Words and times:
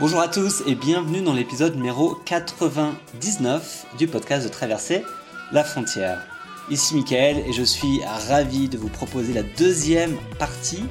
Bonjour 0.00 0.22
à 0.22 0.28
tous 0.28 0.62
et 0.66 0.74
bienvenue 0.74 1.20
dans 1.20 1.34
l'épisode 1.34 1.76
numéro 1.76 2.14
99 2.24 3.84
du 3.98 4.08
podcast 4.08 4.46
de 4.46 4.50
Traverser 4.50 5.04
la 5.52 5.62
frontière. 5.62 6.26
Ici 6.70 6.94
Michael 6.94 7.36
et 7.46 7.52
je 7.52 7.62
suis 7.62 8.00
ravi 8.26 8.70
de 8.70 8.78
vous 8.78 8.88
proposer 8.88 9.34
la 9.34 9.42
deuxième 9.42 10.16
partie 10.38 10.84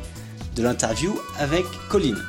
de 0.55 0.61
l'interview 0.61 1.19
avec 1.39 1.65
Colline. 1.89 2.21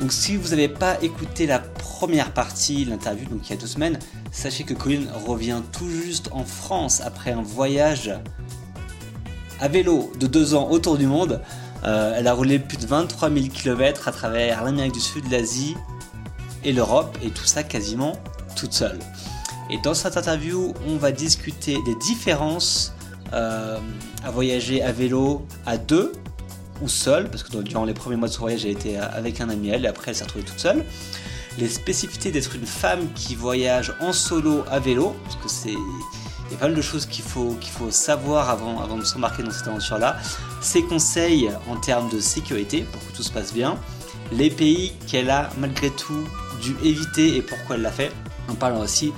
Donc 0.00 0.10
si 0.10 0.36
vous 0.36 0.48
n'avez 0.48 0.68
pas 0.68 1.00
écouté 1.00 1.46
la 1.46 1.60
première 1.60 2.32
partie, 2.32 2.84
l'interview 2.84 3.28
donc 3.28 3.48
il 3.48 3.50
y 3.50 3.56
a 3.56 3.60
deux 3.60 3.68
semaines, 3.68 4.00
sachez 4.32 4.64
que 4.64 4.74
Colline 4.74 5.08
revient 5.24 5.62
tout 5.70 5.88
juste 5.88 6.28
en 6.32 6.44
France 6.44 7.02
après 7.02 7.30
un 7.30 7.42
voyage 7.42 8.12
à 9.60 9.68
vélo 9.68 10.10
de 10.18 10.26
deux 10.26 10.56
ans 10.56 10.70
autour 10.70 10.98
du 10.98 11.06
monde. 11.06 11.40
Euh, 11.86 12.14
elle 12.16 12.26
a 12.26 12.32
roulé 12.32 12.58
plus 12.58 12.78
de 12.78 12.86
23 12.86 13.30
000 13.30 13.46
km 13.48 14.08
à 14.08 14.12
travers 14.12 14.64
l'Amérique 14.64 14.94
du 14.94 15.00
Sud, 15.00 15.30
l'Asie 15.30 15.76
et 16.64 16.72
l'Europe, 16.72 17.18
et 17.22 17.30
tout 17.30 17.44
ça 17.44 17.62
quasiment 17.62 18.14
toute 18.56 18.72
seule. 18.72 18.98
Et 19.70 19.78
dans 19.78 19.94
cette 19.94 20.16
interview, 20.16 20.72
on 20.88 20.96
va 20.96 21.12
discuter 21.12 21.76
des 21.84 21.94
différences 21.96 22.94
euh, 23.32 23.78
à 24.24 24.30
voyager 24.30 24.82
à 24.82 24.92
vélo 24.92 25.46
à 25.66 25.76
deux 25.76 26.12
ou 26.80 26.88
seul, 26.88 27.30
parce 27.30 27.42
que 27.42 27.56
durant 27.58 27.84
les 27.84 27.94
premiers 27.94 28.16
mois 28.16 28.28
de 28.28 28.32
son 28.32 28.42
voyage, 28.42 28.64
elle 28.64 28.72
était 28.72 28.96
avec 28.96 29.40
un 29.40 29.48
ami 29.48 29.68
elle, 29.68 29.84
et 29.84 29.88
après 29.88 30.10
elle 30.10 30.16
s'est 30.16 30.24
retrouvée 30.24 30.44
toute 30.44 30.58
seule. 30.58 30.84
Les 31.58 31.68
spécificités 31.68 32.32
d'être 32.32 32.56
une 32.56 32.66
femme 32.66 33.12
qui 33.14 33.34
voyage 33.34 33.94
en 34.00 34.12
solo 34.12 34.64
à 34.70 34.80
vélo, 34.80 35.14
parce 35.24 35.36
que 35.36 35.48
c'est 35.48 35.76
il 36.46 36.52
y 36.52 36.56
a 36.56 36.58
pas 36.58 36.66
mal 36.66 36.76
de 36.76 36.82
choses 36.82 37.06
qu'il 37.06 37.24
faut, 37.24 37.56
savoir 37.90 38.50
avant, 38.50 38.96
de 38.96 39.04
s'embarquer 39.04 39.42
dans 39.42 39.50
cette 39.50 39.68
aventure-là. 39.68 40.16
Ses 40.60 40.82
conseils 40.82 41.50
en 41.68 41.76
termes 41.76 42.08
de 42.10 42.20
sécurité 42.20 42.82
pour 42.82 43.00
que 43.06 43.16
tout 43.16 43.22
se 43.22 43.32
passe 43.32 43.52
bien. 43.52 43.76
Les 44.32 44.50
pays 44.50 44.92
qu'elle 45.06 45.30
a 45.30 45.50
malgré 45.58 45.90
tout 45.90 46.28
dû 46.60 46.76
éviter 46.82 47.36
et 47.36 47.42
pourquoi 47.42 47.76
elle 47.76 47.82
l'a 47.82 47.90
fait. 47.90 48.12
On 48.48 48.54
parle 48.54 48.74
aussi 48.74 49.12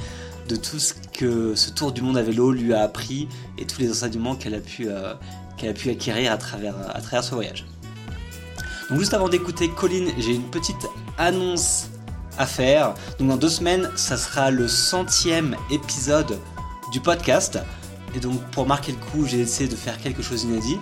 de 0.49 0.57
tout 0.57 0.79
ce 0.79 0.95
que 1.13 1.55
ce 1.55 1.71
tour 1.71 1.93
du 1.93 2.03
monde 2.03 2.17
à 2.17 2.23
vélo 2.23 2.53
lui 2.53 2.75
a 2.75 2.83
appris 2.83 3.29
et 3.59 3.67
tous 3.67 3.81
les 3.81 3.91
enseignements 3.91 4.37
qu'elle 4.37 4.55
a 4.55 4.61
pu, 4.61 4.89
euh, 4.89 5.15
acquérir 5.63 6.33
à 6.33 6.37
travers, 6.37 6.75
à 6.95 7.01
travers 7.01 7.25
ce 7.25 7.35
voyage. 7.35 7.67
Donc 8.89 9.01
juste 9.01 9.15
avant 9.15 9.29
d'écouter 9.29 9.69
Colline, 9.69 10.11
j'ai 10.19 10.35
une 10.35 10.49
petite 10.49 10.87
annonce 11.19 11.89
à 12.39 12.47
faire. 12.47 12.95
Donc 13.19 13.29
dans 13.29 13.37
deux 13.37 13.49
semaines, 13.49 13.91
ça 13.97 14.17
sera 14.17 14.51
le 14.51 14.69
centième 14.69 15.57
épisode 15.71 16.39
du 16.93 17.01
podcast. 17.01 17.59
Et 18.15 18.21
donc 18.21 18.41
pour 18.51 18.67
marquer 18.67 18.93
le 18.93 18.99
coup, 18.99 19.27
j'ai 19.27 19.41
essayé 19.41 19.69
de 19.69 19.77
faire 19.77 19.99
quelque 19.99 20.23
chose 20.23 20.47
d'inédit. 20.47 20.79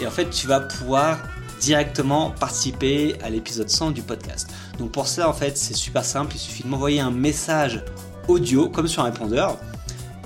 Et 0.00 0.06
en 0.06 0.10
fait, 0.10 0.30
tu 0.30 0.46
vas 0.46 0.60
pouvoir 0.60 1.18
directement 1.60 2.30
participer 2.30 3.14
à 3.22 3.30
l'épisode 3.30 3.70
100 3.70 3.92
du 3.92 4.02
podcast. 4.02 4.48
Donc 4.78 4.90
pour 4.90 5.06
ça, 5.06 5.28
en 5.28 5.32
fait, 5.32 5.56
c'est 5.56 5.74
super 5.74 6.04
simple. 6.04 6.34
Il 6.34 6.38
suffit 6.38 6.64
de 6.64 6.68
m'envoyer 6.68 7.00
un 7.00 7.10
message 7.10 7.84
audio, 8.28 8.68
comme 8.68 8.88
sur 8.88 9.02
un 9.02 9.06
répondeur, 9.06 9.58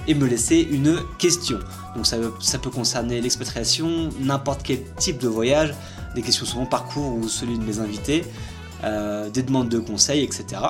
et 0.09 0.15
me 0.15 0.27
laisser 0.27 0.67
une 0.71 0.99
question. 1.19 1.59
Donc 1.95 2.07
ça, 2.07 2.17
ça 2.41 2.59
peut 2.59 2.71
concerner 2.71 3.21
l'expatriation, 3.21 4.11
n'importe 4.21 4.63
quel 4.63 4.83
type 4.95 5.19
de 5.19 5.29
voyage, 5.29 5.75
des 6.15 6.23
questions 6.23 6.47
sur 6.47 6.59
mon 6.59 6.67
parcours 6.67 7.15
ou 7.17 7.29
celui 7.29 7.59
de 7.59 7.65
mes 7.65 7.81
invités, 7.81 8.25
euh, 8.85 9.29
des 9.31 9.43
demandes 9.43 9.69
de 9.69 9.79
conseils, 9.79 10.23
etc. 10.23 10.63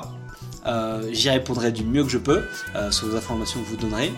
Euh, 0.65 1.09
J'y 1.11 1.29
répondrai 1.29 1.71
du 1.71 1.83
mieux 1.83 2.03
que 2.03 2.09
je 2.09 2.17
peux 2.17 2.43
euh, 2.75 2.91
sur 2.91 3.07
les 3.07 3.15
informations 3.15 3.61
que 3.61 3.67
vous 3.67 3.77
donnerai. 3.77 4.11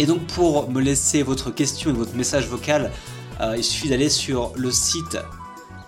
Et 0.00 0.06
donc 0.06 0.26
pour 0.28 0.70
me 0.70 0.80
laisser 0.80 1.22
votre 1.22 1.50
question 1.50 1.90
et 1.90 1.92
votre 1.92 2.14
message 2.14 2.46
vocal, 2.46 2.90
euh, 3.42 3.58
il 3.58 3.62
suffit 3.62 3.90
d'aller 3.90 4.08
sur 4.08 4.50
le 4.56 4.70
site 4.70 5.18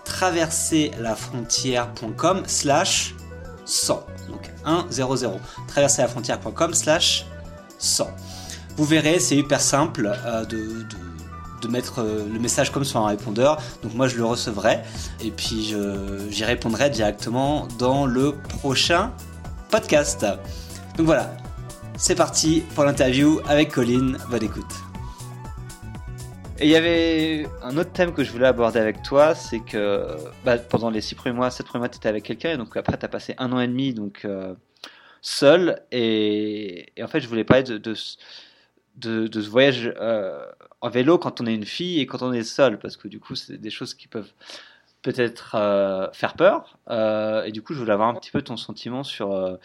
traverserlafrontière.com 0.05 2.43
slash 2.45 3.15
100. 3.65 4.05
Donc 4.29 4.51
100. 4.91 5.39
Traverserlafrontière.com 5.67 6.75
slash 6.75 7.25
100. 7.79 8.07
Vous 8.77 8.85
verrez, 8.85 9.19
c'est 9.19 9.35
hyper 9.35 9.61
simple 9.61 10.15
euh, 10.27 10.45
de, 10.45 10.85
de, 11.63 11.67
mettre 11.67 12.01
euh, 12.01 12.27
le 12.31 12.37
message 12.37 12.71
comme 12.71 12.83
sur 12.83 12.99
un 12.99 13.07
répondeur. 13.07 13.59
Donc 13.81 13.95
moi 13.95 14.07
je 14.07 14.17
le 14.17 14.25
recevrai 14.25 14.81
et 15.21 15.31
puis 15.31 15.73
j'y 16.29 16.43
répondrai 16.43 16.91
directement 16.91 17.67
dans 17.79 18.05
le 18.05 18.35
prochain 18.59 19.11
podcast. 19.71 20.23
Donc 20.97 21.07
voilà, 21.07 21.35
c'est 21.97 22.15
parti 22.15 22.63
pour 22.75 22.83
l'interview 22.83 23.39
avec 23.47 23.71
Colline. 23.71 24.17
Bonne 24.29 24.43
écoute. 24.43 24.73
Et 26.59 26.65
il 26.65 26.69
y 26.69 26.75
avait 26.75 27.47
un 27.61 27.77
autre 27.77 27.91
thème 27.91 28.13
que 28.13 28.23
je 28.23 28.31
voulais 28.31 28.47
aborder 28.47 28.79
avec 28.79 29.01
toi, 29.03 29.35
c'est 29.35 29.59
que 29.59 30.15
bah, 30.45 30.57
pendant 30.57 30.89
les 30.89 31.01
six 31.01 31.15
premiers 31.15 31.35
mois, 31.35 31.49
sept 31.49 31.65
premiers 31.65 31.81
mois, 31.81 31.89
tu 31.89 31.97
étais 31.97 32.09
avec 32.09 32.23
quelqu'un, 32.23 32.51
et 32.51 32.57
donc 32.57 32.77
après, 32.77 32.97
tu 32.97 33.05
as 33.05 33.09
passé 33.09 33.35
un 33.37 33.51
an 33.51 33.59
et 33.59 33.67
demi 33.67 33.93
donc, 33.93 34.21
euh, 34.25 34.53
seul. 35.21 35.81
Et, 35.91 36.91
en 37.01 37.07
fait, 37.07 37.19
je 37.19 37.27
voulais 37.27 37.43
parler 37.43 37.63
de, 37.63 37.77
de, 37.77 37.95
de, 39.27 39.41
ce 39.41 39.49
voyage 39.49 39.91
euh, 39.99 40.45
en 40.81 40.89
vélo 40.89 41.17
quand 41.17 41.41
on 41.41 41.47
est 41.47 41.55
une 41.55 41.65
fille 41.65 41.99
et 41.99 42.05
quand 42.05 42.21
on 42.21 42.31
est 42.33 42.43
seul, 42.43 42.79
parce 42.79 42.97
que 42.97 43.07
du 43.07 43.19
coup, 43.19 43.35
c'est 43.35 43.57
des 43.57 43.71
choses 43.71 43.93
qui 43.93 44.07
peuvent 44.07 44.31
peut-être 45.01 45.55
euh, 45.55 46.07
faire 46.13 46.35
peur. 46.35 46.77
et 47.45 47.51
du 47.51 47.61
coup, 47.61 47.73
je 47.73 47.79
voulais 47.79 47.93
avoir 47.93 48.09
un 48.09 48.15
petit 48.15 48.31
peu 48.31 48.41
ton 48.41 48.57
sentiment 48.57 49.03
sur, 49.03 49.57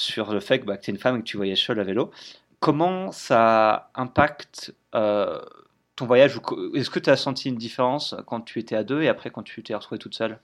sur 0.00 0.32
le 0.32 0.40
fait 0.40 0.60
que, 0.60 0.64
bah, 0.64 0.76
tu 0.76 0.90
es 0.90 0.94
une 0.94 1.00
femme 1.00 1.16
et 1.16 1.18
que 1.20 1.24
tu 1.24 1.36
voyages 1.36 1.64
seul 1.64 1.78
à 1.80 1.84
vélo. 1.84 2.10
Comment 2.58 3.12
ça 3.12 3.90
impacte 3.94 4.74
ton 4.92 6.06
voyage 6.06 6.40
Est-ce 6.74 6.90
que 6.90 6.98
tu 6.98 7.10
as 7.10 7.16
senti 7.16 7.48
une 7.48 7.56
différence 7.56 8.14
quand 8.26 8.40
tu 8.40 8.58
étais 8.58 8.76
à 8.76 8.84
deux 8.84 9.02
et 9.02 9.08
après 9.08 9.30
quand 9.30 9.42
tu 9.42 9.62
t'es 9.62 9.74
retrouvée 9.74 9.98
toute 9.98 10.14
seule? 10.14 10.38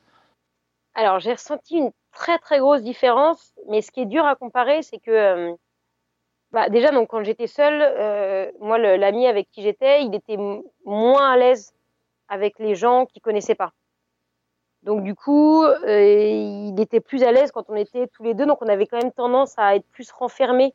Alors, 0.94 1.20
j'ai 1.20 1.32
ressenti 1.32 1.76
une 1.76 1.90
très 2.10 2.38
très 2.38 2.58
grosse 2.58 2.82
différence, 2.82 3.52
mais 3.68 3.82
ce 3.82 3.90
qui 3.90 4.00
est 4.00 4.06
dur 4.06 4.24
à 4.24 4.34
comparer, 4.34 4.80
c'est 4.80 4.98
que 4.98 5.10
euh, 5.10 5.54
bah, 6.52 6.70
déjà, 6.70 6.90
donc, 6.90 7.08
quand 7.08 7.22
j'étais 7.22 7.46
seule, 7.46 7.82
euh, 7.82 8.50
moi, 8.60 8.78
l'ami 8.78 9.26
avec 9.26 9.50
qui 9.50 9.62
j'étais, 9.62 10.04
il 10.04 10.14
était 10.14 10.38
moins 10.86 11.32
à 11.32 11.36
l'aise 11.36 11.74
avec 12.28 12.58
les 12.58 12.74
gens 12.74 13.04
qu'il 13.04 13.20
connaissait 13.20 13.54
pas. 13.54 13.72
Donc 14.86 15.02
du 15.02 15.16
coup, 15.16 15.64
euh, 15.64 16.70
il 16.70 16.80
était 16.80 17.00
plus 17.00 17.24
à 17.24 17.32
l'aise 17.32 17.50
quand 17.50 17.68
on 17.68 17.74
était 17.74 18.06
tous 18.06 18.22
les 18.22 18.34
deux, 18.34 18.46
donc 18.46 18.62
on 18.62 18.68
avait 18.68 18.86
quand 18.86 19.02
même 19.02 19.12
tendance 19.12 19.52
à 19.56 19.74
être 19.74 19.86
plus 19.90 20.12
renfermés 20.12 20.72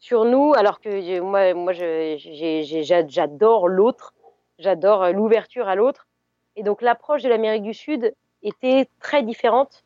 sur 0.00 0.24
nous, 0.24 0.54
alors 0.54 0.80
que 0.80 1.20
moi, 1.20 1.54
moi 1.54 1.72
j'adore 1.72 3.68
l'autre, 3.68 4.12
j'adore 4.58 5.04
euh, 5.04 5.12
l'ouverture 5.12 5.68
à 5.68 5.76
l'autre. 5.76 6.08
Et 6.56 6.64
donc 6.64 6.82
l'approche 6.82 7.22
de 7.22 7.28
l'Amérique 7.28 7.62
du 7.62 7.74
Sud 7.74 8.12
était 8.42 8.88
très 8.98 9.22
différente 9.22 9.84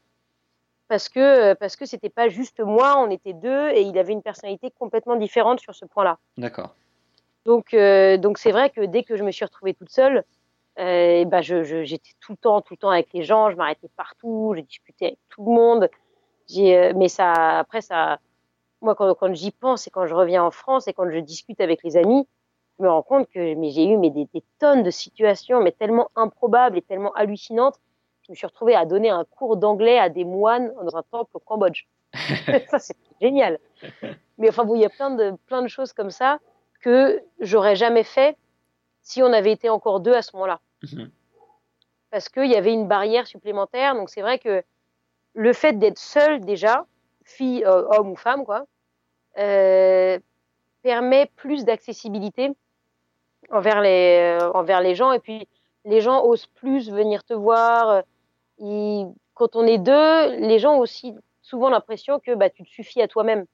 parce 0.88 1.10
que 1.10 1.20
euh, 1.20 1.54
parce 1.54 1.76
que 1.76 1.84
c'était 1.84 2.08
pas 2.08 2.28
juste 2.28 2.60
moi, 2.60 2.96
on 2.98 3.10
était 3.10 3.34
deux 3.34 3.68
et 3.68 3.82
il 3.82 3.98
avait 3.98 4.14
une 4.14 4.22
personnalité 4.22 4.70
complètement 4.78 5.16
différente 5.16 5.60
sur 5.60 5.74
ce 5.74 5.84
point-là. 5.84 6.16
D'accord. 6.38 6.74
Donc 7.44 7.74
euh, 7.74 8.16
donc 8.16 8.38
c'est 8.38 8.52
vrai 8.52 8.70
que 8.70 8.80
dès 8.80 9.02
que 9.02 9.16
je 9.16 9.24
me 9.24 9.30
suis 9.30 9.44
retrouvée 9.44 9.74
toute 9.74 9.90
seule, 9.90 10.24
euh, 10.80 11.24
bah 11.26 11.42
je, 11.42 11.84
j'étais 11.84 12.12
tout 12.20 12.32
le 12.32 12.38
temps 12.38 12.60
tout 12.62 12.74
le 12.74 12.78
temps 12.78 12.90
avec 12.90 13.12
les 13.12 13.22
gens, 13.22 13.50
je 13.50 13.56
m'arrêtais 13.56 13.90
partout, 13.96 14.54
je 14.56 14.60
discutais 14.60 15.06
avec 15.06 15.18
tout 15.28 15.44
le 15.44 15.52
monde. 15.52 15.90
J'ai 16.48 16.92
mais 16.94 17.08
ça 17.08 17.58
après 17.60 17.80
ça 17.80 18.18
moi, 18.82 18.94
quand, 18.94 19.14
quand 19.14 19.34
j'y 19.34 19.50
pense 19.50 19.86
et 19.86 19.90
quand 19.90 20.06
je 20.06 20.14
reviens 20.14 20.42
en 20.44 20.50
France 20.50 20.88
et 20.88 20.92
quand 20.92 21.10
je 21.10 21.18
discute 21.18 21.60
avec 21.60 21.82
les 21.82 21.96
amis, 21.96 22.26
je 22.78 22.84
me 22.84 22.90
rends 22.90 23.02
compte 23.02 23.28
que 23.28 23.54
mais 23.54 23.70
j'ai 23.70 23.84
eu 23.84 23.96
mais 23.96 24.10
des, 24.10 24.26
des, 24.32 24.42
tonnes 24.58 24.82
de 24.82 24.90
situations, 24.90 25.62
mais 25.62 25.72
tellement 25.72 26.10
improbables 26.16 26.78
et 26.78 26.82
tellement 26.82 27.12
hallucinantes. 27.12 27.78
Je 28.22 28.32
me 28.32 28.36
suis 28.36 28.46
retrouvée 28.46 28.74
à 28.74 28.86
donner 28.86 29.10
un 29.10 29.24
cours 29.24 29.56
d'anglais 29.56 29.98
à 29.98 30.08
des 30.08 30.24
moines 30.24 30.72
dans 30.82 30.96
un 30.96 31.02
temple 31.02 31.30
au 31.34 31.40
Cambodge. 31.40 31.84
ça, 32.70 32.78
c'est 32.78 32.96
génial. 33.20 33.58
Mais 34.38 34.48
enfin, 34.48 34.64
vous, 34.64 34.76
il 34.76 34.82
y 34.82 34.86
a 34.86 34.90
plein 34.90 35.10
de, 35.10 35.34
plein 35.46 35.62
de 35.62 35.68
choses 35.68 35.92
comme 35.92 36.10
ça 36.10 36.38
que 36.80 37.22
j'aurais 37.40 37.76
jamais 37.76 38.04
fait 38.04 38.36
si 39.02 39.22
on 39.22 39.32
avait 39.32 39.52
été 39.52 39.68
encore 39.68 40.00
deux 40.00 40.14
à 40.14 40.22
ce 40.22 40.34
moment-là. 40.36 40.60
Mhm. 40.82 41.10
Parce 42.10 42.28
qu'il 42.28 42.46
y 42.46 42.56
avait 42.56 42.72
une 42.72 42.88
barrière 42.88 43.26
supplémentaire. 43.26 43.94
Donc, 43.94 44.10
c'est 44.10 44.22
vrai 44.22 44.38
que 44.38 44.62
le 45.34 45.52
fait 45.52 45.74
d'être 45.74 45.98
seul, 45.98 46.40
déjà, 46.40 46.86
fille, 47.24 47.64
euh, 47.64 47.84
homme 47.90 48.10
ou 48.10 48.16
femme, 48.16 48.44
quoi, 48.44 48.64
euh, 49.38 50.18
permet 50.82 51.30
plus 51.36 51.64
d'accessibilité 51.64 52.50
envers 53.50 53.80
les, 53.80 54.38
euh, 54.40 54.50
envers 54.52 54.80
les 54.80 54.94
gens. 54.94 55.12
Et 55.12 55.20
puis, 55.20 55.46
les 55.84 56.00
gens 56.00 56.24
osent 56.24 56.46
plus 56.46 56.90
venir 56.90 57.24
te 57.24 57.34
voir. 57.34 58.02
quand 59.34 59.56
on 59.56 59.66
est 59.66 59.78
deux, 59.78 60.36
les 60.36 60.58
gens 60.58 60.74
ont 60.74 60.80
aussi 60.80 61.14
souvent 61.40 61.70
l'impression 61.70 62.20
que 62.20 62.34
bah, 62.34 62.50
tu 62.50 62.62
te 62.62 62.68
suffis 62.68 63.00
à 63.00 63.08
toi-même. 63.08 63.46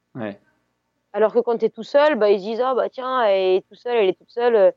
Alors 1.12 1.32
que 1.32 1.38
quand 1.38 1.56
tu 1.58 1.67
es 1.67 1.70
tout 1.70 1.84
seul, 1.84 2.17
bah, 2.17 2.31
ils 2.31 2.40
disent 2.40 2.61
Ah, 2.61 2.75
bah 2.75 2.88
tiens, 2.90 3.22
elle 3.22 3.56
est 3.56 3.69
tout 3.69 3.76
seule, 3.76 3.96
elle 3.96 4.08
est 4.08 4.19
toute 4.19 4.31
seule. 4.31 4.75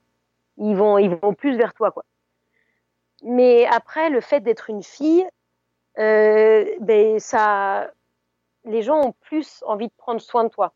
Ils 0.57 0.75
vont, 0.75 0.97
ils 0.97 1.09
vont 1.09 1.33
plus 1.33 1.57
vers 1.57 1.73
toi. 1.73 1.91
Quoi. 1.91 2.05
Mais 3.29 3.65
après, 3.67 4.09
le 4.09 4.21
fait 4.21 4.41
d'être 4.41 4.69
une 4.69 4.83
fille, 4.83 5.25
ben, 5.95 7.19
ça, 7.19 7.91
les 8.65 8.81
gens 8.81 9.01
ont 9.01 9.13
plus 9.21 9.63
envie 9.65 9.87
de 9.87 9.93
prendre 9.97 10.21
soin 10.21 10.43
de 10.43 10.49
toi. 10.49 10.73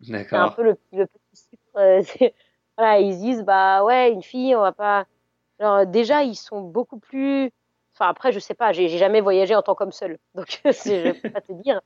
D'accord. 0.00 0.28
C'est 0.30 0.36
un 0.36 0.48
peu 0.50 0.62
le, 0.62 1.06
petit 1.06 1.18
sucre. 1.34 1.62
Euh, 1.76 2.02
voilà, 2.76 3.00
ils 3.00 3.18
disent, 3.18 3.44
bah 3.44 3.84
ouais, 3.84 4.12
une 4.12 4.22
fille, 4.22 4.54
on 4.56 4.60
va 4.60 4.72
pas. 4.72 5.06
Alors, 5.58 5.86
déjà, 5.86 6.22
ils 6.22 6.36
sont 6.36 6.60
beaucoup 6.60 6.98
plus. 6.98 7.50
Enfin, 7.94 8.08
après, 8.08 8.32
je 8.32 8.38
sais 8.38 8.54
pas, 8.54 8.72
j'ai 8.72 8.88
jamais 8.88 9.20
voyagé 9.20 9.54
en 9.54 9.62
tant 9.62 9.74
qu'homme 9.74 9.92
seul, 9.92 10.18
donc 10.34 10.46
je 10.64 11.12
peux 11.20 11.30
pas 11.30 11.40
te 11.40 11.52
dire. 11.52 11.80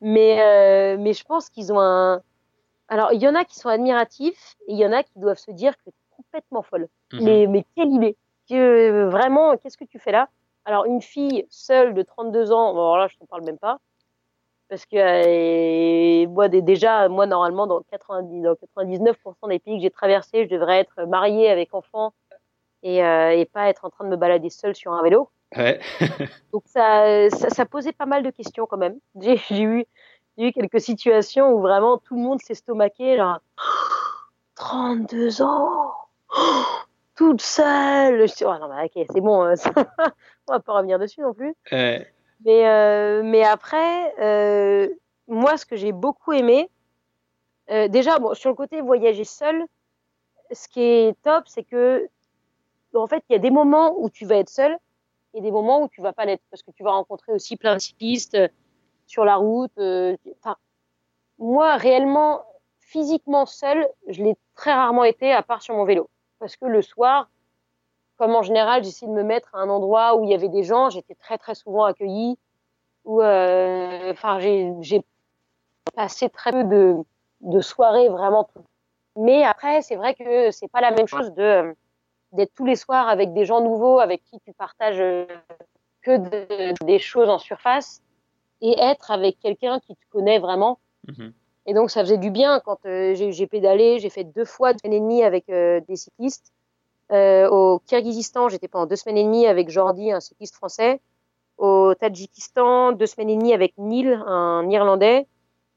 Mais, 0.00 0.40
euh, 0.42 0.96
mais 0.98 1.12
je 1.12 1.24
pense 1.24 1.48
qu'ils 1.48 1.72
ont 1.72 1.80
un. 1.80 2.22
Alors, 2.88 3.12
il 3.12 3.22
y 3.22 3.28
en 3.28 3.34
a 3.34 3.44
qui 3.44 3.56
sont 3.56 3.68
admiratifs 3.68 4.56
et 4.66 4.72
il 4.72 4.78
y 4.78 4.84
en 4.84 4.92
a 4.92 5.02
qui 5.02 5.12
doivent 5.16 5.38
se 5.38 5.52
dire 5.52 5.76
que 5.78 5.84
tu 5.84 5.90
es 5.90 6.16
complètement 6.16 6.62
folle. 6.62 6.88
Mhm. 7.12 7.24
Mais, 7.24 7.46
mais 7.46 7.64
quelle 7.76 7.88
idée 7.88 8.16
que, 8.50 9.08
Vraiment, 9.08 9.56
qu'est-ce 9.56 9.78
que 9.78 9.84
tu 9.84 9.98
fais 9.98 10.12
là? 10.12 10.28
Alors, 10.64 10.84
une 10.84 11.00
fille 11.00 11.46
seule 11.48 11.94
de 11.94 12.02
32 12.02 12.52
ans, 12.52 12.74
bon, 12.74 12.80
alors 12.80 12.98
là, 12.98 13.08
je 13.08 13.16
t'en 13.16 13.26
parle 13.26 13.44
même 13.44 13.58
pas. 13.58 13.78
Parce 14.68 14.86
que 14.86 14.96
euh, 14.96 16.28
moi, 16.28 16.48
déjà, 16.48 17.08
moi, 17.08 17.26
normalement, 17.26 17.66
dans, 17.66 17.80
90, 17.90 18.42
dans 18.42 18.54
99% 18.54 19.48
des 19.48 19.58
pays 19.58 19.78
que 19.78 19.82
j'ai 19.82 19.90
traversés, 19.90 20.44
je 20.44 20.48
devrais 20.48 20.78
être 20.78 21.02
mariée 21.06 21.50
avec 21.50 21.74
enfant 21.74 22.12
et, 22.84 23.02
euh, 23.02 23.32
et, 23.32 23.46
pas 23.46 23.68
être 23.68 23.84
en 23.84 23.90
train 23.90 24.04
de 24.04 24.10
me 24.10 24.16
balader 24.16 24.48
seule 24.48 24.76
sur 24.76 24.92
un 24.92 25.02
vélo. 25.02 25.28
Ouais. 25.56 25.80
Donc 26.52 26.62
ça, 26.66 27.28
ça, 27.30 27.50
ça, 27.50 27.66
posait 27.66 27.92
pas 27.92 28.06
mal 28.06 28.22
de 28.22 28.30
questions 28.30 28.66
quand 28.66 28.76
même. 28.76 28.98
J'ai 29.20 29.60
eu, 29.60 29.84
eu 30.38 30.52
quelques 30.52 30.80
situations 30.80 31.52
où 31.52 31.60
vraiment 31.60 31.98
tout 31.98 32.14
le 32.14 32.20
monde 32.20 32.40
s'est 32.40 32.54
stomaqué, 32.54 33.16
genre 33.16 33.40
32 34.54 35.42
ans, 35.42 35.92
toute 37.20 37.42
seule. 37.42 38.26
Je 38.26 38.34
dis, 38.34 38.44
oh 38.46 38.58
non, 38.58 38.70
mais 38.74 38.86
ok, 38.86 39.06
c'est 39.12 39.20
bon, 39.20 39.44
euh, 39.44 39.54
on 40.48 40.54
va 40.54 40.60
pas 40.60 40.72
revenir 40.72 40.98
dessus 40.98 41.20
non 41.20 41.34
plus. 41.34 41.54
Ouais. 41.70 42.10
Mais, 42.46 42.66
euh, 42.66 43.20
mais 43.22 43.44
après, 43.44 44.14
euh, 44.18 44.88
moi, 45.28 45.58
ce 45.58 45.66
que 45.66 45.76
j'ai 45.76 45.92
beaucoup 45.92 46.32
aimé, 46.32 46.70
déjà, 47.68 48.18
bon, 48.18 48.32
sur 48.32 48.48
le 48.48 48.56
côté 48.56 48.80
voyager 48.80 49.24
seul, 49.24 49.66
ce 50.50 50.66
qui 50.66 50.80
est 50.80 51.22
top, 51.22 51.44
c'est 51.46 51.62
que, 51.62 52.08
en 52.94 53.06
fait, 53.06 53.22
il 53.28 53.34
y 53.34 53.36
a 53.36 53.38
des 53.38 53.50
moments 53.50 53.94
où 53.98 54.08
tu 54.08 54.24
vas 54.24 54.36
être 54.36 54.48
seul 54.48 54.78
et 55.34 55.42
des 55.42 55.50
moments 55.50 55.82
où 55.82 55.88
tu 55.88 56.00
vas 56.00 56.14
pas 56.14 56.24
l'être, 56.24 56.42
parce 56.50 56.62
que 56.62 56.70
tu 56.70 56.82
vas 56.82 56.92
rencontrer 56.92 57.32
aussi 57.32 57.58
plein 57.58 57.74
de 57.74 57.80
cyclistes 57.80 58.38
sur 59.06 59.26
la 59.26 59.36
route. 59.36 59.78
Enfin, 59.78 60.56
moi, 61.38 61.76
réellement, 61.76 62.42
physiquement 62.78 63.44
seul, 63.44 63.86
je 64.08 64.22
l'ai 64.22 64.36
très 64.54 64.72
rarement 64.72 65.04
été, 65.04 65.30
à 65.30 65.42
part 65.42 65.60
sur 65.60 65.74
mon 65.74 65.84
vélo, 65.84 66.08
parce 66.40 66.56
que 66.56 66.64
le 66.64 66.82
soir, 66.82 67.30
comme 68.16 68.34
en 68.34 68.42
général, 68.42 68.82
j'essayais 68.82 69.10
de 69.10 69.16
me 69.16 69.22
mettre 69.22 69.54
à 69.54 69.58
un 69.58 69.68
endroit 69.68 70.16
où 70.16 70.24
il 70.24 70.30
y 70.30 70.34
avait 70.34 70.48
des 70.48 70.64
gens, 70.64 70.90
j'étais 70.90 71.14
très 71.14 71.38
très 71.38 71.54
souvent 71.54 71.84
accueillie. 71.84 72.36
Euh, 73.06 74.12
j'ai 74.80 75.04
passé 75.94 76.28
très 76.28 76.50
peu 76.50 77.04
de, 77.40 77.60
soirées 77.60 78.08
vraiment. 78.08 78.48
Mais 79.16 79.44
après, 79.44 79.82
c'est 79.82 79.96
vrai 79.96 80.14
que 80.14 80.50
c'est 80.50 80.68
pas 80.68 80.80
la 80.80 80.90
même 80.90 81.06
chose 81.06 81.32
de 81.34 81.74
d'être 82.32 82.54
tous 82.54 82.64
les 82.64 82.76
soirs 82.76 83.08
avec 83.08 83.32
des 83.32 83.44
gens 83.44 83.60
nouveaux 83.60 83.98
avec 83.98 84.22
qui 84.24 84.38
tu 84.40 84.52
partages 84.52 85.02
que 86.02 86.84
des 86.84 86.98
choses 87.00 87.28
en 87.28 87.38
surface 87.38 88.02
et 88.60 88.78
être 88.78 89.10
avec 89.10 89.40
quelqu'un 89.40 89.80
qui 89.80 89.96
te 89.96 90.04
connaît 90.10 90.38
vraiment. 90.38 90.78
Mm-hmm. 91.08 91.32
Et 91.66 91.74
donc, 91.74 91.90
ça 91.90 92.00
faisait 92.00 92.18
du 92.18 92.30
bien 92.30 92.60
quand 92.60 92.84
euh, 92.86 93.14
j'ai 93.14 93.46
pédalé. 93.46 93.98
J'ai 93.98 94.10
fait 94.10 94.24
deux 94.24 94.44
fois 94.44 94.72
deux 94.72 94.80
et 94.84 95.00
demi 95.00 95.22
avec 95.22 95.46
des 95.48 95.96
cyclistes. 95.96 96.52
Euh, 97.12 97.48
au 97.48 97.80
Kyrgyzstan, 97.80 98.48
j'étais 98.48 98.68
pendant 98.68 98.86
deux 98.86 98.96
semaines 98.96 99.18
et 99.18 99.24
demie 99.24 99.46
avec 99.46 99.68
Jordi, 99.68 100.12
un 100.12 100.20
cycliste 100.20 100.54
français. 100.54 101.00
Au 101.58 101.94
Tadjikistan, 101.94 102.92
deux 102.92 103.06
semaines 103.06 103.30
et 103.30 103.36
demie 103.36 103.52
avec 103.52 103.74
Neil, 103.78 104.18
un 104.26 104.68
Irlandais. 104.70 105.26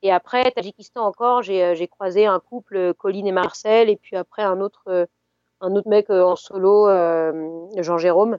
Et 0.02 0.12
après, 0.12 0.50
Tadjikistan 0.52 1.06
encore, 1.06 1.42
j'ai 1.42 1.64
euh, 1.64 1.86
croisé 1.88 2.26
un 2.26 2.40
couple, 2.40 2.94
Colline 2.94 3.28
et 3.28 3.32
Marcel, 3.32 3.90
et 3.90 3.96
puis 3.96 4.16
après 4.16 4.44
un 4.44 4.62
autre, 4.62 4.84
euh, 4.88 5.06
un 5.62 5.76
autre 5.76 5.90
mec 5.90 6.10
en 6.10 6.36
solo, 6.36 6.88
Jean-Jérôme. 7.78 8.38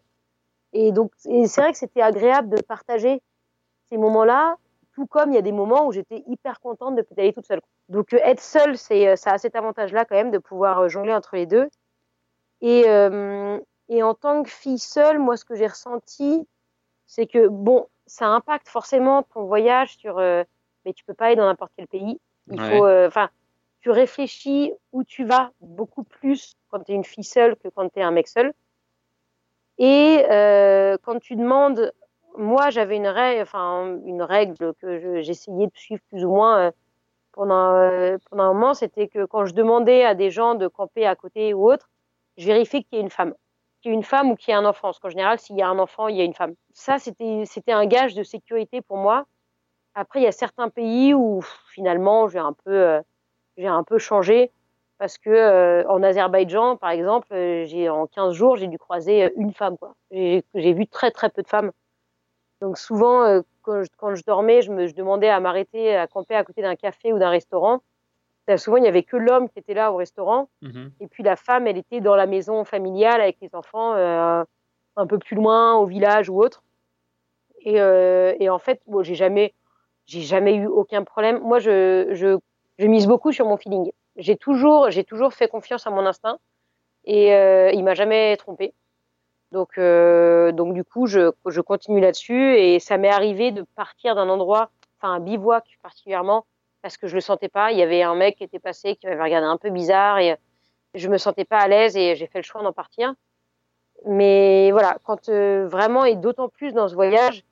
Et 0.73 0.93
donc, 0.93 1.11
c'est 1.17 1.61
vrai 1.61 1.73
que 1.73 1.79
c'était 1.79 2.03
agréable 2.03 2.51
de 2.51 2.61
partager 2.63 3.23
ces 3.89 3.97
moments-là, 3.97 4.57
tout 4.95 5.07
comme 5.07 5.33
il 5.33 5.35
y 5.35 5.39
a 5.39 5.43
des 5.43 5.53
moments 5.53 5.87
où 5.87 5.93
j'étais 5.93 6.23
hyper 6.27 6.61
contente 6.61 6.97
de 6.97 7.05
aller 7.17 7.33
toute 7.33 7.47
seule. 7.47 7.61
Donc, 7.89 8.13
être 8.13 8.41
seule, 8.41 8.79
c'est, 8.79 9.17
ça 9.17 9.33
a 9.33 9.39
cet 9.39 9.57
avantage-là 9.57 10.05
quand 10.05 10.15
même 10.15 10.31
de 10.31 10.39
pouvoir 10.39 10.89
jongler 10.89 11.13
entre 11.13 11.37
les 11.37 11.47
deux. 11.47 11.69
Et, 12.61 12.85
euh, 12.87 13.59
et 13.89 14.03
en 14.03 14.15
tant 14.15 14.43
que 14.43 14.51
fille 14.51 14.79
seule, 14.79 15.19
moi, 15.19 15.37
ce 15.37 15.45
que 15.45 15.55
j'ai 15.55 15.67
ressenti, 15.67 16.47
c'est 17.07 17.27
que, 17.27 17.49
bon, 17.49 17.89
ça 18.07 18.27
impacte 18.29 18.69
forcément 18.69 19.23
ton 19.23 19.45
voyage 19.45 19.97
sur. 19.97 20.19
Euh, 20.19 20.45
mais 20.85 20.93
tu 20.93 21.05
peux 21.05 21.15
pas 21.15 21.27
aller 21.27 21.37
dans 21.37 21.47
n'importe 21.47 21.73
quel 21.77 21.89
pays. 21.89 22.21
Il 22.51 22.61
faut. 22.61 22.87
Euh, 22.87 23.09
Enfin, 23.09 23.31
tu 23.81 23.91
réfléchis 23.91 24.73
où 24.93 25.05
tu 25.05 25.25
vas 25.25 25.51
beaucoup 25.61 26.05
plus 26.05 26.57
quand 26.71 26.81
tu 26.81 26.93
es 26.93 26.95
une 26.95 27.05
fille 27.05 27.25
seule 27.25 27.57
que 27.57 27.69
quand 27.69 27.89
tu 27.91 27.99
es 27.99 28.03
un 28.03 28.11
mec 28.11 28.29
seul. 28.29 28.53
Et 29.79 30.25
euh, 30.31 30.97
quand 31.03 31.19
tu 31.19 31.37
demandes. 31.37 31.93
Moi, 32.37 32.71
j'avais 32.71 32.97
une 32.97 33.07
règle, 33.07 33.43
enfin, 33.43 33.99
une 34.05 34.23
règle 34.23 34.75
que 34.75 35.21
j'essayais 35.23 35.67
de 35.67 35.77
suivre 35.77 36.03
plus 36.11 36.25
ou 36.25 36.31
moins 36.31 36.73
pendant, 37.35 38.19
pendant 38.31 38.45
un 38.45 38.53
moment, 38.53 38.75
c'était 38.75 39.09
que 39.09 39.25
quand 39.25 39.45
je 39.45 39.55
demandais 39.55 40.05
à 40.05 40.15
des 40.15 40.31
gens 40.31 40.55
de 40.55 40.69
camper 40.69 41.07
à 41.07 41.17
côté 41.17 41.53
ou 41.53 41.71
autre, 41.71 41.91
je 42.37 42.47
vérifie 42.47 42.85
qu'il 42.85 42.99
y 42.99 43.01
ait 43.01 43.05
une 43.05 43.11
femme. 43.11 43.35
Qu'il 43.81 43.91
y 43.91 43.95
ait 43.95 43.97
une 43.97 44.05
femme 44.05 44.31
ou 44.31 44.37
qu'il 44.37 44.53
y 44.53 44.55
ait 44.55 44.59
un 44.59 44.65
enfant. 44.65 44.89
Parce 44.89 44.99
qu'en 44.99 45.11
général, 45.11 45.39
s'il 45.39 45.57
y 45.57 45.63
a 45.63 45.69
un 45.69 45.79
enfant, 45.79 46.09
il 46.09 46.17
y 46.17 46.21
a 46.21 46.25
une 46.25 46.35
femme. 46.35 46.55
Ça, 46.73 46.99
c'était, 46.99 47.73
un 47.73 47.87
gage 47.87 48.15
de 48.15 48.23
sécurité 48.23 48.81
pour 48.81 48.97
moi. 48.97 49.27
Après, 49.95 50.21
il 50.21 50.25
y 50.25 50.29
a 50.29 50.33
certains 50.33 50.69
pays 50.69 51.15
où 51.15 51.41
finalement, 51.73 52.29
j'ai 52.29 52.39
un 52.39 52.53
peu, 52.53 52.73
euh, 52.73 53.03
un 53.59 53.85
peu 53.85 53.99
changé. 53.99 54.51
Parce 54.99 55.19
que 55.19 55.31
euh, 55.31 55.85
en 55.89 56.03
Azerbaïdjan, 56.03 56.77
par 56.77 56.91
exemple, 56.91 57.27
euh, 57.33 57.65
j'ai 57.65 57.89
en 57.89 58.07
15 58.07 58.33
jours, 58.33 58.57
j'ai 58.57 58.69
dû 58.69 58.79
croiser 58.79 59.33
une 59.37 59.53
femme. 59.53 59.77
J'ai 60.13 60.45
vu 60.55 60.87
très 60.87 61.11
très 61.11 61.31
peu 61.31 61.43
de 61.43 61.49
femmes. 61.49 61.73
Donc 62.65 62.79
souvent, 62.79 63.43
quand 63.63 63.83
je, 63.83 63.89
quand, 63.97 64.15
je, 64.15 64.23
dormais, 64.27 64.63
je 64.63 64.73
me 64.73 64.87
je 64.87 64.95
demandais 64.95 65.29
à 65.29 65.39
m'arrêter 65.41 65.97
à 65.97 66.07
camper 66.07 66.35
à 66.35 66.45
côté 66.45 66.63
d'un 66.63 66.77
café 66.77 67.13
ou 67.13 67.19
d'un 67.19 67.31
restaurant 67.31 67.81
souvent, 68.57 68.77
il 68.77 68.83
n'y 68.83 68.89
avait 68.89 69.03
que 69.03 69.17
l'homme 69.17 69.49
qui 69.49 69.59
était 69.59 69.75
là 69.75 69.93
au 69.93 69.97
restaurant. 69.97 70.49
Mhm. 70.63 70.93
Et 71.01 71.07
puis 71.07 71.23
la 71.23 71.37
femme, 71.37 71.67
elle 71.67 71.79
était 71.79 72.01
dans 72.01 72.17
la 72.17 72.27
maison 72.27 72.65
familiale 72.65 73.21
avec 73.21 73.39
les 73.41 73.55
enfants, 73.55 73.95
euh, 73.95 74.45
un 74.97 75.07
peu 75.07 75.19
plus 75.19 75.37
loin, 75.37 75.75
au 75.77 75.87
village 75.87 76.29
ou 76.29 76.41
autre. 76.41 76.63
Et, 77.61 77.81
euh, 77.81 78.35
et 78.39 78.51
en 78.51 78.59
fait, 78.59 78.81
bon, 78.87 79.03
j'ai 79.03 79.15
jamais, 79.15 79.55
j'ai 80.07 80.21
jamais 80.21 80.55
eu 80.55 80.67
aucun 80.67 81.03
problème. 81.05 81.41
Moi, 81.41 81.59
je, 81.59 82.09
je, 82.13 82.39
je 82.79 82.87
mise 82.87 83.07
beaucoup 83.07 83.33
sur 83.33 83.47
mon 83.47 83.57
feeling. 83.57 83.91
J'ai 84.17 84.37
toujours, 84.37 84.91
j'ai 84.91 85.05
toujours 85.05 85.33
fait 85.33 85.49
confiance 85.49 85.87
à 85.87 85.91
mon 85.91 86.05
instinct 86.07 86.39
et 87.05 87.35
euh, 87.35 87.71
il 87.73 87.83
m'a 87.83 87.95
jamais 87.95 88.37
trompé. 88.37 88.75
Donc, 89.53 89.79
euh, 89.79 90.53
donc 90.53 90.75
du 90.75 90.85
coup, 90.85 91.07
je, 91.07 91.31
je 91.47 91.61
continue 91.61 92.01
là-dessus 92.01 92.57
et 92.57 92.81
ça 92.81 92.99
m'est 92.99 93.11
arrivé 93.11 93.53
de 93.53 93.65
partir 93.77 94.15
d'un 94.15 94.29
endroit, 94.29 94.71
enfin 94.99 95.15
un 95.15 95.21
bivouac 95.21 95.65
particulièrement, 95.83 96.45
parce 96.83 96.97
que 96.97 97.07
je 97.07 97.15
le 97.15 97.21
sentais 97.21 97.49
pas. 97.49 97.73
Il 97.73 97.79
y 97.79 97.83
avait 97.83 98.03
un 98.03 98.15
mec 98.15 98.37
qui 98.37 98.45
était 98.45 98.59
passé, 98.59 98.97
qui 98.97 99.07
m'avait 99.07 99.23
regardé 99.23 99.47
un 99.47 99.57
peu 99.57 99.71
bizarre 99.71 100.19
et 100.19 100.37
je 100.95 101.09
me 101.09 101.19
sentais 101.19 101.45
pas 101.45 101.59
à 101.59 101.69
l'aise 101.69 101.97
et 101.97 102.15
j'ai 102.17 102.27
fait 102.27 102.39
le 102.39 102.45
choix 102.45 102.63
d'en 102.63 102.73
partir. 102.73 103.15
Mais 104.07 104.71
voilà, 104.71 104.99
quand 105.05 105.29
euh, 105.29 105.67
vraiment 105.69 106.05
et 106.05 106.17
d'autant 106.17 106.49
plus 106.49 106.73
dans 106.73 106.89
ce 106.89 106.95
voyage, 106.95 107.45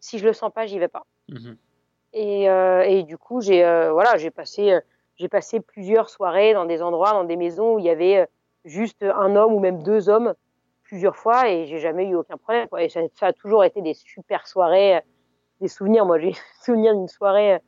si 0.00 0.18
je 0.18 0.24
le 0.24 0.32
sens 0.32 0.50
pas, 0.52 0.66
j'y 0.66 0.78
vais 0.78 0.88
pas. 0.88 1.04
Mhm. 1.28 1.56
Et, 2.12 2.48
euh, 2.48 2.82
et, 2.82 3.02
du 3.02 3.18
coup, 3.18 3.40
j'ai 3.40 3.64
euh, 3.64 3.92
voilà, 3.92 4.16
j'ai 4.16 4.30
passé 4.30 4.78
j'ai 5.16 5.28
passé 5.28 5.60
plusieurs 5.60 6.08
soirées 6.08 6.54
dans 6.54 6.64
des 6.64 6.82
endroits, 6.82 7.12
dans 7.12 7.24
des 7.24 7.36
maisons 7.36 7.74
où 7.74 7.78
il 7.78 7.84
y 7.84 7.90
avait 7.90 8.26
juste 8.64 9.04
un 9.04 9.36
homme 9.36 9.52
ou 9.52 9.60
même 9.60 9.82
deux 9.82 10.08
hommes 10.08 10.34
plusieurs 10.94 11.16
fois 11.16 11.48
et 11.48 11.66
j'ai 11.66 11.80
jamais 11.80 12.06
eu 12.06 12.14
aucun 12.14 12.36
problème. 12.36 12.68
Et 12.78 12.88
ça, 12.88 13.00
a 13.22 13.32
toujours 13.32 13.64
été 13.64 13.82
des 13.82 13.94
super 13.94 14.46
soirées, 14.46 15.00
des 15.60 15.66
souvenirs. 15.66 16.06
Moi, 16.06 16.20
j'ai 16.20 16.34
souvenir 16.62 16.94
d'une 16.94 17.08
soirée 17.08 17.58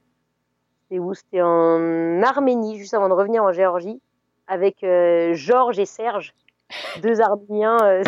c'était 0.86 1.00
où? 1.00 1.14
C'était 1.14 1.42
en 1.42 2.22
Arménie, 2.22 2.78
juste 2.78 2.94
avant 2.94 3.08
de 3.08 3.14
revenir 3.14 3.42
en 3.42 3.50
Géorgie, 3.50 4.00
avec 4.46 4.84
euh, 4.84 5.34
Georges 5.34 5.80
et 5.80 5.84
Serge, 5.84 6.32
deux 7.02 7.20
Arméniens. 7.20 7.78
Euh, 7.82 8.04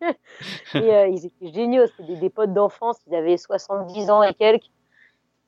et 0.74 0.92
euh, 0.92 1.06
ils 1.06 1.26
étaient 1.26 1.52
géniaux, 1.52 1.86
c'était 1.86 2.16
des, 2.16 2.30
potes 2.30 2.52
d'enfance, 2.52 2.96
ils 3.06 3.14
avaient 3.14 3.36
70 3.36 4.10
ans 4.10 4.24
et 4.24 4.34
quelques. 4.34 4.70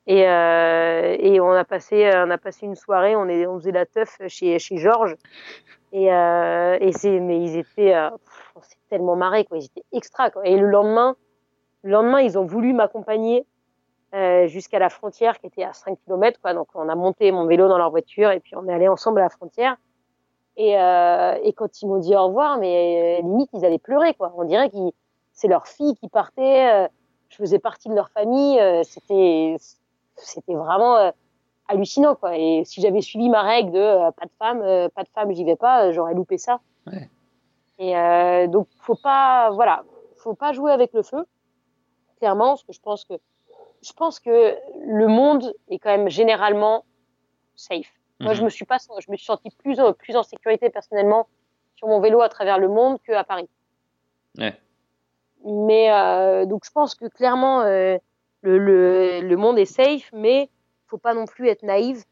Et, 0.07 0.21
et 0.21 1.39
on, 1.39 1.51
a 1.51 1.65
passé, 1.65 2.09
on 2.15 2.31
a 2.31 2.37
passé 2.39 2.65
une 2.65 2.75
soirée, 2.75 3.15
on, 3.15 3.27
est, 3.27 3.45
on 3.45 3.59
faisait 3.59 3.71
la 3.71 3.85
teuf 3.85 4.17
chez, 4.27 4.57
chez 4.57 4.77
Georges. 4.77 5.15
Et, 5.91 6.05
et 6.05 6.91
c'est, 6.93 7.19
mais 7.19 7.43
ils 7.43 7.57
étaient, 7.57 7.93
tellement 8.89 9.15
marré, 9.15 9.45
quoi. 9.45 9.57
Ils 9.57 9.65
étaient 9.65 9.85
extra. 9.93 10.29
Et 10.43 10.57
le 10.57 10.67
lendemain, 10.67 11.15
le 11.83 11.91
lendemain, 11.91 12.21
ils 12.21 12.37
ont 12.37 12.45
voulu 12.45 12.73
m'accompagner 12.73 13.45
euh, 14.15 14.47
jusqu'à 14.47 14.79
la 14.79 14.89
frontière 14.89 15.39
qui 15.39 15.45
était 15.45 15.63
à 15.63 15.73
5 15.73 15.97
km. 16.03 16.39
Quoi. 16.41 16.55
Donc 16.55 16.67
on 16.73 16.89
a 16.89 16.95
monté 16.95 17.31
mon 17.31 17.45
vélo 17.45 17.67
dans 17.67 17.77
leur 17.77 17.91
voiture 17.91 18.31
et 18.31 18.39
puis 18.39 18.55
on 18.55 18.67
est 18.67 18.73
allé 18.73 18.87
ensemble 18.87 19.19
à 19.19 19.23
la 19.23 19.29
frontière. 19.29 19.77
Et, 20.57 20.79
euh, 20.79 21.35
quand 21.55 21.81
ils 21.81 21.87
m'ont 21.87 21.99
dit 21.99 22.15
au 22.15 22.25
revoir, 22.25 22.57
mais 22.57 23.19
euh, 23.19 23.27
limite 23.27 23.49
ils 23.53 23.63
allaient 23.63 23.77
pleurer. 23.77 24.15
Quoi. 24.15 24.33
On 24.35 24.45
dirait 24.45 24.71
que 24.71 24.77
c'est 25.31 25.47
leur 25.47 25.67
fille 25.67 25.95
qui 25.95 26.09
partait. 26.09 26.89
Je 27.29 27.35
faisais 27.35 27.59
partie 27.59 27.87
de 27.87 27.93
leur 27.93 28.09
famille. 28.09 28.59
c'était 28.83 29.55
c'était 30.15 30.55
vraiment 30.55 31.13
hallucinant. 31.67 32.15
Quoi. 32.15 32.35
Et 32.35 32.63
si 32.65 32.81
j'avais 32.81 33.01
suivi 33.01 33.29
ma 33.29 33.43
règle 33.43 33.71
de 33.71 34.11
pas 34.11 34.25
de 34.25 34.31
femme, 34.39 34.89
pas 34.95 35.03
de 35.03 35.09
femme, 35.09 35.31
j'y 35.33 35.45
vais 35.45 35.55
pas, 35.55 35.91
j'aurais 35.91 36.15
loupé 36.15 36.39
ça. 36.39 36.59
Et 37.79 38.47
donc 38.49 38.67
faut 38.81 38.95
pas 38.95 39.49
voilà, 39.51 39.83
faut 40.17 40.33
pas 40.33 40.51
jouer 40.51 40.71
avec 40.71 40.91
le 40.93 41.01
feu 41.01 41.25
clairement, 42.19 42.49
parce 42.49 42.63
que 42.63 42.73
je 42.73 42.79
pense 42.81 43.05
que 43.05 43.13
je 43.81 43.93
pense 43.93 44.19
que 44.19 44.55
le 44.85 45.07
monde 45.07 45.53
est 45.69 45.79
quand 45.79 45.89
même 45.89 46.09
généralement 46.09 46.85
safe. 47.55 47.87
Moi, 48.19 48.33
je 48.33 48.39
mhm. 48.39 48.45
me 48.45 48.49
suis 48.49 48.65
pas, 48.65 48.77
je 48.77 49.09
me 49.09 49.15
suis 49.15 49.25
senti 49.25 49.49
plus 49.51 49.79
plus 49.97 50.15
en 50.17 50.23
sécurité 50.23 50.69
personnellement 50.69 51.27
sur 51.77 51.87
mon 51.87 52.01
vélo 52.01 52.21
à 52.21 52.27
travers 52.27 52.59
le 52.59 52.67
monde 52.67 53.01
qu'à 53.01 53.23
Paris. 53.23 53.49
Ouais. 54.37 54.53
Mais 55.45 55.91
euh, 55.91 56.45
donc 56.45 56.65
je 56.65 56.71
pense 56.71 56.95
que 56.95 57.05
clairement 57.05 57.61
euh, 57.61 57.97
le, 58.41 58.57
le, 58.57 59.21
le, 59.21 59.37
monde 59.37 59.57
est 59.57 59.65
safe, 59.65 60.09
mais 60.11 60.49
faut 60.87 60.97
pas 60.97 61.13
non 61.13 61.25
plus 61.25 61.47
être 61.47 61.63
naïve. 61.63 62.03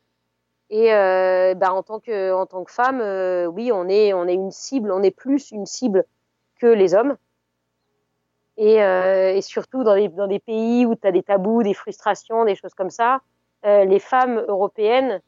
Et 0.69 0.93
euh, 0.93 1.53
bah, 1.55 1.73
en 1.73 1.81
tant 1.81 1.99
que 1.99 2.33
en 2.33 2.45
tant 2.45 2.63
que 2.63 2.71
femme, 2.71 2.99
euh, 3.01 3.45
oui, 3.45 3.71
on 3.71 3.87
est 3.87 4.13
on 4.13 4.27
est 4.27 4.33
une 4.33 4.51
cible, 4.51 4.91
on 4.91 5.01
est 5.01 5.11
plus 5.11 5.51
une 5.51 5.65
cible 5.65 6.05
que 6.59 6.67
les 6.67 6.93
hommes. 6.93 7.15
Et, 8.59 8.81
euh, 8.81 9.35
et 9.35 9.41
surtout 9.41 9.83
dans 9.83 9.95
des 9.95 10.09
dans 10.09 10.27
des 10.27 10.39
pays 10.39 10.85
où 10.85 10.95
tu 10.95 11.07
as 11.07 11.11
des 11.11 11.23
tabous, 11.23 11.63
des 11.63 11.75
frustrations, 11.75 12.43
des 12.43 12.55
choses 12.55 12.73
comme 12.73 12.89
ça, 12.89 13.21
les 13.63 13.99
femmes 13.99 14.43
européennes 14.47 15.21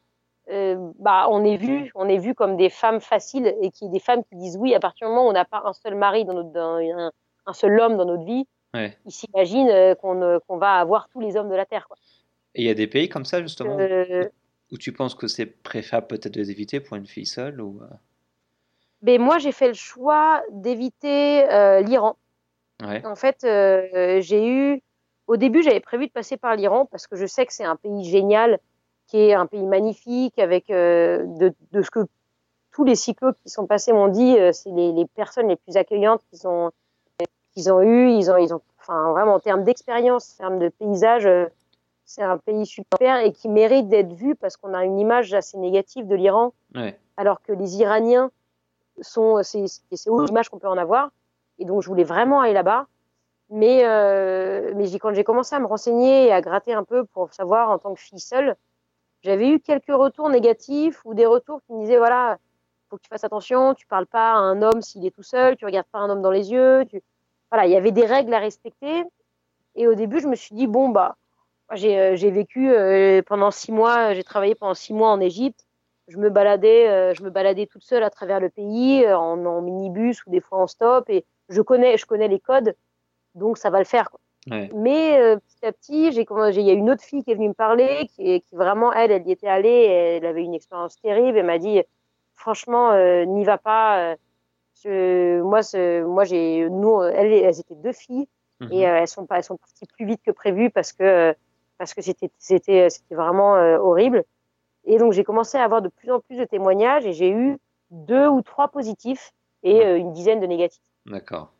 bah, 0.48 1.28
on 1.30 1.44
est 1.44 1.58
vu, 1.58 1.92
on 1.94 2.08
est 2.10 2.18
vu 2.18 2.34
comme 2.34 2.58
des 2.58 2.70
femmes 2.70 3.02
faciles 3.02 3.54
et 3.62 3.70
qui 3.70 3.88
des 3.90 4.00
femmes 4.00 4.24
qui 4.24 4.36
disent 4.36 4.58
oui 4.58 4.74
à 4.74 4.80
partir 4.80 5.08
du 5.08 5.14
moment 5.14 5.28
où 5.28 5.30
on 5.30 5.34
n'a 5.34 5.46
pas 5.46 5.62
un 5.66 5.74
seul 5.74 5.94
mari 5.94 6.26
dans 6.26 6.34
notre, 6.34 6.50
dans, 6.50 6.78
un, 6.78 7.12
un, 7.46 7.54
seul 7.54 7.80
homme 7.80 7.98
dans 7.98 8.06
notre 8.06 8.24
vie, 8.24 8.48
ouais. 8.74 8.98
ils 9.06 9.12
s'imaginent 9.12 9.96
qu'on 10.02 10.58
va 10.58 10.80
avoir 10.80 11.08
tous 11.10 11.20
les 11.20 11.36
hommes 11.36 11.50
de 11.50 11.56
la 11.56 11.66
terre. 11.66 11.88
Quoi. 11.88 11.98
Et 12.56 12.62
il 12.62 12.66
y 12.66 12.70
a 12.70 12.74
des 12.74 12.88
pays 12.88 13.10
comme 13.10 13.26
ça 13.26 13.42
justement 13.42 13.78
euh... 14.72 14.76
où 14.76 14.78
tu 14.78 14.92
penses 14.92 15.16
que 15.16 15.28
c'est 15.28 15.46
préférable 15.46 16.08
peut-être 16.08 16.34
de 16.34 16.40
les 16.40 16.52
éviter 16.52 16.80
pour 16.80 16.98
une 16.98 17.08
fille 17.08 17.26
seule 17.26 17.62
ou 17.62 17.82
Mais 19.02 19.18
ben, 19.18 19.22
moi 19.22 19.38
j'ai 19.38 19.52
fait 19.52 19.68
le 19.68 19.74
choix 19.74 20.42
d'éviter 20.52 21.50
euh, 21.50 21.82
l'Iran. 21.82 22.18
Ouais. 22.82 23.06
En 23.06 23.16
fait, 23.16 23.40
j'ai 23.42 24.48
eu 24.48 24.82
au 25.28 25.38
début 25.38 25.62
j'avais 25.62 25.80
prévu 25.80 26.08
de 26.08 26.12
passer 26.12 26.38
par 26.38 26.56
l'Iran 26.56 26.86
parce 26.86 27.08
que 27.08 27.16
je 27.16 27.26
sais 27.26 27.46
que 27.46 27.54
c'est 27.54 27.66
un 27.66 27.76
pays 27.76 28.04
génial 28.04 28.60
qui 29.10 29.18
est 29.18 29.34
un 29.34 29.48
pays 29.48 29.66
magnifique 29.66 30.38
avec 30.38 30.70
euh, 30.70 31.24
de, 31.26 31.54
de, 31.72 31.82
ce 31.82 31.90
que 31.90 32.00
tous 32.72 32.84
les 32.84 32.96
cyclos 32.96 33.34
qui 33.44 33.50
sont 33.50 33.66
passés 33.66 33.92
m'ont 33.92 34.08
dit, 34.08 34.38
euh, 34.38 34.52
c'est 34.52 34.70
les, 34.70 34.92
les, 34.92 35.06
personnes 35.08 35.48
les 35.48 35.56
plus 35.56 35.78
accueillantes 35.78 36.22
qu'ils 36.30 36.48
ont 36.48 36.72
qu'ils 37.54 37.72
ont 37.72 37.82
eu, 37.82 38.12
ils 38.12 38.30
ont 38.30 38.38
ils 38.38 38.54
ont 38.54 38.62
enfin 38.80 39.12
vraiment 39.12 39.34
en 39.34 39.40
termes 39.40 39.64
d'expérience, 39.64 40.36
en 40.36 40.38
termes 40.38 40.60
de 40.60 40.70
paysage, 40.70 41.26
euh, 41.26 41.46
c'est 42.10 42.24
un 42.24 42.40
pays 42.40 42.66
super 42.66 43.20
et 43.20 43.32
qui 43.32 43.48
mérite 43.50 43.88
d'être 43.88 44.14
vu 44.14 44.34
parce 44.34 44.58
qu'on 44.58 44.74
a 44.74 44.84
une 44.84 44.98
image 44.98 45.32
assez 45.36 45.60
négative 45.60 46.08
de 46.08 46.16
l'Iran, 46.16 46.54
ouais. 46.74 47.00
alors 47.18 47.40
que 47.44 47.54
les 47.54 47.78
Iraniens 47.78 48.32
sont 49.00 49.44
c'est 49.44 49.66
c'est 49.68 50.10
l'image 50.10 50.50
qu'on 50.50 50.58
peut 50.58 50.68
en 50.68 50.78
avoir 50.78 51.12
et 51.60 51.66
donc 51.66 51.84
je 51.84 51.88
voulais 51.88 52.04
vraiment 52.04 52.42
aller 52.42 52.54
là-bas. 52.54 52.88
Mais, 53.52 53.86
euh, 53.86 54.74
mais 54.76 54.92
quand 55.00 55.14
j'ai 55.14 55.24
commencé 55.24 55.56
à 55.56 55.60
me 55.60 55.68
renseigner 55.68 56.26
et 56.26 56.32
à 56.32 56.42
gratter 56.42 56.74
un 56.74 56.84
peu 56.84 57.06
pour 57.06 57.32
savoir 57.32 57.70
en 57.70 57.78
tant 57.78 57.94
que 57.94 58.00
fille 58.00 58.20
seule, 58.20 58.56
j'avais 59.22 59.50
eu 59.50 59.60
quelques 59.60 59.94
retours 59.94 60.30
négatifs 60.30 61.02
ou 61.06 61.14
des 61.14 61.28
retours 61.28 61.62
qui 61.66 61.74
me 61.74 61.82
disaient 61.82 61.98
voilà, 61.98 62.40
faut 62.90 62.98
que 62.98 63.04
tu 63.04 63.10
fasses 63.10 63.24
attention, 63.24 63.76
tu 63.76 63.86
parles 63.86 64.08
pas 64.08 64.32
à 64.32 64.38
un 64.38 64.64
homme 64.64 64.82
s'il 64.82 65.06
est 65.06 65.12
tout 65.12 65.24
seul, 65.24 65.58
tu 65.58 65.66
regardes 65.66 65.88
pas 65.88 66.00
un 66.00 66.10
homme 66.10 66.24
dans 66.24 66.32
les 66.32 66.52
yeux, 66.52 66.86
tu... 66.90 67.04
voilà, 67.52 67.68
il 67.68 67.72
y 67.72 67.76
avait 67.76 67.92
des 67.92 68.06
règles 68.06 68.34
à 68.34 68.40
respecter. 68.40 69.04
Et 69.76 69.88
au 69.88 69.94
début, 69.94 70.20
je 70.20 70.28
me 70.28 70.36
suis 70.36 70.56
dit 70.56 70.66
bon 70.66 70.90
bah, 70.90 71.16
j'ai 71.74 72.00
euh, 72.00 72.16
j'ai 72.16 72.32
vécu 72.32 72.72
euh, 72.72 73.22
pendant 73.22 73.52
six 73.52 73.72
mois, 73.72 74.14
j'ai 74.14 74.24
travaillé 74.24 74.56
pendant 74.56 74.74
six 74.74 74.94
mois 74.94 75.12
en 75.12 75.20
Égypte. 75.20 75.66
Je 76.08 76.18
me 76.18 76.30
baladais, 76.30 76.88
euh, 76.90 77.14
je 77.14 77.24
me 77.24 77.30
baladais 77.30 77.68
toute 77.68 77.84
seule 77.84 78.04
à 78.04 78.10
travers 78.10 78.40
le 78.40 78.50
pays 78.50 79.08
en, 79.08 79.46
en 79.46 79.62
minibus 79.62 80.26
ou 80.26 80.32
des 80.32 80.42
fois 80.42 80.60
en 80.60 80.68
stop 80.68 81.10
et 81.10 81.26
je 81.50 81.62
connais, 81.62 81.98
je 81.98 82.06
connais 82.06 82.28
les 82.28 82.40
codes, 82.40 82.76
donc 83.36 83.58
ça 83.58 83.70
va 83.70 83.80
le 83.80 83.86
faire. 83.86 84.10
Quoi. 84.10 84.20
Ouais. 84.50 84.72
Mais 84.74 85.20
euh, 85.20 85.38
petit 85.38 85.66
à 85.66 85.72
petit, 85.72 86.12
j'ai 86.12 86.26
il 86.62 86.68
y 86.68 86.70
a 86.70 86.74
une 86.74 86.90
autre 86.90 87.04
fille 87.04 87.24
qui 87.24 87.32
est 87.32 87.36
venue 87.36 87.50
me 87.50 87.54
parler, 87.54 88.08
qui, 88.16 88.42
qui 88.42 88.56
vraiment 88.56 88.92
elle, 88.94 89.12
elle 89.12 89.28
y 89.28 89.32
était 89.32 89.48
allée, 89.48 89.70
elle 89.70 90.26
avait 90.26 90.44
une 90.44 90.54
expérience 90.54 91.00
terrible. 91.02 91.38
Elle 91.38 91.46
m'a 91.46 91.58
dit, 91.58 91.82
franchement, 92.36 92.92
euh, 92.92 93.26
n'y 93.26 93.44
va 93.44 93.58
pas. 93.58 94.16
Je, 94.84 95.42
moi, 95.42 95.60
moi, 96.06 96.24
j'ai, 96.24 96.70
nous, 96.70 97.04
elles, 97.04 97.34
elles 97.34 97.60
étaient 97.60 97.76
deux 97.76 97.92
filles 97.92 98.28
mm 98.60 98.66
-hmm. 98.66 98.74
et 98.74 98.88
euh, 98.88 99.00
elles 99.00 99.08
sont 99.08 99.26
pas, 99.26 99.38
elles 99.38 99.44
sont 99.44 99.58
parties 99.58 99.86
plus 99.96 100.06
vite 100.06 100.22
que 100.26 100.32
prévu 100.32 100.70
parce 100.70 100.94
que 100.94 101.36
parce 101.80 101.96
que 101.96 102.02
c'était 102.04 102.30
c'était 102.38 102.92
c'était 102.92 103.16
vraiment 103.16 103.56
euh, 103.56 103.80
horrible. 103.80 104.24
Et 104.84 105.00
donc 105.00 105.14
j'ai 105.14 105.24
commencé 105.24 105.58
à 105.58 105.64
avoir 105.64 105.82
de 105.82 105.90
plus 105.90 106.12
en 106.12 106.20
plus 106.20 106.38
de 106.38 106.46
témoignages 106.46 107.06
et 107.08 107.14
j'ai 107.14 107.32
eu 107.32 107.58
deux 107.90 108.28
ou 108.28 108.44
trois 108.44 108.68
positifs 108.68 109.32
et 109.64 109.84
euh, 109.84 109.98
une 109.98 110.14
dizaine 110.14 110.40
de 110.40 110.46
négatifs. 110.46 110.84
D'accord. 111.08 111.52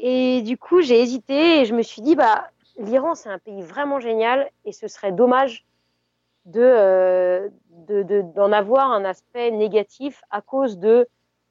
Et 0.00 0.42
du 0.42 0.56
coup, 0.56 0.80
j'ai 0.80 1.00
hésité 1.00 1.60
et 1.60 1.64
je 1.64 1.74
me 1.74 1.82
suis 1.82 2.02
dit, 2.02 2.16
bah, 2.16 2.48
l'Iran, 2.78 3.14
c'est 3.14 3.28
un 3.28 3.38
pays 3.38 3.62
vraiment 3.62 4.00
génial 4.00 4.50
et 4.64 4.72
ce 4.72 4.88
serait 4.88 5.12
dommage 5.12 5.66
de, 6.44 6.60
euh, 6.62 7.48
de, 7.70 8.02
de, 8.02 8.22
d'en 8.22 8.52
avoir 8.52 8.90
un 8.92 9.04
aspect 9.04 9.50
négatif 9.50 10.22
à 10.30 10.40
cause 10.40 10.78
de 10.78 11.08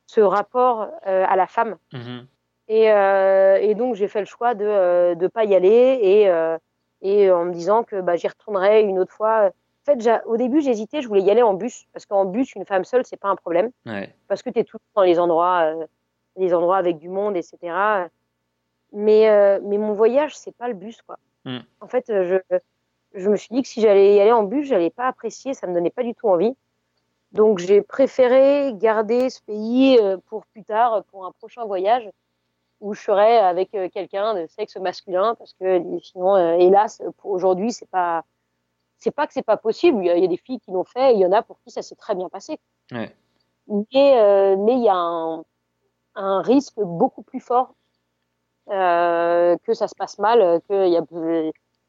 ce 0.07 0.21
rapport 0.21 0.87
euh, 1.05 1.25
à 1.27 1.35
la 1.35 1.47
femme. 1.47 1.77
Mm 1.91 1.99
-hmm. 1.99 2.25
et, 2.69 3.69
et, 3.69 3.75
donc, 3.75 3.95
j'ai 3.95 4.07
fait 4.07 4.21
le 4.21 4.25
choix 4.25 4.55
de 4.55 5.15
ne 5.15 5.27
pas 5.27 5.43
y 5.43 5.53
aller 5.53 5.99
et, 6.01 6.29
et 7.01 7.31
en 7.31 7.45
me 7.45 7.53
disant 7.53 7.83
que 7.83 8.01
bah, 8.01 8.15
j'y 8.15 8.27
retournerai 8.27 8.81
une 8.81 8.99
autre 8.99 9.13
fois. 9.13 9.47
En 9.47 9.93
fait, 9.93 10.21
au 10.25 10.35
début, 10.35 10.61
j'hésitais, 10.61 11.01
je 11.01 11.07
voulais 11.07 11.21
y 11.21 11.31
aller 11.31 11.43
en 11.43 11.53
bus 11.53 11.85
parce 11.93 12.05
qu'en 12.05 12.25
bus, 12.25 12.53
une 12.55 12.65
femme 12.65 12.83
seule, 12.83 13.05
c'est 13.05 13.17
pas 13.17 13.29
un 13.29 13.35
problème. 13.35 13.71
Ouais. 13.85 14.13
Parce 14.27 14.41
que 14.41 14.49
tu 14.49 14.59
es 14.59 14.63
tout 14.63 14.77
dans 14.95 15.03
les 15.03 15.17
endroits, 15.17 15.73
euh, 15.73 15.85
les 16.35 16.53
endroits 16.53 16.77
avec 16.77 16.97
du 16.97 17.09
monde, 17.09 17.37
etc 17.37 18.07
mais 18.91 19.29
euh, 19.29 19.59
mais 19.63 19.77
mon 19.77 19.93
voyage 19.93 20.35
c'est 20.37 20.55
pas 20.55 20.67
le 20.67 20.73
bus 20.73 21.01
quoi. 21.01 21.17
Mm. 21.45 21.59
En 21.81 21.87
fait, 21.87 22.05
je 22.07 22.37
je 23.13 23.29
me 23.29 23.35
suis 23.35 23.49
dit 23.51 23.61
que 23.61 23.67
si 23.67 23.81
j'allais 23.81 24.15
y 24.15 24.19
aller 24.19 24.31
en 24.31 24.43
bus, 24.43 24.67
j'allais 24.67 24.89
pas 24.89 25.07
apprécier, 25.07 25.53
ça 25.53 25.65
me 25.65 25.73
donnait 25.73 25.89
pas 25.89 26.03
du 26.03 26.13
tout 26.13 26.27
envie. 26.27 26.55
Donc 27.31 27.57
j'ai 27.59 27.81
préféré 27.81 28.73
garder 28.75 29.29
ce 29.29 29.41
pays 29.41 29.97
euh, 29.99 30.17
pour 30.27 30.45
plus 30.47 30.63
tard, 30.63 31.03
pour 31.05 31.25
un 31.25 31.31
prochain 31.31 31.65
voyage 31.65 32.09
où 32.79 32.93
je 32.93 33.01
serais 33.01 33.37
avec 33.37 33.73
euh, 33.73 33.89
quelqu'un 33.89 34.33
de 34.33 34.47
sexe 34.47 34.77
masculin 34.77 35.35
parce 35.35 35.53
que 35.53 35.81
sinon 36.01 36.35
euh, 36.35 36.57
hélas 36.57 37.01
pour 37.17 37.31
aujourd'hui 37.31 37.71
c'est 37.71 37.89
pas 37.89 38.23
c'est 38.97 39.11
pas 39.11 39.27
que 39.27 39.33
c'est 39.33 39.43
pas 39.43 39.57
possible, 39.57 40.03
il 40.03 40.07
y, 40.07 40.25
a, 40.25 40.27
des 40.27 40.37
filles 40.37 40.59
qui 40.59 40.71
l'ont 40.71 40.83
fait, 40.83 41.11
et 41.11 41.13
il 41.13 41.19
y 41.19 41.25
en 41.25 41.31
a 41.31 41.41
pour 41.41 41.59
qui 41.61 41.69
ça 41.69 41.81
s'est 41.81 41.95
très 41.95 42.15
bien 42.15 42.29
passé. 42.29 42.59
Ouais. 42.91 43.15
Mais 43.67 44.19
euh, 44.19 44.57
mais 44.57 44.73
il 44.73 44.83
y 44.83 44.89
a 44.89 44.95
un, 44.95 45.43
un 46.15 46.41
risque 46.41 46.79
beaucoup 46.79 47.21
plus 47.21 47.39
fort 47.39 47.75
euh, 48.69 49.55
que 49.63 49.73
ça 49.73 49.87
se 49.87 49.95
passe 49.95 50.19
mal, 50.19 50.61
que 50.67 50.87
y 50.87 50.97
a, 50.97 51.03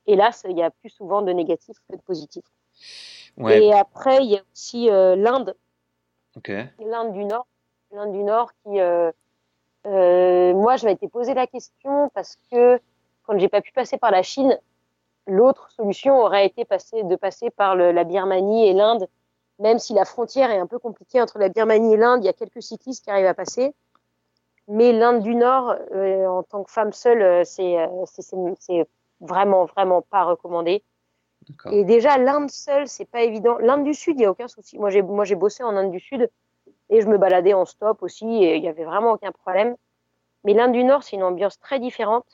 hélas, 0.07 0.45
il 0.49 0.57
y 0.57 0.63
a 0.63 0.71
plus 0.71 0.91
souvent 0.91 1.23
de 1.23 1.33
négatifs 1.33 1.79
que 1.89 1.97
de 1.97 2.03
positifs. 2.03 2.45
Ouais. 3.37 3.65
Et 3.65 3.73
après, 3.73 4.25
il 4.25 4.31
y 4.31 4.37
a 4.37 4.43
aussi 4.53 4.91
euh, 4.91 5.17
l'Inde, 5.17 5.57
okay. 6.37 6.67
l'Inde 6.85 7.13
du 7.13 7.25
Nord, 7.25 7.47
l'Inde 7.93 8.13
du 8.13 8.23
Nord 8.23 8.53
qui, 8.65 8.81
euh, 9.89 10.55
moi, 10.55 10.77
je 10.77 10.87
m'étais 10.87 11.09
posé 11.09 11.35
la 11.35 11.47
question 11.47 12.11
parce 12.15 12.39
que 12.51 12.81
quand 13.25 13.39
j'ai 13.39 13.49
pas 13.49 13.61
pu 13.61 13.73
passer 13.73 13.99
par 13.99 14.11
la 14.11 14.23
Chine, 14.23 14.59
l'autre 15.27 15.71
solution 15.71 16.19
aurait 16.19 16.47
été 16.47 16.65
passer, 16.65 17.03
de 17.03 17.17
passer 17.17 17.51
par 17.51 17.75
le, 17.75 17.93
la 17.93 18.05
Birmanie 18.05 18.69
et 18.69 18.73
l'Inde, 18.73 19.07
même 19.59 19.79
si 19.79 19.95
la 19.95 20.05
frontière 20.05 20.51
est 20.51 20.59
un 20.59 20.67
peu 20.67 20.79
compliquée 20.79 21.21
entre 21.21 21.39
la 21.39 21.49
Birmanie 21.49 21.95
et 21.95 21.97
l'Inde, 21.97 22.23
il 22.23 22.27
y 22.27 22.31
a 22.31 22.33
quelques 22.33 22.63
cyclistes 22.63 23.05
qui 23.05 23.11
arrivent 23.11 23.27
à 23.27 23.35
passer. 23.35 23.75
Mais 24.69 24.93
l'Inde 24.93 25.23
du 25.23 25.35
Nord, 25.35 25.75
euh, 25.93 26.27
en 26.27 26.43
tant 26.43 26.63
que 26.63 26.71
femme 26.71 26.93
seule, 26.93 27.23
euh, 27.23 27.43
c'est 27.45 28.87
vraiment 29.21 29.65
vraiment 29.65 30.03
pas 30.03 30.25
recommandé. 30.25 30.83
Et 31.71 31.85
déjà 31.85 32.19
l'Inde 32.19 32.51
seule, 32.51 32.87
c'est 32.89 33.07
pas 33.07 33.23
évident. 33.23 33.57
L'Inde 33.59 33.85
du 33.85 33.95
Sud, 33.95 34.19
il 34.19 34.23
y 34.23 34.27
a 34.27 34.31
aucun 34.31 34.49
souci. 34.49 34.79
Moi 34.79 34.91
j'ai 34.91 35.01
moi 35.01 35.25
j'ai 35.25 35.35
bossé 35.35 35.63
en 35.63 35.75
Inde 35.77 35.91
du 35.91 36.01
Sud 36.01 36.31
et 36.91 37.01
je 37.01 37.07
me 37.07 37.19
baladais 37.19 37.55
en 37.55 37.65
stop 37.65 38.03
aussi 38.03 38.27
et 38.27 38.57
il 38.57 38.63
y 38.63 38.69
avait 38.69 38.85
vraiment 38.85 39.13
aucun 39.13 39.33
problème. 39.33 39.77
Mais 40.45 40.55
l'Inde 40.55 40.73
du 40.73 40.85
Nord, 40.85 41.03
c'est 41.03 41.17
une 41.17 41.23
ambiance 41.23 41.59
très 41.59 41.79
différente. 41.81 42.27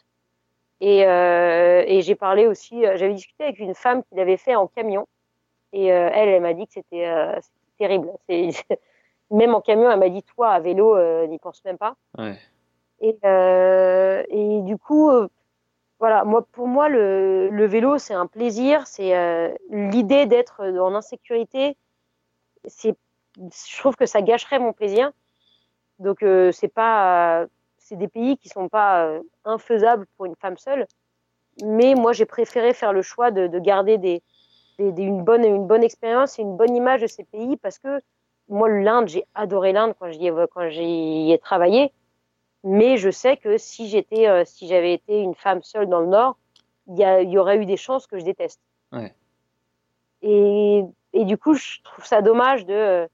Et, 0.80 1.06
euh, 1.06 1.82
et 1.86 2.02
j'ai 2.02 2.14
parlé 2.14 2.46
aussi, 2.46 2.84
euh, 2.84 2.96
j'avais 2.96 3.14
discuté 3.14 3.44
avec 3.44 3.58
une 3.58 3.74
femme 3.74 4.02
qui 4.02 4.14
l'avait 4.16 4.36
fait 4.36 4.54
en 4.54 4.66
camion 4.66 5.06
et 5.72 5.92
euh, 5.92 6.10
elle, 6.12 6.28
elle 6.28 6.42
m'a 6.42 6.52
dit 6.52 6.66
que 6.66 6.74
c'était 6.74 7.06
euh, 7.06 7.38
terrible. 7.78 8.10
Même 9.30 9.54
en 9.54 9.60
camion, 9.60 9.90
elle 9.90 9.98
m'a 9.98 10.08
dit 10.08 10.22
toi 10.22 10.50
à 10.50 10.60
vélo, 10.60 10.96
n'y 11.26 11.38
pense 11.38 11.64
même 11.64 11.78
pas. 11.78 11.96
Ouais. 12.18 12.36
Et, 13.00 13.16
et 13.24 14.60
du 14.62 14.76
coup, 14.76 15.10
voilà, 15.98 16.24
moi 16.24 16.46
pour 16.52 16.68
moi 16.68 16.88
le, 16.88 17.48
le 17.48 17.66
vélo 17.66 17.98
c'est 17.98 18.14
un 18.14 18.26
plaisir, 18.26 18.86
c'est 18.86 19.56
l'idée 19.70 20.26
d'être 20.26 20.62
en 20.62 20.94
insécurité, 20.94 21.76
c'est, 22.66 22.94
je 23.36 23.78
trouve 23.78 23.96
que 23.96 24.06
ça 24.06 24.22
gâcherait 24.22 24.58
mon 24.58 24.72
plaisir. 24.72 25.10
Donc 25.98 26.22
euh, 26.22 26.52
c'est 26.52 26.68
pas, 26.68 27.46
c'est 27.78 27.96
des 27.96 28.08
pays 28.08 28.36
qui 28.36 28.48
sont 28.48 28.68
pas 28.68 29.06
euh, 29.06 29.20
infaisables 29.44 30.06
pour 30.16 30.26
une 30.26 30.36
femme 30.36 30.56
seule, 30.56 30.86
mais 31.62 31.94
moi 31.94 32.12
j'ai 32.12 32.26
préféré 32.26 32.74
faire 32.74 32.92
le 32.92 33.02
choix 33.02 33.30
de, 33.30 33.46
de 33.46 33.58
garder 33.58 33.98
des, 33.98 34.22
des, 34.78 34.92
des, 34.92 35.02
une 35.02 35.22
bonne 35.22 35.44
une 35.44 35.66
bonne 35.66 35.84
expérience 35.84 36.38
et 36.38 36.42
une 36.42 36.56
bonne 36.56 36.74
image 36.74 37.02
de 37.02 37.06
ces 37.06 37.24
pays 37.24 37.56
parce 37.56 37.78
que 37.78 38.00
moi, 38.48 38.68
l'Inde, 38.68 39.08
j'ai 39.08 39.24
adoré 39.34 39.72
l'Inde 39.72 39.94
quand 39.98 40.10
j'y 40.10 40.26
ai, 40.26 40.32
quand 40.52 40.68
j'y 40.68 41.32
ai 41.32 41.38
travaillé. 41.38 41.92
Mais 42.62 42.96
je 42.96 43.10
sais 43.10 43.36
que 43.36 43.58
si 43.58 43.88
j'étais, 43.88 44.28
euh, 44.28 44.44
si 44.44 44.66
j'avais 44.68 44.94
été 44.94 45.20
une 45.20 45.34
femme 45.34 45.62
seule 45.62 45.88
dans 45.88 46.00
le 46.00 46.06
Nord, 46.06 46.36
il 46.88 46.98
y, 46.98 47.30
y, 47.30 47.38
aurait 47.38 47.58
eu 47.58 47.66
des 47.66 47.76
chances 47.76 48.06
que 48.06 48.18
je 48.18 48.24
déteste. 48.24 48.60
Et, 50.22 50.82
et, 51.12 51.24
du 51.24 51.36
coup, 51.36 51.54
je 51.54 51.82
trouve 51.82 52.04
ça 52.04 52.22
dommage 52.22 52.64
de 52.64 53.08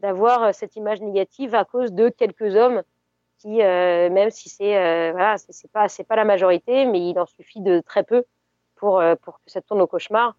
d'avoir 0.00 0.54
cette 0.54 0.76
image 0.76 1.00
négative 1.00 1.54
à 1.54 1.64
cause 1.64 1.92
de 1.92 2.08
quelques 2.08 2.54
hommes 2.54 2.82
qui, 3.38 3.62
euh, 3.62 4.10
même 4.10 4.30
si 4.30 4.48
c'est 4.48 4.76
euh, 4.76 5.12
voilà, 5.12 5.36
c'est 5.38 5.70
pas 5.70 5.88
c'est 5.88 6.04
pas 6.04 6.16
la 6.16 6.24
majorité, 6.24 6.84
mais 6.86 7.08
il 7.10 7.18
en 7.18 7.26
suffit 7.26 7.60
de 7.60 7.80
très 7.80 8.02
peu 8.02 8.24
pour 8.74 9.00
euh, 9.00 9.14
pour 9.16 9.34
que 9.44 9.50
ça 9.50 9.60
tourne 9.62 9.80
au 9.80 9.86
cauchemar. 9.86 10.36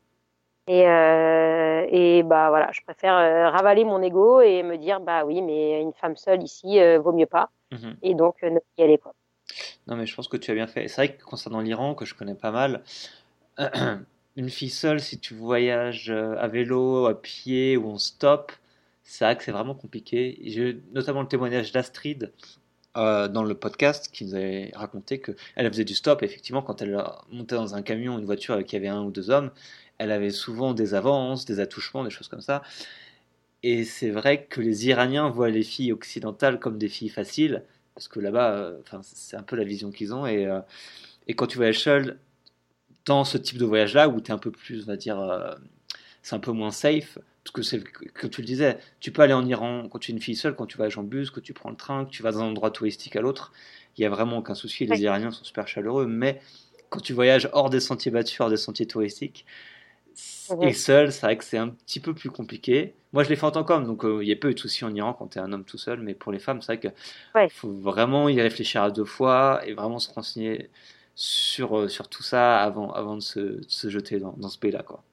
Et, 0.67 0.87
euh, 0.87 1.87
et 1.89 2.21
bah 2.21 2.49
voilà, 2.49 2.69
je 2.71 2.81
préfère 2.81 3.15
euh, 3.17 3.49
ravaler 3.49 3.85
mon 3.85 4.03
ego 4.03 4.41
et 4.41 4.61
me 4.61 4.77
dire 4.77 4.99
bah 4.99 5.25
oui, 5.25 5.41
mais 5.41 5.81
une 5.81 5.93
femme 5.93 6.15
seule 6.15 6.43
ici 6.43 6.79
vaut 6.97 7.13
mieux 7.13 7.25
pas. 7.25 7.49
Mhm. 7.71 7.97
Et 8.03 8.13
donc 8.13 8.41
ne 8.43 8.59
y 8.77 8.83
aller 8.83 8.97
pas. 8.97 9.13
Non 9.87 9.95
mais 9.95 10.05
je 10.05 10.15
pense 10.15 10.27
que 10.27 10.37
tu 10.37 10.51
as 10.51 10.53
bien 10.53 10.67
fait. 10.67 10.87
C'est 10.87 10.95
vrai 10.95 11.15
que 11.15 11.23
concernant 11.23 11.61
l'Iran, 11.61 11.95
que 11.95 12.05
je 12.05 12.13
connais 12.13 12.35
pas 12.35 12.51
mal, 12.51 12.83
une 14.35 14.49
fille 14.49 14.69
seule, 14.69 14.99
si 14.99 15.19
tu 15.19 15.33
voyages 15.33 16.11
à 16.11 16.47
vélo, 16.47 17.07
à 17.07 17.19
pied 17.19 17.75
ou 17.75 17.89
en 17.89 17.97
stop, 17.97 18.51
c'est 19.09 19.25
vrai 19.25 19.35
que 19.35 19.43
c'est 19.43 19.51
vraiment 19.51 19.73
compliqué. 19.73 20.39
J'ai 20.45 20.79
notamment 20.93 21.23
le 21.23 21.27
témoignage 21.27 21.71
d'Astrid 21.71 22.31
euh, 22.95 23.27
dans 23.27 23.43
le 23.43 23.55
podcast 23.55 24.09
qui 24.13 24.23
nous 24.23 24.35
avait 24.35 24.71
raconté 24.75 25.19
qu'elle 25.19 25.67
faisait 25.67 25.83
du 25.83 25.95
stop. 25.95 26.21
Effectivement, 26.21 26.61
quand 26.61 26.83
elle 26.83 26.95
montait 27.31 27.55
dans 27.55 27.73
un 27.73 27.81
camion, 27.81 28.19
une 28.19 28.25
voiture 28.25 28.53
avec 28.53 28.71
il 28.71 28.75
avait 28.75 28.87
un 28.87 29.01
ou 29.01 29.09
deux 29.09 29.31
hommes, 29.31 29.49
elle 29.97 30.11
avait 30.11 30.29
souvent 30.29 30.75
des 30.75 30.93
avances, 30.93 31.45
des 31.45 31.59
attouchements, 31.59 32.03
des 32.03 32.11
choses 32.11 32.27
comme 32.27 32.41
ça. 32.41 32.61
Et 33.63 33.83
c'est 33.83 34.11
vrai 34.11 34.45
que 34.45 34.61
les 34.61 34.87
Iraniens 34.87 35.29
voient 35.29 35.49
les 35.49 35.63
filles 35.63 35.91
occidentales 35.91 36.59
comme 36.59 36.77
des 36.77 36.87
filles 36.87 37.09
faciles, 37.09 37.63
parce 37.95 38.07
que 38.07 38.19
là-bas, 38.19 38.53
euh, 38.53 38.79
c'est 39.01 39.37
un 39.37 39.43
peu 39.43 39.55
la 39.55 39.63
vision 39.63 39.89
qu'ils 39.89 40.13
ont. 40.13 40.27
Et, 40.27 40.45
euh, 40.45 40.61
et 41.27 41.33
quand 41.33 41.47
tu 41.47 41.57
voyages 41.57 41.79
seul 41.79 42.19
dans 43.05 43.23
ce 43.23 43.39
type 43.39 43.57
de 43.57 43.65
voyage-là, 43.65 44.07
où 44.07 44.21
tu 44.21 44.29
es 44.29 44.33
un 44.35 44.37
peu 44.37 44.51
plus, 44.51 44.83
on 44.83 44.85
va 44.85 44.97
dire, 44.97 45.57
c'est 46.21 46.35
un 46.35 46.39
peu 46.39 46.51
moins 46.51 46.71
safe, 46.71 47.17
parce 47.51 47.51
que 47.51 47.61
c'est 47.63 47.83
que 47.83 48.27
tu 48.27 48.41
le 48.41 48.45
disais, 48.45 48.77
tu 48.99 49.11
peux 49.11 49.23
aller 49.23 49.33
en 49.33 49.45
Iran 49.45 49.87
quand 49.89 49.97
tu 49.99 50.11
es 50.11 50.13
une 50.13 50.21
fille 50.21 50.35
seule, 50.35 50.55
quand 50.55 50.67
tu 50.67 50.77
voyages 50.77 50.97
en 50.97 51.03
bus, 51.03 51.31
quand 51.31 51.41
tu 51.41 51.53
prends 51.53 51.71
le 51.71 51.75
train, 51.75 52.05
que 52.05 52.11
tu 52.11 52.21
vas 52.21 52.31
d'un 52.31 52.41
endroit 52.41 52.69
touristique 52.69 53.15
à 53.15 53.21
l'autre, 53.21 53.53
il 53.97 54.03
y 54.03 54.05
a 54.05 54.09
vraiment 54.09 54.37
aucun 54.37 54.53
souci. 54.53 54.85
Les 54.85 55.01
Iraniens 55.01 55.31
sont 55.31 55.43
super 55.43 55.67
chaleureux, 55.67 56.05
mais 56.05 56.41
quand 56.89 56.99
tu 56.99 57.13
voyages 57.13 57.49
hors 57.53 57.69
des 57.71 57.79
sentiers 57.79 58.11
battus, 58.11 58.39
hors 58.39 58.49
des 58.49 58.57
sentiers 58.57 58.85
touristiques, 58.85 59.45
et 60.61 60.73
seul, 60.73 61.11
c'est 61.11 61.21
vrai 61.25 61.37
que 61.37 61.43
c'est 61.43 61.57
un 61.57 61.69
petit 61.69 61.99
peu 61.99 62.13
plus 62.13 62.29
compliqué. 62.29 62.93
Moi, 63.13 63.23
je 63.23 63.29
l'ai 63.29 63.35
fait 63.35 63.45
en 63.45 63.51
tant 63.51 63.63
qu'homme, 63.63 63.85
donc 63.85 64.03
euh, 64.05 64.23
il 64.23 64.27
y 64.27 64.31
a 64.31 64.35
peu 64.35 64.53
de 64.53 64.59
soucis 64.59 64.85
en 64.85 64.93
Iran 64.93 65.13
quand 65.13 65.27
tu 65.29 65.39
es 65.39 65.41
un 65.41 65.51
homme 65.53 65.65
tout 65.65 65.77
seul, 65.77 66.01
mais 66.01 66.13
pour 66.13 66.31
les 66.31 66.39
femmes, 66.39 66.61
c'est 66.61 66.75
vrai 66.75 66.79
qu'il 66.79 66.93
faut 67.49 67.71
vraiment 67.71 68.29
y 68.29 68.39
réfléchir 68.41 68.83
à 68.83 68.91
deux 68.91 69.05
fois 69.05 69.61
et 69.65 69.73
vraiment 69.73 69.99
se 69.99 70.11
renseigner 70.13 70.69
sur, 71.15 71.79
euh, 71.79 71.87
sur 71.87 72.09
tout 72.09 72.23
ça 72.23 72.59
avant, 72.61 72.91
avant 72.91 73.15
de 73.15 73.21
se, 73.21 73.61
se 73.67 73.89
jeter 73.89 74.19
dans, 74.19 74.33
dans 74.33 74.49
ce 74.49 74.59
pays-là. 74.59 74.83
Quoi. 74.83 75.03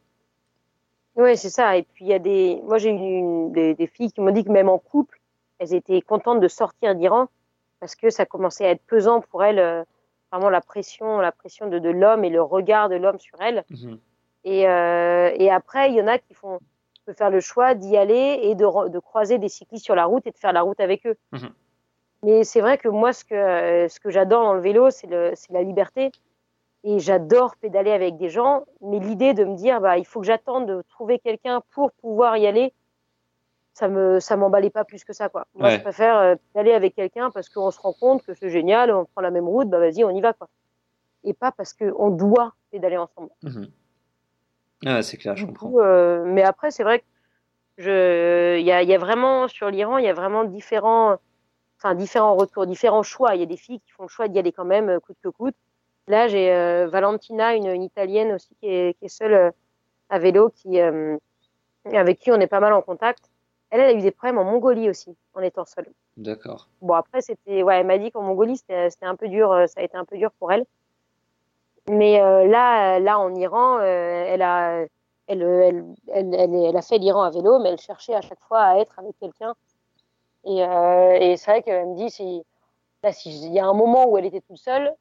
Oui, 1.17 1.37
c'est 1.37 1.51
ça. 1.51 1.77
Et 1.77 1.83
puis, 1.83 2.05
il 2.05 2.09
y 2.09 2.15
a 2.15 2.19
des. 2.19 2.61
Moi, 2.65 2.79
j'ai 2.79 2.91
eu 2.91 3.51
des, 3.51 3.75
des, 3.75 3.87
filles 3.87 4.13
qui 4.13 4.21
m'ont 4.21 4.31
dit 4.31 4.45
que 4.45 4.51
même 4.51 4.69
en 4.69 4.79
couple, 4.79 5.19
elles 5.59 5.75
étaient 5.75 6.03
contentes 6.03 6.41
de 6.41 6.49
sortir 6.49 6.95
d'Iran 6.95 7.29
parce 7.81 7.95
que 7.95 8.11
ça 8.11 8.27
commençait 8.27 8.67
à 8.67 8.71
être 8.71 8.83
pesant 8.87 9.21
pour 9.21 9.45
elles, 9.45 9.59
euh, 9.59 9.83
vraiment 10.33 10.51
la 10.51 10.61
pression, 10.61 11.19
la 11.19 11.33
pression 11.33 11.69
de, 11.69 11.79
de 11.79 11.91
l'homme 11.91 12.25
et 12.25 12.31
le 12.31 12.43
regard 12.43 12.89
de 12.89 12.97
l'homme 12.97 13.19
sur 13.19 13.41
elles. 13.41 13.65
Mhm. 13.71 13.99
Et, 14.45 14.69
euh, 14.69 15.33
et, 15.37 15.51
après, 15.51 15.91
il 15.91 15.97
y 15.97 16.01
en 16.01 16.07
a 16.07 16.19
qui 16.19 16.35
font 16.35 16.61
peut 17.07 17.13
faire 17.13 17.31
le 17.31 17.41
choix 17.41 17.75
d'y 17.75 17.97
aller 17.97 18.41
et 18.43 18.57
de, 18.57 18.89
de, 18.89 18.99
croiser 18.99 19.39
des 19.39 19.49
cyclistes 19.49 19.85
sur 19.85 19.95
la 19.95 20.07
route 20.07 20.27
et 20.27 20.33
de 20.33 20.37
faire 20.37 20.53
la 20.53 20.63
route 20.63 20.81
avec 20.81 21.07
eux. 21.07 21.17
Mhm. 21.33 21.51
Mais 22.25 22.45
c'est 22.45 22.61
vrai 22.61 22.79
que 22.79 22.89
moi, 22.89 23.13
ce 23.13 23.25
que, 23.25 23.87
ce 23.89 24.01
que 24.01 24.11
j'adore 24.11 24.43
dans 24.43 24.55
le 24.55 24.61
vélo, 24.61 24.91
c'est 24.91 25.09
la 25.09 25.63
liberté 25.63 26.11
et 26.85 26.99
j'adore 26.99 27.57
pédaler 27.57 27.91
avec 27.91 28.17
des 28.17 28.29
gens, 28.29 28.65
mais 28.81 28.99
l'idée 28.99 29.35
de 29.35 29.45
me 29.45 29.57
dire 29.57 29.81
bah 29.81 29.99
il 29.99 30.07
faut 30.07 30.21
que 30.21 30.27
j'attende 30.27 30.67
de 30.67 30.83
trouver 30.89 31.19
quelqu'un 31.19 31.63
pour 31.73 31.93
pouvoir 31.93 32.37
y 32.37 32.47
aller, 32.47 32.73
ça 33.75 33.89
me 33.89 34.21
ça 34.21 34.37
m'emballait 34.37 34.71
pas 34.71 34.85
plus 34.85 35.05
que 35.05 35.13
ça 35.13 35.29
quoi. 35.29 35.47
Moi 35.55 35.71
je 35.71 35.81
préfère 35.81 36.17
euh, 36.19 36.35
pédaler 36.53 36.73
avec 36.73 36.95
quelqu'un 36.95 37.31
parce 37.31 37.49
qu'on 37.49 37.71
se 37.71 37.81
rend 37.81 37.93
compte 37.93 38.23
que 38.23 38.35
c'est 38.35 38.51
génial, 38.51 38.93
on 38.93 39.05
prend 39.05 39.21
la 39.21 39.31
même 39.31 39.49
route, 39.49 39.69
bah 39.69 39.79
vas-y 39.79 40.05
on 40.05 40.11
y 40.11 40.21
va 40.21 40.33
quoi. 40.33 40.49
Et 41.25 41.35
pas 41.35 41.51
parce 41.51 41.73
qu'on 41.73 42.11
doit 42.11 42.55
pédaler 42.71 42.97
ensemble. 42.97 43.31
Mhm. 43.43 43.69
Ah, 44.85 45.03
c'est 45.03 45.17
clair, 45.17 45.37
je 45.37 45.47
comprends. 45.47 45.73
Euh, 45.79 46.23
mais 46.25 46.43
après 46.43 46.71
c'est 46.71 46.85
vrai 46.85 47.01
que 47.01 47.05
je 47.79 48.59
il 48.59 48.65
y 48.65 48.73
a, 48.73 48.83
y 48.83 48.95
a 48.95 48.99
vraiment 48.99 49.49
sur 49.49 49.71
l'Iran 49.71 49.99
il 49.99 50.05
y 50.05 50.09
a 50.09 50.15
vraiment 50.15 50.45
différents 50.45 51.17
enfin 51.79 51.95
différents 51.95 52.35
retours, 52.35 52.67
différents 52.67 53.03
choix. 53.03 53.35
Il 53.35 53.41
y 53.41 53.43
a 53.43 53.47
des 53.47 53.57
filles 53.57 53.81
qui 53.81 53.91
font 53.91 54.05
le 54.05 54.09
choix 54.09 54.29
d'y 54.29 54.39
aller 54.39 54.53
quand 54.53 54.65
même 54.65 54.89
euh, 54.89 55.01
coûte 55.01 55.19
que 55.23 55.29
coûte 55.29 55.57
Là, 56.09 56.29
j'ai 56.29 56.53
euh, 56.53 56.87
Valentina, 56.87 57.55
une, 57.55 57.83
Italienne 57.83 58.33
aussi 58.33 58.55
qui 58.61 58.69
est, 58.69 59.09
seule 59.09 59.33
euh, 59.35 59.51
à 60.09 60.19
vélo, 60.21 60.51
qui, 60.51 60.81
euh, 60.81 61.17
avec 61.93 62.21
qui 62.21 62.31
on 62.31 62.37
est 62.37 62.47
pas 62.47 62.61
mal 62.61 62.73
en 62.73 62.83
contact. 62.83 63.29
Elle, 63.71 63.81
elle 63.81 63.97
a 63.97 63.99
eu 63.99 64.03
des 64.03 64.13
problèmes 64.13 64.39
en 64.39 64.45
Mongolie 64.45 64.89
aussi, 64.89 65.17
en 65.35 65.41
étant 65.41 65.65
seule. 65.65 65.93
D'accord. 66.17 66.69
Bon, 66.81 66.95
après, 66.95 67.23
c'était, 67.23 67.65
ouais, 67.65 67.81
elle 67.81 67.87
m'a 67.87 67.99
dit 67.99 68.13
qu'en 68.13 68.23
Mongolie, 68.23 68.57
c'était 68.57 68.89
un 69.03 69.17
peu 69.17 69.29
dur, 69.29 69.49
ça 69.67 69.81
a 69.81 69.83
été 69.83 69.97
un 69.97 70.05
peu 70.05 70.17
dur 70.17 70.31
pour 70.39 70.53
elle. 70.53 70.65
Mais 71.89 72.19
là, 72.19 73.01
là, 73.01 73.19
en 73.19 73.35
Iran, 73.35 73.81
elle 73.81 74.43
a, 74.43 74.87
elle, 75.27 75.43
elle, 75.43 75.85
elle, 76.09 76.35
elle, 76.35 76.77
a 76.77 76.83
fait 76.83 76.99
l'Iran 76.99 77.23
à 77.23 77.31
vélo, 77.31 77.59
mais 77.59 77.71
elle 77.71 77.81
cherchait 77.81 78.15
à 78.15 78.21
chaque 78.21 78.41
fois 78.41 78.61
à 78.61 78.79
être 78.79 78.99
avec 78.99 79.19
quelqu'un. 79.19 79.55
Et, 80.45 80.61
et 80.61 81.37
c'est 81.37 81.51
vrai 81.51 81.63
qu'elle 81.63 81.87
me 81.89 81.97
dit, 81.97 82.11
si, 82.11 82.45
là, 83.03 83.13
s'il 83.13 83.53
y 83.53 83.59
a 83.59 83.67
un 83.67 83.75
moment 83.75 84.09
où 84.09 84.17
elle 84.17 84.27
était 84.27 84.41
toute 84.41 84.59
seule, 84.59 84.95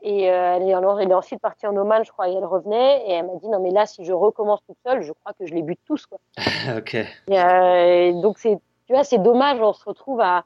et 0.00 0.30
euh, 0.30 0.56
elle, 0.56 0.62
est, 0.62 0.70
elle, 0.70 1.10
est, 1.10 1.14
ensuite 1.14 1.40
partie 1.40 1.66
en 1.66 1.76
Oman, 1.76 2.04
je 2.04 2.12
crois, 2.12 2.28
et 2.28 2.34
elle 2.34 2.44
revenait. 2.44 3.04
Et 3.06 3.12
elle 3.12 3.26
m'a 3.26 3.34
dit 3.36 3.48
non, 3.48 3.60
mais 3.60 3.70
là, 3.70 3.84
si 3.86 4.04
je 4.04 4.12
recommence 4.12 4.60
toute 4.66 4.78
seule, 4.86 5.02
je 5.02 5.12
crois 5.12 5.32
que 5.32 5.46
je 5.46 5.54
les 5.54 5.62
bute 5.62 5.80
tous. 5.84 6.06
Quoi. 6.06 6.18
ok. 6.76 6.94
Et, 6.94 7.06
euh, 7.30 8.12
donc, 8.20 8.38
c'est, 8.38 8.58
tu 8.86 8.92
vois, 8.92 9.04
c'est 9.04 9.18
dommage, 9.18 9.60
on 9.60 9.72
se 9.72 9.84
retrouve 9.84 10.20
à, 10.20 10.44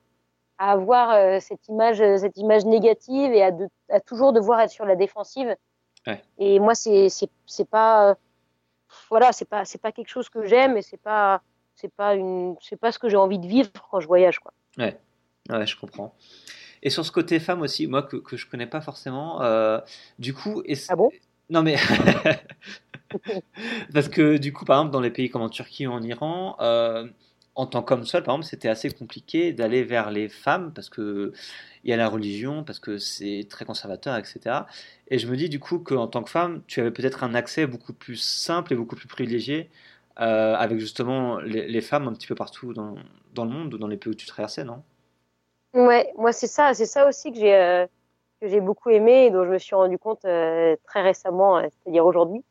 à 0.59 0.73
avoir 0.73 1.11
euh, 1.11 1.39
cette, 1.41 1.69
image, 1.69 1.99
cette 1.99 2.37
image 2.39 2.65
négative 2.65 3.33
et 3.33 3.43
à, 3.43 3.51
de, 3.51 3.69
à, 3.91 4.01
toujours 4.01 4.33
devoir 4.33 4.61
être 4.61 4.71
sur 4.71 4.87
la 4.87 4.97
défensive. 4.97 5.55
Ouais. 6.07 6.23
Et 6.39 6.59
moi, 6.59 6.75
c'est, 6.75 7.09
c'est, 7.09 7.29
c'est 7.47 7.69
pas. 7.69 8.17
Voilà, 9.09 9.33
c'est 9.33 9.49
pas, 9.49 9.65
c'est 9.65 9.81
pas 9.81 9.93
quelque 9.93 10.11
chose 10.11 10.29
que 10.29 10.45
j'aime 10.45 10.77
et 10.77 10.83
c'est 10.83 11.01
pas, 11.01 11.41
c'est 11.77 11.93
pas, 11.93 12.15
une, 12.15 12.57
c'est 12.61 12.77
pas 12.77 12.93
ce 12.93 12.99
que 12.99 13.09
j'ai 13.09 13.17
envie 13.17 13.39
de 13.39 13.47
vivre 13.47 13.71
quand 13.91 14.01
je 14.01 14.07
voyage. 14.07 14.39
Quoi. 14.39 14.53
Ouais, 14.77 14.99
ouais 15.51 15.67
je 15.67 15.79
comprends. 15.79 16.15
Et 16.83 16.91
sur 16.91 17.05
ce 17.07 17.13
côté 17.13 17.41
femme 17.41 17.63
aussi, 17.63 17.87
moi 17.87 18.03
que, 18.03 18.17
que 18.17 18.37
je 18.37 18.47
connais 18.47 18.67
pas 18.67 18.81
forcément, 18.81 19.43
euh, 19.43 19.79
du 20.19 20.35
coup. 20.35 20.63
ah 20.89 20.97
bon? 20.97 21.11
Non 21.51 21.63
mais. 21.63 21.77
Parce 23.93 24.09
que 24.09 24.39
du 24.39 24.53
coup, 24.53 24.65
par 24.65 24.79
exemple, 24.79 24.93
dans 24.93 25.01
les 25.01 25.11
pays 25.11 25.31
comme 25.31 25.43
en 25.43 25.49
Turquie 25.49 25.87
ou 25.87 25.93
en 25.93 26.03
Iran, 26.03 26.57
euh, 26.61 27.07
en 27.55 27.67
tant 27.67 27.83
qu'homme 27.83 28.07
seul, 28.07 28.23
par 28.23 28.35
exemple, 28.35 28.49
c'était 28.49 28.69
assez 28.69 28.91
compliqué 28.91 29.53
d'aller 29.53 29.85
vers 29.85 30.11
les 30.11 30.29
femmes 30.29 30.73
parce 30.73 30.89
que 30.89 31.33
il 31.85 31.91
y 31.91 31.93
a 31.93 31.97
la 31.97 32.09
religion, 32.09 32.65
parce 32.65 32.79
que 32.81 32.99
c'est 32.99 33.47
très 33.51 33.65
conservateur, 33.65 34.17
etc. 34.17 34.67
Et 35.09 35.19
je 35.19 35.27
me 35.27 35.37
dis 35.37 35.49
du 35.49 35.59
coup 35.61 35.79
qu'en 35.79 36.07
tant 36.07 36.23
que 36.23 36.31
femme, 36.31 36.63
tu 36.67 36.81
avais 36.81 36.91
peut-être 36.91 37.25
un 37.25 37.35
accès 37.35 37.67
beaucoup 37.67 37.93
plus 37.93 38.17
simple 38.17 38.73
et 38.73 38.77
beaucoup 38.77 38.97
plus 38.97 39.09
privilégié 39.09 39.69
euh, 40.21 40.55
avec 40.55 40.79
justement 40.79 41.39
les, 41.41 41.67
les, 41.69 41.81
femmes 41.81 42.07
un 42.09 42.13
petit 42.15 42.27
peu 42.27 42.35
partout 42.35 42.73
dans, 42.75 42.95
dans 43.35 43.45
le 43.45 43.51
monde 43.51 43.75
ou 43.75 43.79
dans 43.79 43.89
les 43.89 43.97
pays 43.97 44.13
où 44.13 44.15
tu 44.15 44.27
traversais, 44.27 44.65
non? 44.65 44.83
Ouais, 45.75 46.13
moi 46.17 46.33
c'est 46.33 46.47
ça, 46.49 46.75
c'est 46.75 46.87
ça 46.87 47.09
aussi 47.09 47.33
que 47.33 47.39
j'ai 47.39 47.55
euh, 47.55 47.87
que 48.41 48.49
j'ai 48.49 48.61
beaucoup 48.61 48.91
aimé 48.91 49.27
et 49.27 49.31
dont 49.31 49.45
je 49.45 49.51
me 49.51 49.59
suis 49.59 49.75
rendu 49.75 49.99
compte 49.99 50.25
euh, 50.27 50.77
très 50.85 51.01
récemment, 51.01 51.59
euh, 51.59 51.63
c'est-à-dire 51.71 52.05
aujourd'hui, 52.05 52.45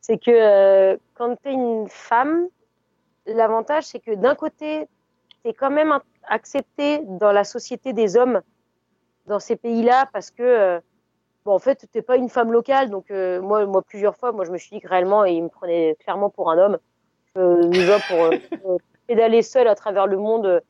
c'est 0.00 0.18
que 0.18 0.96
quand 1.14 1.34
tu 1.42 1.48
es 1.48 1.52
une 1.52 1.88
femme, 1.88 2.46
l'avantage 3.26 3.84
c'est 3.86 3.98
que 3.98 4.14
d'un 4.14 4.36
côté, 4.36 4.86
tu 5.42 5.50
es 5.50 5.54
quand 5.54 5.70
même 5.70 5.98
accepté 6.28 7.00
dans 7.04 7.32
la 7.32 7.42
société 7.42 7.92
des 7.92 8.16
hommes 8.16 8.40
dans 9.26 9.40
ces 9.40 9.56
pays-là 9.56 10.08
parce 10.12 10.30
que 10.30 10.80
bon 11.44 11.54
en 11.54 11.58
fait, 11.58 11.88
tu 11.92 12.02
pas 12.02 12.16
une 12.16 12.28
femme 12.28 12.52
locale 12.52 12.88
donc 12.88 13.10
moi 13.10 13.66
moi 13.66 13.82
plusieurs 13.82 14.16
fois, 14.16 14.30
moi 14.30 14.44
je 14.44 14.52
me 14.52 14.58
suis 14.58 14.70
dit 14.70 14.80
que 14.80 14.88
réellement 14.88 15.24
il 15.24 15.42
me 15.42 15.48
prenait 15.48 15.96
clairement 16.00 16.30
pour 16.30 16.52
un 16.52 16.58
homme. 16.58 16.78
déjà 17.70 17.98
pour, 18.08 18.30
pour 18.62 18.80
pédaler 19.08 19.42
seul 19.42 19.66
à 19.66 19.74
travers 19.74 20.06
le 20.06 20.18
monde 20.18 20.62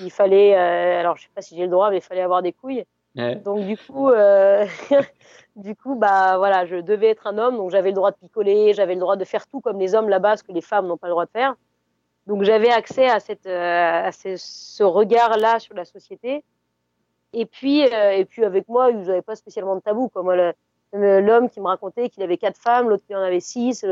il 0.00 0.10
fallait, 0.10 0.54
euh, 0.56 1.00
alors 1.00 1.16
je 1.16 1.22
sais 1.24 1.30
pas 1.34 1.42
si 1.42 1.56
j'ai 1.56 1.64
le 1.64 1.70
droit, 1.70 1.90
mais 1.90 1.98
il 1.98 2.02
fallait 2.02 2.22
avoir 2.22 2.42
des 2.42 2.52
couilles. 2.52 2.84
Donc 3.14 3.66
du 3.66 3.76
coup, 3.76 4.08
euh, 4.08 4.66
du 5.56 5.76
coup, 5.76 5.94
bah 5.96 6.38
voilà, 6.38 6.64
je 6.64 6.76
devais 6.76 7.08
être 7.08 7.26
un 7.26 7.36
homme, 7.36 7.56
donc 7.56 7.70
j'avais 7.70 7.90
le 7.90 7.94
droit 7.94 8.10
de 8.10 8.16
picoler, 8.16 8.72
j'avais 8.72 8.94
le 8.94 9.00
droit 9.00 9.16
de 9.16 9.24
faire 9.24 9.46
tout 9.46 9.60
comme 9.60 9.78
les 9.78 9.94
hommes 9.94 10.08
là-bas, 10.08 10.38
ce 10.38 10.44
que 10.44 10.52
les 10.52 10.62
femmes 10.62 10.86
n'ont 10.86 10.96
pas 10.96 11.08
le 11.08 11.12
droit 11.12 11.26
de 11.26 11.30
faire. 11.30 11.54
Donc 12.26 12.42
j'avais 12.44 12.70
accès 12.70 13.08
à 13.08 13.20
cette, 13.20 13.46
euh, 13.46 14.06
à 14.06 14.12
ce, 14.12 14.36
ce 14.36 14.82
regard-là 14.82 15.58
sur 15.58 15.74
la 15.74 15.84
société. 15.84 16.42
Et 17.34 17.46
puis, 17.46 17.80
et 17.80 18.24
puis 18.26 18.44
avec 18.44 18.68
moi, 18.68 18.90
ils 18.90 19.00
n'avaient 19.00 19.22
pas 19.22 19.36
spécialement 19.36 19.74
de 19.74 19.80
tabou. 19.80 20.10
Quoi. 20.10 20.22
Moi, 20.22 20.52
l'homme 20.92 21.48
qui 21.48 21.60
me 21.60 21.66
racontait 21.66 22.10
qu'il 22.10 22.22
avait 22.22 22.36
quatre 22.36 22.58
femmes, 22.58 22.90
l'autre 22.90 23.04
qui 23.06 23.14
en 23.14 23.22
avait 23.22 23.40
six, 23.40 23.86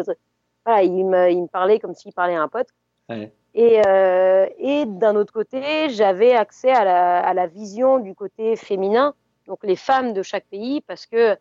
voilà, 0.67 0.83
il 0.83 1.07
me, 1.07 1.31
il 1.31 1.43
me 1.43 1.47
parlait 1.47 1.79
comme 1.79 1.95
s'il 1.95 2.13
parlait 2.13 2.37
à 2.37 2.43
un 2.43 2.49
pote. 2.49 2.69
Ouais. 3.09 3.33
Et, 3.55 3.83
euh, 3.87 4.47
et 4.59 4.87
d'un 4.87 5.17
autre 5.17 5.33
côté, 5.33 5.91
j'avais 5.91 6.33
accès 6.33 6.71
à 6.71 6.85
la, 6.85 7.19
à 7.19 7.35
la, 7.35 7.47
vision 7.47 7.99
du 7.99 8.15
côté 8.15 8.55
féminin, 8.57 9.15
donc 9.47 9.59
les 9.65 9.77
femmes 9.77 10.13
de 10.13 10.23
chaque 10.23 10.47
pays, 10.47 10.81
parce 10.83 11.07
que 11.07 11.37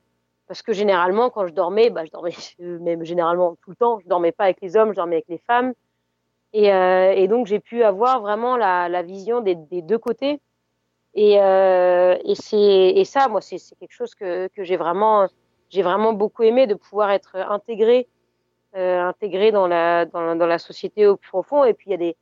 parce 0.47 0.63
que 0.63 0.73
généralement, 0.73 1.29
quand 1.29 1.45
je 1.45 1.53
dormais, 1.53 1.91
bah, 1.91 2.05
je 2.05 2.11
dormais 2.11 2.33
même 2.59 3.05
généralement 3.05 3.55
tout 3.61 3.69
le 3.69 3.75
temps, 3.75 3.99
je 3.99 4.07
dormais 4.07 4.31
pas 4.31 4.45
avec 4.45 4.59
les 4.61 4.75
hommes, 4.75 4.89
je 4.89 4.95
dormais 4.95 5.17
avec 5.17 5.29
les 5.29 5.37
femmes. 5.37 5.73
Et, 6.53 6.73
euh, 6.73 7.11
et 7.11 7.27
donc, 7.27 7.45
j'ai 7.45 7.59
pu 7.59 7.83
avoir 7.83 8.21
vraiment 8.21 8.57
la, 8.57 8.89
la 8.89 9.03
vision 9.03 9.41
des, 9.41 9.53
des, 9.53 9.83
deux 9.83 9.99
côtés. 9.99 10.41
Et, 11.13 11.39
euh, 11.39 12.17
et, 12.23 12.99
et 12.99 13.05
ça, 13.05 13.27
moi, 13.27 13.41
c'est, 13.41 13.57
quelque 13.79 13.91
chose 13.91 14.15
que, 14.15 14.47
que 14.47 14.63
j'ai 14.63 14.75
vraiment, 14.75 15.27
j'ai 15.69 15.83
vraiment 15.83 16.13
beaucoup 16.13 16.41
aimé 16.41 16.65
de 16.65 16.73
pouvoir 16.73 17.11
être 17.11 17.35
intégré, 17.35 18.07
euh, 18.75 19.01
intégré 19.01 19.51
dans 19.51 19.67
la, 19.67 20.05
dans, 20.05 20.35
dans, 20.35 20.45
la 20.45 20.59
société 20.59 21.07
au 21.07 21.17
plus 21.17 21.29
profond. 21.29 21.63
Et 21.63 21.73
puis, 21.73 21.87
il 21.87 21.91
y 21.91 21.95
a 21.95 21.97
des, 21.97 22.15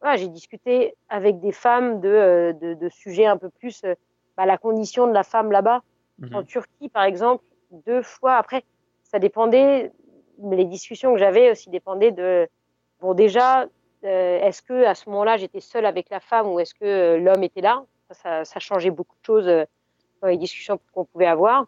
voilà, 0.00 0.16
j'ai 0.16 0.28
discuté 0.28 0.94
avec 1.08 1.40
des 1.40 1.52
femmes 1.52 2.00
de, 2.00 2.08
euh, 2.08 2.52
de, 2.52 2.74
de 2.74 2.88
sujets 2.88 3.26
un 3.26 3.36
peu 3.36 3.48
plus, 3.48 3.82
euh, 3.84 3.94
bah, 4.36 4.46
la 4.46 4.58
condition 4.58 5.06
de 5.06 5.12
la 5.12 5.22
femme 5.22 5.50
là-bas. 5.50 5.82
Mmh. 6.18 6.34
En 6.34 6.42
Turquie, 6.42 6.88
par 6.88 7.04
exemple, 7.04 7.44
deux 7.86 8.02
fois. 8.02 8.36
Après, 8.36 8.64
ça 9.02 9.18
dépendait, 9.18 9.92
mais 10.38 10.56
les 10.56 10.64
discussions 10.64 11.12
que 11.12 11.18
j'avais 11.18 11.50
aussi 11.50 11.70
dépendaient 11.70 12.12
de, 12.12 12.48
bon, 13.00 13.14
déjà, 13.14 13.66
euh, 14.04 14.38
est-ce 14.40 14.62
que 14.62 14.84
à 14.84 14.94
ce 14.94 15.08
moment-là, 15.10 15.36
j'étais 15.36 15.60
seule 15.60 15.86
avec 15.86 16.10
la 16.10 16.20
femme 16.20 16.48
ou 16.48 16.60
est-ce 16.60 16.74
que 16.74 16.84
euh, 16.84 17.18
l'homme 17.18 17.42
était 17.42 17.60
là? 17.60 17.84
Ça, 18.10 18.44
ça, 18.44 18.60
changeait 18.60 18.90
beaucoup 18.90 19.16
de 19.20 19.24
choses 19.24 19.48
euh, 19.48 19.64
dans 20.22 20.28
les 20.28 20.36
discussions 20.36 20.78
qu'on 20.92 21.04
pouvait 21.04 21.26
avoir. 21.26 21.66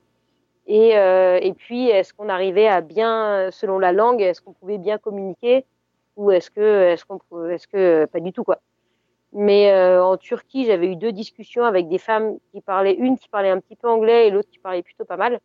Et, 0.69 0.99
euh, 0.99 1.39
et 1.41 1.55
puis, 1.55 1.89
est-ce 1.89 2.13
qu'on 2.13 2.29
arrivait 2.29 2.69
à 2.69 2.83
bien, 2.83 3.51
selon 3.51 3.79
la 3.79 3.91
langue, 3.91 4.21
est-ce 4.21 4.43
qu'on 4.43 4.53
pouvait 4.53 4.79
bien 4.79 4.99
communiquer 4.99 5.65
ou 6.17 6.31
est-ce 6.31 6.51
que, 6.51 6.91
est-ce 6.91 7.07
qu'on, 7.07 7.19
est-ce 7.49 7.67
que 7.67 8.05
pas 8.07 8.21
du 8.21 8.33
tout 8.33 8.45
quoi. 8.45 8.59
Mais 9.33 9.73
euh, 9.73 10.05
en 10.05 10.17
Turquie, 10.17 10.67
j'avais 10.67 10.89
eu 10.89 10.97
deux 10.97 11.13
discussions 11.13 11.65
avec 11.65 11.89
des 11.89 11.99
femmes 11.99 12.39
qui 12.53 12.61
parlaient, 12.61 12.95
une 12.95 13.17
qui 13.19 13.29
parlait 13.29 13.51
un 13.51 13.61
petit 13.61 13.77
peu 13.77 13.89
anglais 13.89 14.27
et 14.27 14.31
l'autre 14.31 14.51
qui 14.51 14.59
parlait 14.59 14.83
plutôt 14.83 15.05
pas 15.05 15.17
mal. 15.17 15.41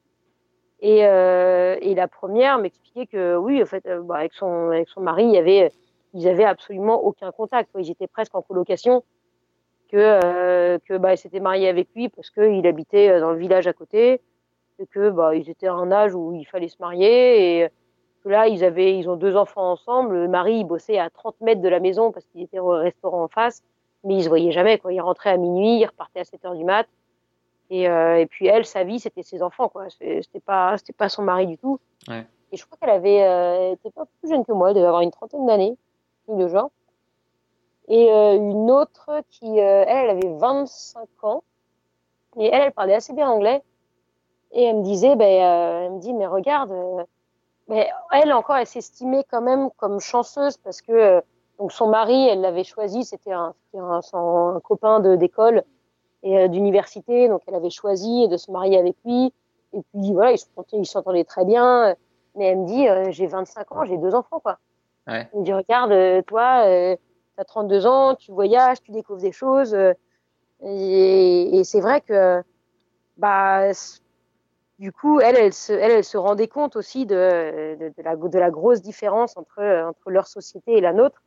Et, 0.81 1.05
euh, 1.05 1.77
et 1.81 1.95
la 1.95 2.07
première 2.09 2.57
m'expliquait 2.57 3.05
que 3.07 3.37
oui, 3.37 3.61
en 3.61 3.65
fait, 3.65 3.85
euh, 3.85 4.01
bah, 4.01 4.17
avec 4.17 4.33
son 4.33 4.71
avec 4.71 4.89
son 4.89 5.01
mari, 5.01 5.23
il 5.25 5.31
y 5.31 5.37
avait, 5.37 5.71
ils 6.13 6.27
avaient 6.27 6.43
absolument 6.43 7.01
aucun 7.03 7.31
contact. 7.31 7.69
Ils 7.77 7.91
étaient 7.91 8.07
presque 8.07 8.35
en 8.35 8.41
colocation. 8.41 9.03
Que 9.91 9.97
euh, 10.25 10.79
que 10.89 10.97
bah, 10.97 11.15
s'était 11.15 11.39
mariée 11.39 11.69
avec 11.69 11.87
lui 11.95 12.09
parce 12.09 12.31
qu'il 12.31 12.65
habitait 12.65 13.19
dans 13.19 13.31
le 13.31 13.37
village 13.37 13.67
à 13.67 13.73
côté 13.73 14.21
et 14.79 14.87
que 14.87 15.09
bah 15.09 15.35
ils 15.35 15.49
étaient 15.49 15.67
à 15.67 15.73
un 15.73 15.91
âge 15.91 16.13
où 16.15 16.33
il 16.33 16.45
fallait 16.45 16.67
se 16.67 16.77
marier 16.79 17.61
et 17.61 17.69
que 18.23 18.29
là 18.29 18.47
ils 18.47 18.63
avaient 18.63 18.97
ils 18.97 19.09
ont 19.09 19.15
deux 19.15 19.35
enfants 19.35 19.71
ensemble. 19.71 20.15
Le 20.15 20.27
mari 20.27 20.59
il 20.59 20.63
bossait 20.63 20.99
à 20.99 21.09
30 21.09 21.41
mètres 21.41 21.61
de 21.61 21.69
la 21.69 21.79
maison 21.79 22.11
parce 22.11 22.25
qu'il 22.27 22.41
était 22.41 22.59
au 22.59 22.69
restaurant 22.69 23.23
en 23.23 23.27
face, 23.27 23.63
mais 24.03 24.15
ils 24.15 24.23
se 24.23 24.29
voyaient 24.29 24.51
jamais 24.51 24.77
quoi. 24.77 24.93
Il 24.93 25.01
rentrait 25.01 25.31
à 25.31 25.37
minuit, 25.37 25.79
il 25.79 25.85
repartait 25.85 26.21
à 26.21 26.25
7 26.25 26.45
heures 26.45 26.55
du 26.55 26.63
mat. 26.63 26.87
Et, 27.69 27.89
euh, 27.89 28.19
et, 28.19 28.25
puis 28.27 28.45
elle, 28.45 28.65
sa 28.65 28.83
vie, 28.83 28.99
c'était 28.99 29.23
ses 29.23 29.41
enfants, 29.41 29.67
quoi. 29.67 29.85
C'était 29.89 30.39
pas, 30.45 30.77
c'était 30.77 30.93
pas 30.93 31.09
son 31.09 31.23
mari 31.23 31.47
du 31.47 31.57
tout. 31.57 31.79
Ouais. 32.07 32.23
Et 32.53 32.57
je 32.57 32.65
crois 32.67 32.77
qu'elle 32.79 32.91
avait, 32.91 33.23
euh, 33.23 33.73
était 33.73 33.89
pas 33.89 34.05
plus 34.19 34.29
jeune 34.29 34.45
que 34.45 34.51
moi, 34.51 34.69
elle 34.69 34.75
devait 34.75 34.85
avoir 34.85 35.01
une 35.01 35.09
trentaine 35.09 35.47
d'années, 35.47 35.75
de 36.27 36.47
genre. 36.47 36.69
Et 37.87 38.11
euh, 38.11 38.35
une 38.35 38.69
autre 38.69 39.09
qui, 39.31 39.59
euh, 39.59 39.85
elle, 39.87 39.97
elle 40.03 40.09
avait 40.11 40.37
25 40.37 41.07
ans. 41.23 41.43
Et 42.37 42.45
elle, 42.45 42.61
elle 42.61 42.71
parlait 42.71 42.93
assez 42.93 43.11
bien 43.13 43.27
anglais. 43.27 43.63
Et 44.53 44.63
elle 44.63 44.77
me 44.77 44.83
disait, 44.83 45.15
ben, 45.15 45.25
euh, 45.25 45.85
elle 45.85 45.91
me 45.93 45.99
dit, 45.99 46.13
mais 46.13 46.27
regarde, 46.27 46.71
mais 47.67 47.89
elle 48.11 48.31
encore, 48.33 48.57
elle 48.57 48.67
s'estimait 48.67 49.25
quand 49.29 49.41
même 49.41 49.69
comme 49.77 49.99
chanceuse 49.99 50.57
parce 50.57 50.81
que 50.81 51.21
donc 51.59 51.71
son 51.71 51.87
mari, 51.87 52.27
elle 52.27 52.41
l'avait 52.41 52.63
choisi, 52.63 53.03
c'était 53.03 53.31
un, 53.31 53.53
un, 53.75 54.01
un, 54.13 54.59
copain 54.59 54.99
de 54.99 55.15
d'école 55.15 55.63
et 56.23 56.37
euh, 56.37 56.47
d'université, 56.47 57.27
donc 57.27 57.41
elle 57.47 57.55
avait 57.55 57.69
choisi 57.69 58.27
de 58.27 58.37
se 58.37 58.51
marier 58.51 58.77
avec 58.77 58.95
lui. 59.05 59.33
Et 59.73 59.81
puis 59.91 60.13
voilà, 60.13 60.35
ils 60.73 60.85
s'entendaient 60.85 61.23
très 61.23 61.45
bien. 61.45 61.95
Mais 62.35 62.45
elle 62.45 62.59
me 62.59 62.65
dit, 62.65 62.87
euh, 62.87 63.11
j'ai 63.11 63.27
25 63.27 63.71
ans, 63.71 63.85
j'ai 63.85 63.97
deux 63.97 64.15
enfants, 64.15 64.39
quoi. 64.39 64.57
Ouais. 65.07 65.27
Elle 65.31 65.39
me 65.39 65.45
dit, 65.45 65.53
regarde, 65.53 65.91
euh, 65.91 66.21
toi, 66.21 66.65
euh, 66.65 66.95
tu 67.35 67.41
as 67.41 67.45
32 67.45 67.85
ans, 67.85 68.15
tu 68.15 68.31
voyages, 68.31 68.81
tu 68.81 68.91
découvres 68.91 69.21
des 69.21 69.31
choses. 69.31 69.73
Euh, 69.73 69.93
et, 70.61 71.59
et 71.59 71.63
c'est 71.63 71.81
vrai 71.81 72.01
que, 72.01 72.41
bah, 73.17 73.71
du 74.83 74.91
coup, 74.91 75.21
elle, 75.21 75.37
elle 75.37 75.53
se, 75.53 75.71
elle, 75.71 76.03
se 76.03 76.17
rendait 76.17 76.49
compte 76.49 76.75
aussi 76.75 77.05
de, 77.05 77.77
de, 77.79 78.03
la, 78.03 78.17
de 78.17 78.37
la 78.37 78.51
grosse 78.51 78.81
différence 78.81 79.37
entre, 79.37 79.63
entre 79.63 80.11
leur 80.11 80.27
société 80.27 80.73
et 80.73 80.81
la 80.81 80.91
nôtre. 80.91 81.23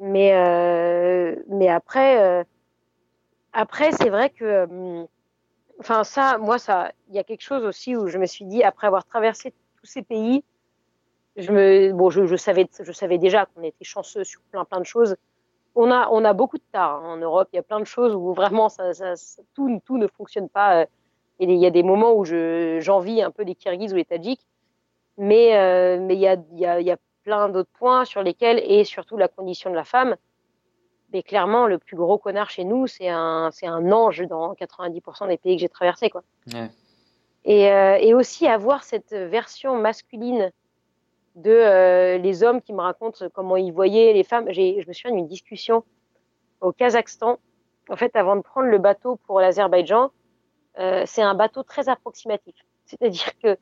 Mais, 0.00 0.32
mais 1.46 1.68
après, 1.68 2.44
après, 3.52 3.92
c'est 3.92 4.10
vrai 4.10 4.30
que, 4.30 5.06
enfin, 5.78 6.02
ça, 6.02 6.36
moi, 6.38 6.58
ça, 6.58 6.90
il 7.08 7.14
y 7.14 7.20
a 7.20 7.22
quelque 7.22 7.42
chose 7.42 7.64
aussi 7.64 7.94
où 7.94 8.08
je 8.08 8.18
me 8.18 8.26
suis 8.26 8.44
dit, 8.44 8.64
après 8.64 8.88
avoir 8.88 9.04
traversé 9.04 9.54
tous 9.78 9.86
ces 9.86 10.02
pays, 10.02 10.42
je 11.36 11.52
me, 11.52 11.92
bon, 11.92 12.10
je, 12.10 12.26
je 12.26 12.34
savais, 12.34 12.68
je 12.80 12.92
savais 12.92 13.18
déjà 13.18 13.46
qu'on 13.46 13.62
était 13.62 13.84
chanceux 13.84 14.24
sur 14.24 14.40
plein, 14.50 14.64
plein 14.64 14.80
de 14.80 14.86
choses. 14.86 15.14
On 15.76 15.92
a, 15.92 16.08
on 16.10 16.24
a 16.24 16.32
beaucoup 16.32 16.58
de 16.58 16.64
tard 16.72 17.04
hein. 17.04 17.14
en 17.14 17.16
Europe. 17.18 17.48
Il 17.52 17.56
y 17.56 17.60
a 17.60 17.62
plein 17.62 17.78
de 17.78 17.84
choses 17.86 18.16
où 18.16 18.34
vraiment 18.34 18.68
ça, 18.68 18.92
ça 18.94 19.14
tout, 19.54 19.80
tout 19.84 19.96
ne 19.96 20.08
fonctionne 20.08 20.48
pas. 20.48 20.86
Et 21.40 21.44
il 21.44 21.58
y 21.58 21.66
a 21.66 21.70
des 21.70 21.82
moments 21.82 22.14
où 22.14 22.24
je, 22.24 22.78
j'envie 22.80 23.22
un 23.22 23.30
peu 23.30 23.42
les 23.42 23.54
Kirghizes 23.54 23.92
ou 23.92 23.96
les 23.96 24.04
Tadjiks. 24.04 24.46
Mais, 25.16 25.56
euh, 25.56 25.98
mais 26.00 26.14
il 26.14 26.20
y 26.20 26.26
a, 26.26 26.36
y 26.52 26.66
a, 26.66 26.80
y 26.80 26.90
a 26.90 26.96
plein 27.22 27.48
d'autres 27.48 27.70
points 27.78 28.04
sur 28.04 28.22
lesquels, 28.22 28.62
et 28.64 28.84
surtout 28.84 29.16
la 29.16 29.28
condition 29.28 29.70
de 29.70 29.76
la 29.76 29.84
femme, 29.84 30.16
mais 31.12 31.22
clairement, 31.22 31.66
le 31.66 31.78
plus 31.78 31.96
gros 31.96 32.18
connard 32.18 32.50
chez 32.50 32.64
nous, 32.64 32.86
c'est 32.86 33.08
un, 33.08 33.50
c'est 33.52 33.66
un 33.66 33.92
ange 33.92 34.26
dans 34.26 34.52
90% 34.54 35.28
des 35.28 35.36
pays 35.36 35.56
que 35.56 35.60
j'ai 35.60 35.68
traversés, 35.68 36.10
quoi. 36.10 36.22
Ouais. 36.52 36.70
Et, 37.44 37.70
euh, 37.70 37.96
et 38.00 38.14
aussi 38.14 38.46
avoir 38.48 38.82
cette 38.82 39.12
version 39.12 39.76
masculine 39.76 40.50
de 41.36 41.50
euh, 41.50 42.18
les 42.18 42.42
hommes 42.42 42.60
qui 42.60 42.72
me 42.72 42.80
racontent 42.80 43.26
comment 43.32 43.56
ils 43.56 43.72
voyaient 43.72 44.12
les 44.12 44.24
femmes. 44.24 44.46
J'ai, 44.48 44.80
je 44.80 44.88
me 44.88 44.92
souviens 44.92 45.16
d'une 45.16 45.28
discussion 45.28 45.84
au 46.60 46.72
Kazakhstan. 46.72 47.38
En 47.90 47.96
fait, 47.96 48.16
avant 48.16 48.36
de 48.36 48.40
prendre 48.40 48.68
le 48.68 48.78
bateau 48.78 49.16
pour 49.26 49.40
l'Azerbaïdjan, 49.40 50.10
c'est 50.76 51.22
un 51.22 51.34
bateau 51.34 51.62
très 51.62 51.88
approximatif. 51.88 52.54
C'est-à-dire 52.86 53.38
que 53.42 53.54
tu 53.54 53.60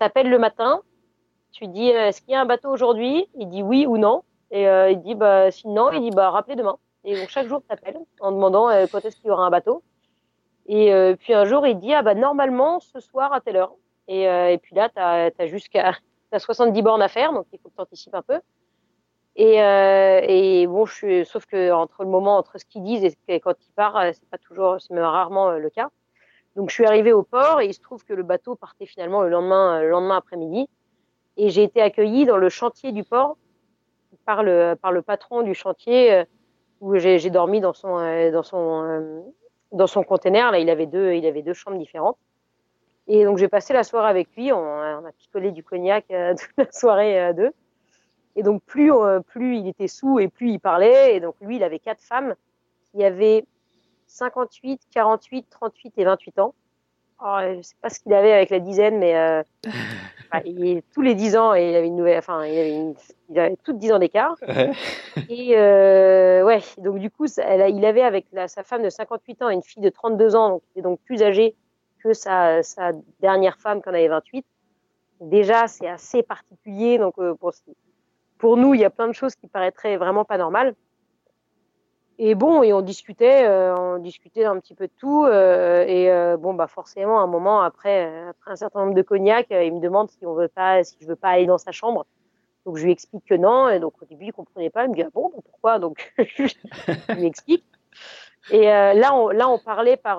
appelles 0.00 0.30
le 0.30 0.38
matin, 0.38 0.82
tu 1.52 1.66
dis 1.66 1.92
euh, 1.92 2.08
est-ce 2.08 2.20
qu'il 2.20 2.30
y 2.30 2.34
a 2.34 2.40
un 2.40 2.46
bateau 2.46 2.70
aujourd'hui? 2.70 3.28
Il 3.34 3.48
dit 3.48 3.62
oui 3.62 3.86
ou 3.86 3.98
non. 3.98 4.22
Et 4.50 4.68
euh, 4.68 4.90
il 4.90 5.00
dit 5.00 5.14
bah 5.14 5.50
sinon, 5.50 5.90
il 5.92 6.00
dit 6.00 6.10
bah 6.10 6.30
rappelez 6.30 6.56
demain. 6.56 6.78
Et 7.04 7.18
donc 7.18 7.28
chaque 7.28 7.46
jour 7.46 7.62
t'appelles 7.68 7.98
en 8.20 8.32
demandant 8.32 8.68
euh, 8.68 8.86
quand 8.90 9.04
est-ce 9.04 9.16
qu'il 9.16 9.26
y 9.26 9.30
aura 9.30 9.46
un 9.46 9.50
bateau. 9.50 9.82
Et 10.66 10.92
euh, 10.92 11.16
puis 11.16 11.34
un 11.34 11.44
jour 11.44 11.66
il 11.66 11.78
dit 11.78 11.92
ah 11.94 12.02
bah 12.02 12.14
normalement 12.14 12.80
ce 12.80 13.00
soir 13.00 13.32
à 13.32 13.40
telle 13.40 13.56
heure. 13.56 13.74
Et, 14.08 14.28
euh, 14.28 14.50
et 14.50 14.58
puis 14.58 14.74
là 14.74 14.88
t'as 14.94 15.30
as 15.38 15.46
jusqu'à 15.46 15.92
t'as 16.30 16.38
70 16.38 16.80
bornes 16.82 17.02
à 17.02 17.08
faire 17.08 17.32
donc 17.32 17.46
il 17.52 17.58
faut 17.58 17.68
que 17.68 17.74
t'anticipes 17.74 18.14
un 18.14 18.22
peu. 18.22 18.40
Et, 19.36 19.62
euh, 19.62 20.20
et 20.24 20.66
bon 20.66 20.84
je 20.84 20.94
suis 20.94 21.26
sauf 21.26 21.46
que 21.46 21.70
entre 21.72 22.02
le 22.02 22.10
moment 22.10 22.36
entre 22.36 22.58
ce 22.58 22.64
qu'ils 22.64 22.82
disent 22.82 23.16
et 23.28 23.40
quand 23.40 23.54
ils 23.60 23.72
partent 23.72 24.14
c'est 24.14 24.28
pas 24.28 24.38
toujours 24.38 24.80
c'est 24.80 24.92
même 24.92 25.04
rarement 25.04 25.50
le 25.50 25.70
cas. 25.70 25.90
Donc 26.58 26.68
je 26.68 26.74
suis 26.74 26.84
arrivée 26.84 27.14
au 27.14 27.22
port 27.22 27.62
et 27.62 27.66
il 27.66 27.72
se 27.72 27.80
trouve 27.80 28.04
que 28.04 28.12
le 28.12 28.22
bateau 28.22 28.54
partait 28.54 28.84
finalement 28.84 29.22
le 29.22 29.30
lendemain 29.30 29.80
le 29.80 29.88
lendemain 29.88 30.18
après-midi 30.18 30.68
et 31.38 31.48
j'ai 31.48 31.62
été 31.62 31.80
accueillie 31.80 32.26
dans 32.26 32.36
le 32.36 32.50
chantier 32.50 32.92
du 32.92 33.04
port 33.04 33.38
par 34.28 34.42
le, 34.42 34.74
par 34.74 34.92
le 34.92 35.00
patron 35.00 35.40
du 35.40 35.54
chantier 35.54 36.12
euh, 36.12 36.24
où 36.82 36.96
j'ai 36.98 37.30
dormi 37.30 37.60
dans 37.60 37.72
son, 37.72 37.98
euh, 37.98 38.30
dans 38.30 38.42
son, 38.42 38.82
euh, 38.84 39.20
dans 39.72 39.86
son 39.86 40.02
container. 40.02 40.50
Là, 40.50 40.58
il 40.58 40.68
avait 40.68 40.86
deux, 40.86 41.14
il 41.14 41.24
avait 41.24 41.40
deux 41.40 41.54
chambres 41.54 41.78
différentes. 41.78 42.18
Et 43.06 43.24
donc, 43.24 43.38
j'ai 43.38 43.48
passé 43.48 43.72
la 43.72 43.84
soirée 43.84 44.10
avec 44.10 44.28
lui. 44.36 44.52
On, 44.52 44.58
on 44.58 45.04
a 45.06 45.12
picolé 45.16 45.50
du 45.50 45.64
cognac 45.64 46.04
toute 46.08 46.56
la 46.58 46.70
soirée 46.70 47.18
à 47.18 47.32
deux. 47.32 47.52
Et 48.36 48.42
donc, 48.42 48.62
plus, 48.64 48.92
plus 49.26 49.56
il 49.56 49.68
était 49.68 49.88
sous 49.88 50.20
et 50.20 50.28
plus 50.28 50.50
il 50.50 50.60
parlait. 50.60 51.16
Et 51.16 51.20
donc, 51.20 51.34
lui, 51.40 51.56
il 51.56 51.62
avait 51.62 51.78
quatre 51.78 52.02
femmes 52.02 52.34
qui 52.92 53.02
avaient 53.02 53.46
58, 54.08 54.80
48, 54.92 55.46
38 55.50 55.94
et 55.96 56.04
28 56.04 56.38
ans. 56.40 56.54
Oh, 57.20 57.38
je 57.56 57.62
sais 57.62 57.74
pas 57.82 57.90
ce 57.90 57.98
qu'il 57.98 58.14
avait 58.14 58.32
avec 58.32 58.50
la 58.50 58.60
dizaine, 58.60 58.98
mais 58.98 59.16
euh, 59.16 59.42
bah, 60.32 60.40
il, 60.44 60.82
tous 60.94 61.02
les 61.02 61.14
10 61.14 61.36
ans, 61.36 61.54
il 61.54 61.74
avait 61.74 61.88
une 61.88 61.96
nouvelle, 61.96 62.18
enfin, 62.18 62.44
il 62.46 62.56
avait, 62.56 62.74
une, 62.74 62.94
il 63.28 63.38
avait 63.38 63.56
toutes 63.64 63.78
10 63.78 63.92
ans 63.92 63.98
d'écart. 63.98 64.36
Ouais. 64.46 64.70
Et 65.28 65.56
euh, 65.56 66.44
ouais, 66.44 66.60
donc 66.78 66.98
du 67.00 67.10
coup, 67.10 67.26
elle, 67.38 67.74
il 67.74 67.84
avait 67.84 68.02
avec 68.02 68.26
la, 68.32 68.46
sa 68.46 68.62
femme 68.62 68.84
de 68.84 68.90
58 68.90 69.42
ans 69.42 69.50
et 69.50 69.54
une 69.54 69.62
fille 69.62 69.82
de 69.82 69.88
32 69.88 70.36
ans, 70.36 70.50
donc 70.50 70.62
qui 70.72 70.78
est 70.78 70.82
donc 70.82 71.00
plus 71.00 71.22
âgée 71.22 71.56
que 72.04 72.12
sa, 72.12 72.62
sa 72.62 72.92
dernière 73.20 73.58
femme 73.58 73.82
qui 73.82 73.88
en 73.88 73.94
avait 73.94 74.08
28. 74.08 74.46
Déjà, 75.20 75.66
c'est 75.66 75.88
assez 75.88 76.22
particulier, 76.22 76.98
donc 76.98 77.14
euh, 77.18 77.34
pour, 77.34 77.52
pour 78.38 78.56
nous, 78.56 78.74
il 78.74 78.80
y 78.80 78.84
a 78.84 78.90
plein 78.90 79.08
de 79.08 79.12
choses 79.12 79.34
qui 79.34 79.48
paraîtraient 79.48 79.96
vraiment 79.96 80.24
pas 80.24 80.38
normales. 80.38 80.76
Et 82.20 82.34
bon, 82.34 82.64
et 82.64 82.72
on 82.72 82.80
discutait, 82.80 83.46
euh, 83.46 83.76
on 83.76 83.98
discutait 83.98 84.44
un 84.44 84.58
petit 84.58 84.74
peu 84.74 84.88
de 84.88 84.92
tout. 84.98 85.24
Euh, 85.24 85.84
et 85.86 86.10
euh, 86.10 86.36
bon, 86.36 86.52
bah 86.52 86.66
forcément, 86.66 87.20
à 87.20 87.22
un 87.22 87.28
moment 87.28 87.62
après, 87.62 88.26
après 88.28 88.50
un 88.50 88.56
certain 88.56 88.80
nombre 88.80 88.94
de 88.94 89.02
cognac, 89.02 89.46
il 89.50 89.72
me 89.74 89.80
demande 89.80 90.10
si 90.10 90.26
on 90.26 90.34
veut 90.34 90.48
pas, 90.48 90.82
si 90.82 90.96
je 91.00 91.06
veux 91.06 91.16
pas 91.16 91.28
aller 91.28 91.46
dans 91.46 91.58
sa 91.58 91.70
chambre. 91.70 92.06
Donc 92.66 92.76
je 92.76 92.84
lui 92.84 92.90
explique 92.90 93.24
que 93.24 93.36
non. 93.36 93.68
Et 93.68 93.78
donc 93.78 93.94
au 94.02 94.04
début, 94.04 94.26
il 94.26 94.32
comprenait 94.32 94.68
pas. 94.70 94.84
Il 94.84 94.90
me 94.90 94.94
dit 94.96 95.02
ah 95.02 95.10
bon, 95.14 95.30
pourquoi? 95.30 95.78
Donc 95.78 96.12
je 96.18 97.14
lui 97.14 97.26
explique. 97.26 97.64
Et 98.50 98.64
là, 98.64 99.14
on, 99.14 99.28
là, 99.28 99.48
on 99.48 99.58
parlait 99.58 99.96
par 99.96 100.18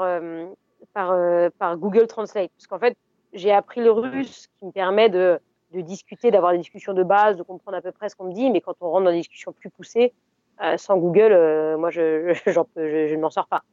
par 0.94 1.14
par 1.58 1.78
Google 1.78 2.08
Translate, 2.08 2.52
parce 2.56 2.68
qu'en 2.68 2.80
fait, 2.80 2.96
j'ai 3.34 3.52
appris 3.52 3.82
le 3.82 3.92
russe 3.92 4.48
qui 4.58 4.66
me 4.66 4.72
permet 4.72 5.10
de, 5.10 5.40
de 5.74 5.82
discuter, 5.82 6.32
d'avoir 6.32 6.54
des 6.54 6.60
discussions 6.60 6.94
de 6.94 7.04
base, 7.04 7.36
de 7.36 7.44
comprendre 7.44 7.76
à 7.76 7.82
peu 7.82 7.92
près 7.92 8.08
ce 8.08 8.16
qu'on 8.16 8.26
me 8.26 8.34
dit. 8.34 8.50
Mais 8.52 8.62
quand 8.62 8.76
on 8.80 8.90
rentre 8.90 9.06
dans 9.06 9.12
des 9.12 9.18
discussions 9.18 9.52
plus 9.52 9.70
poussées, 9.70 10.14
euh, 10.14 10.29
sans 10.78 10.98
Google, 10.98 11.32
euh, 11.32 11.78
moi, 11.78 11.90
je, 11.90 12.34
je, 12.34 12.52
je, 12.52 13.08
je 13.08 13.16
ne 13.16 13.22
m'en 13.22 13.30
sors 13.30 13.48
pas. 13.48 13.64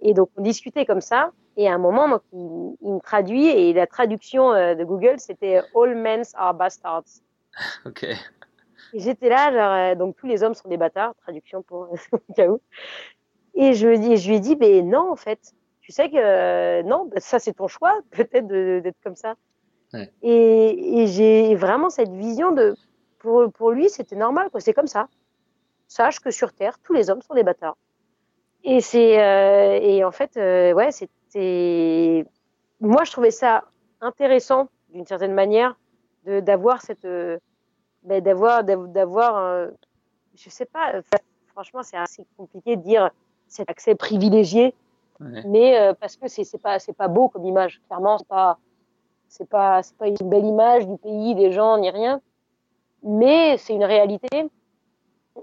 Et 0.00 0.14
donc, 0.14 0.30
on 0.36 0.42
discutait 0.42 0.84
comme 0.84 1.00
ça. 1.00 1.32
Et 1.56 1.68
à 1.68 1.74
un 1.74 1.78
moment, 1.78 2.08
donc, 2.08 2.22
il, 2.32 2.76
il 2.82 2.94
me 2.94 3.00
traduit. 3.00 3.48
Et 3.48 3.72
la 3.72 3.86
traduction 3.86 4.52
euh, 4.52 4.74
de 4.74 4.84
Google, 4.84 5.18
c'était 5.18 5.62
All 5.74 5.94
men 5.94 6.22
are 6.34 6.54
bastards. 6.54 7.04
Ok. 7.86 8.04
Et 8.92 9.00
j'étais 9.00 9.28
là, 9.28 9.52
genre, 9.52 9.72
euh, 9.72 9.94
donc 9.96 10.16
tous 10.16 10.26
les 10.26 10.42
hommes 10.42 10.54
sont 10.54 10.68
des 10.68 10.76
bâtards, 10.76 11.14
traduction 11.22 11.62
pour 11.62 11.88
au 12.12 12.32
cas 12.34 12.48
où. 12.48 12.60
Et 13.54 13.74
je, 13.74 13.88
me 13.88 13.96
dis, 13.96 14.16
je 14.16 14.28
lui 14.28 14.36
ai 14.36 14.40
dit, 14.40 14.56
mais 14.56 14.82
non, 14.82 15.10
en 15.10 15.16
fait, 15.16 15.52
tu 15.80 15.92
sais 15.92 16.10
que 16.10 16.16
euh, 16.16 16.82
non, 16.82 17.06
bah, 17.06 17.20
ça 17.20 17.38
c'est 17.38 17.54
ton 17.54 17.68
choix, 17.68 17.98
peut-être 18.10 18.46
d'être 18.46 18.98
comme 19.02 19.16
ça. 19.16 19.34
Ouais. 19.92 20.12
Et, 20.22 21.02
et 21.02 21.06
j'ai 21.06 21.54
vraiment 21.54 21.90
cette 21.90 22.10
vision 22.10 22.52
de, 22.52 22.74
pour, 23.18 23.50
pour 23.52 23.70
lui, 23.70 23.88
c'était 23.88 24.16
normal. 24.16 24.48
C'est 24.58 24.74
comme 24.74 24.86
ça. 24.88 25.08
Sache 25.88 26.20
que 26.20 26.30
sur 26.30 26.52
Terre, 26.52 26.78
tous 26.82 26.92
les 26.92 27.10
hommes 27.10 27.22
sont 27.22 27.34
des 27.34 27.42
bâtards. 27.42 27.76
Et 28.64 28.80
c'est, 28.80 29.22
euh, 29.22 29.78
et 29.82 30.04
en 30.04 30.10
fait, 30.10 30.36
euh, 30.36 30.72
ouais, 30.72 30.90
c'était, 30.90 32.24
moi 32.80 33.04
je 33.04 33.12
trouvais 33.12 33.30
ça 33.30 33.64
intéressant 34.00 34.68
d'une 34.90 35.06
certaine 35.06 35.34
manière 35.34 35.76
de 36.24 36.40
d'avoir 36.40 36.80
cette 36.82 37.04
euh, 37.04 37.38
ben, 38.02 38.22
d'avoir 38.22 38.64
d'avoir 38.64 39.36
euh, 39.36 39.68
je 40.34 40.48
sais 40.50 40.64
pas 40.66 40.92
franchement 41.48 41.82
c'est 41.82 41.96
assez 41.96 42.26
compliqué 42.36 42.76
de 42.76 42.82
dire 42.82 43.10
cet 43.48 43.70
accès 43.70 43.94
privilégié 43.94 44.74
Ouais. 45.20 45.42
mais 45.46 45.78
euh, 45.78 45.94
parce 45.94 46.16
que 46.16 46.26
c'est 46.26 46.42
c'est 46.42 46.58
pas 46.58 46.80
c'est 46.80 46.92
pas 46.92 47.06
beau 47.06 47.28
comme 47.28 47.44
image 47.44 47.80
clairement 47.86 48.18
c'est 48.18 48.26
pas 48.26 48.58
c'est 49.28 49.48
pas 49.48 49.80
c'est 49.84 49.96
pas 49.96 50.08
une 50.08 50.16
belle 50.28 50.44
image 50.44 50.88
du 50.88 50.96
pays 50.98 51.36
des 51.36 51.52
gens 51.52 51.78
ni 51.78 51.88
rien 51.88 52.20
mais 53.04 53.56
c'est 53.56 53.74
une 53.74 53.84
réalité 53.84 54.26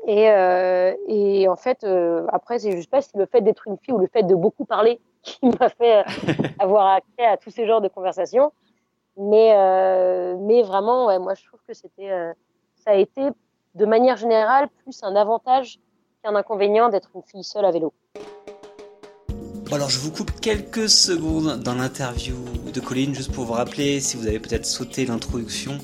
et 0.07 0.29
euh, 0.29 0.93
et 1.07 1.47
en 1.47 1.55
fait 1.55 1.83
euh, 1.83 2.25
après 2.31 2.59
c'est 2.59 2.71
juste 2.71 2.89
pas 2.89 3.01
si 3.01 3.11
le 3.17 3.25
fait 3.25 3.41
d'être 3.41 3.67
une 3.67 3.77
fille 3.77 3.93
ou 3.93 3.97
le 3.97 4.07
fait 4.07 4.23
de 4.23 4.35
beaucoup 4.35 4.65
parler 4.65 4.99
qui 5.21 5.45
m'a 5.45 5.69
fait 5.69 5.99
euh, 5.99 6.03
avoir 6.59 6.87
accès 6.87 7.25
à 7.25 7.37
tous 7.37 7.51
ces 7.51 7.67
genres 7.67 7.81
de 7.81 7.87
conversations 7.87 8.51
mais 9.17 9.53
euh, 9.55 10.35
mais 10.39 10.63
vraiment 10.63 11.07
ouais, 11.07 11.19
moi 11.19 11.33
je 11.35 11.45
trouve 11.45 11.59
que 11.67 11.73
c'était 11.73 12.11
euh, 12.11 12.33
ça 12.75 12.91
a 12.91 12.95
été 12.95 13.21
de 13.75 13.85
manière 13.85 14.17
générale 14.17 14.69
plus 14.83 15.03
un 15.03 15.15
avantage 15.15 15.79
qu'un 16.23 16.35
inconvénient 16.35 16.89
d'être 16.89 17.09
une 17.15 17.23
fille 17.23 17.43
seule 17.43 17.65
à 17.65 17.71
vélo. 17.71 17.93
Bon 19.69 19.75
alors 19.75 19.89
je 19.89 19.99
vous 19.99 20.11
coupe 20.11 20.31
quelques 20.39 20.89
secondes 20.89 21.61
dans 21.61 21.75
l'interview 21.75 22.35
de 22.73 22.79
Colline 22.79 23.13
juste 23.13 23.33
pour 23.33 23.45
vous 23.45 23.53
rappeler 23.53 23.99
si 23.99 24.17
vous 24.17 24.27
avez 24.27 24.39
peut-être 24.39 24.65
sauté 24.65 25.05
l'introduction 25.05 25.77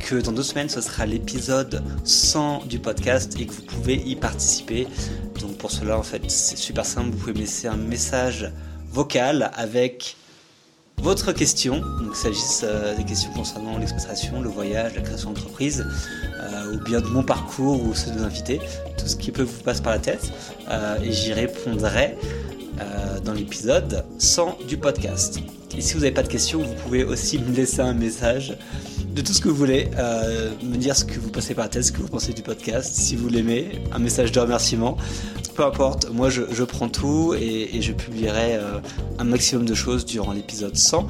que 0.00 0.16
dans 0.16 0.32
deux 0.32 0.42
semaines 0.42 0.68
ce 0.68 0.80
sera 0.80 1.06
l'épisode 1.06 1.82
100 2.04 2.66
du 2.66 2.78
podcast 2.78 3.36
et 3.38 3.46
que 3.46 3.52
vous 3.52 3.62
pouvez 3.62 3.94
y 3.94 4.16
participer. 4.16 4.88
Donc 5.40 5.58
pour 5.58 5.70
cela 5.70 5.98
en 5.98 6.02
fait 6.02 6.28
c'est 6.28 6.56
super 6.56 6.84
simple, 6.84 7.10
vous 7.10 7.18
pouvez 7.18 7.34
me 7.34 7.38
laisser 7.38 7.68
un 7.68 7.76
message 7.76 8.50
vocal 8.90 9.50
avec 9.54 10.16
votre 11.02 11.32
question, 11.32 11.80
donc 12.02 12.14
s'agisse 12.14 12.62
euh, 12.62 12.94
des 12.94 13.04
questions 13.04 13.30
concernant 13.32 13.78
l'expatriation, 13.78 14.42
le 14.42 14.50
voyage, 14.50 14.94
la 14.94 15.00
création 15.00 15.30
d'entreprise, 15.30 15.86
euh, 16.40 16.74
ou 16.74 16.84
bien 16.84 17.00
de 17.00 17.06
mon 17.06 17.22
parcours 17.22 17.82
ou 17.82 17.94
ceux 17.94 18.10
de 18.10 18.20
l'invité, 18.20 18.60
tout 18.98 19.06
ce 19.06 19.16
qui 19.16 19.30
peut 19.30 19.42
vous 19.42 19.62
passer 19.62 19.82
par 19.82 19.92
la 19.92 19.98
tête, 19.98 20.30
euh, 20.68 20.98
et 21.02 21.10
j'y 21.10 21.32
répondrai 21.32 22.18
dans 23.24 23.32
l'épisode 23.32 24.04
100 24.18 24.58
du 24.68 24.76
podcast. 24.76 25.40
Et 25.76 25.80
si 25.80 25.94
vous 25.94 26.00
n'avez 26.00 26.12
pas 26.12 26.22
de 26.22 26.28
questions, 26.28 26.60
vous 26.62 26.74
pouvez 26.74 27.04
aussi 27.04 27.38
me 27.38 27.54
laisser 27.54 27.80
un 27.80 27.94
message 27.94 28.56
de 29.14 29.22
tout 29.22 29.32
ce 29.32 29.40
que 29.40 29.48
vous 29.48 29.54
voulez, 29.54 29.88
euh, 29.98 30.50
me 30.62 30.76
dire 30.76 30.96
ce 30.96 31.04
que 31.04 31.18
vous 31.18 31.30
passez 31.30 31.54
par 31.54 31.64
la 31.64 31.68
tête, 31.68 31.84
ce 31.84 31.92
que 31.92 32.00
vous 32.00 32.08
pensez 32.08 32.32
du 32.32 32.42
podcast, 32.42 32.94
si 32.94 33.16
vous 33.16 33.28
l'aimez, 33.28 33.82
un 33.92 33.98
message 33.98 34.32
de 34.32 34.40
remerciement, 34.40 34.96
peu 35.54 35.64
importe, 35.64 36.10
moi 36.10 36.28
je, 36.30 36.64
prends 36.64 36.88
tout 36.88 37.34
et, 37.34 37.80
je 37.80 37.92
publierai 37.92 38.56
euh, 38.56 38.78
un 39.18 39.24
maximum 39.24 39.64
de 39.64 39.74
choses 39.74 40.04
durant 40.04 40.32
l'épisode 40.32 40.76
100 40.76 41.06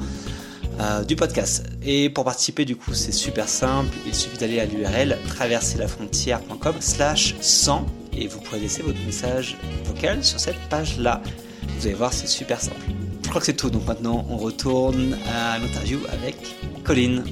euh, 0.79 1.03
du 1.03 1.15
podcast. 1.15 1.63
Et 1.83 2.09
pour 2.09 2.25
participer 2.25 2.65
du 2.65 2.75
coup 2.75 2.93
c'est 2.93 3.11
super 3.11 3.47
simple, 3.47 3.95
il 4.05 4.15
suffit 4.15 4.37
d'aller 4.37 4.59
à 4.59 4.65
l'URL 4.65 5.17
traverserlafrontière.com 5.27 6.75
slash 6.79 7.35
100 7.39 7.85
et 8.17 8.27
vous 8.27 8.39
pourrez 8.41 8.59
laisser 8.59 8.83
votre 8.83 8.99
message 9.05 9.57
vocal 9.85 10.23
sur 10.23 10.39
cette 10.39 10.59
page 10.69 10.97
là. 10.97 11.21
Vous 11.63 11.85
allez 11.87 11.95
voir 11.95 12.13
c'est 12.13 12.27
super 12.27 12.59
simple. 12.61 12.81
Je 13.23 13.29
crois 13.29 13.39
que 13.39 13.45
c'est 13.45 13.55
tout, 13.55 13.69
donc 13.69 13.85
maintenant 13.87 14.25
on 14.29 14.37
retourne 14.37 15.17
à 15.27 15.57
l'interview 15.59 15.99
avec 16.11 16.35
Colline. 16.83 17.23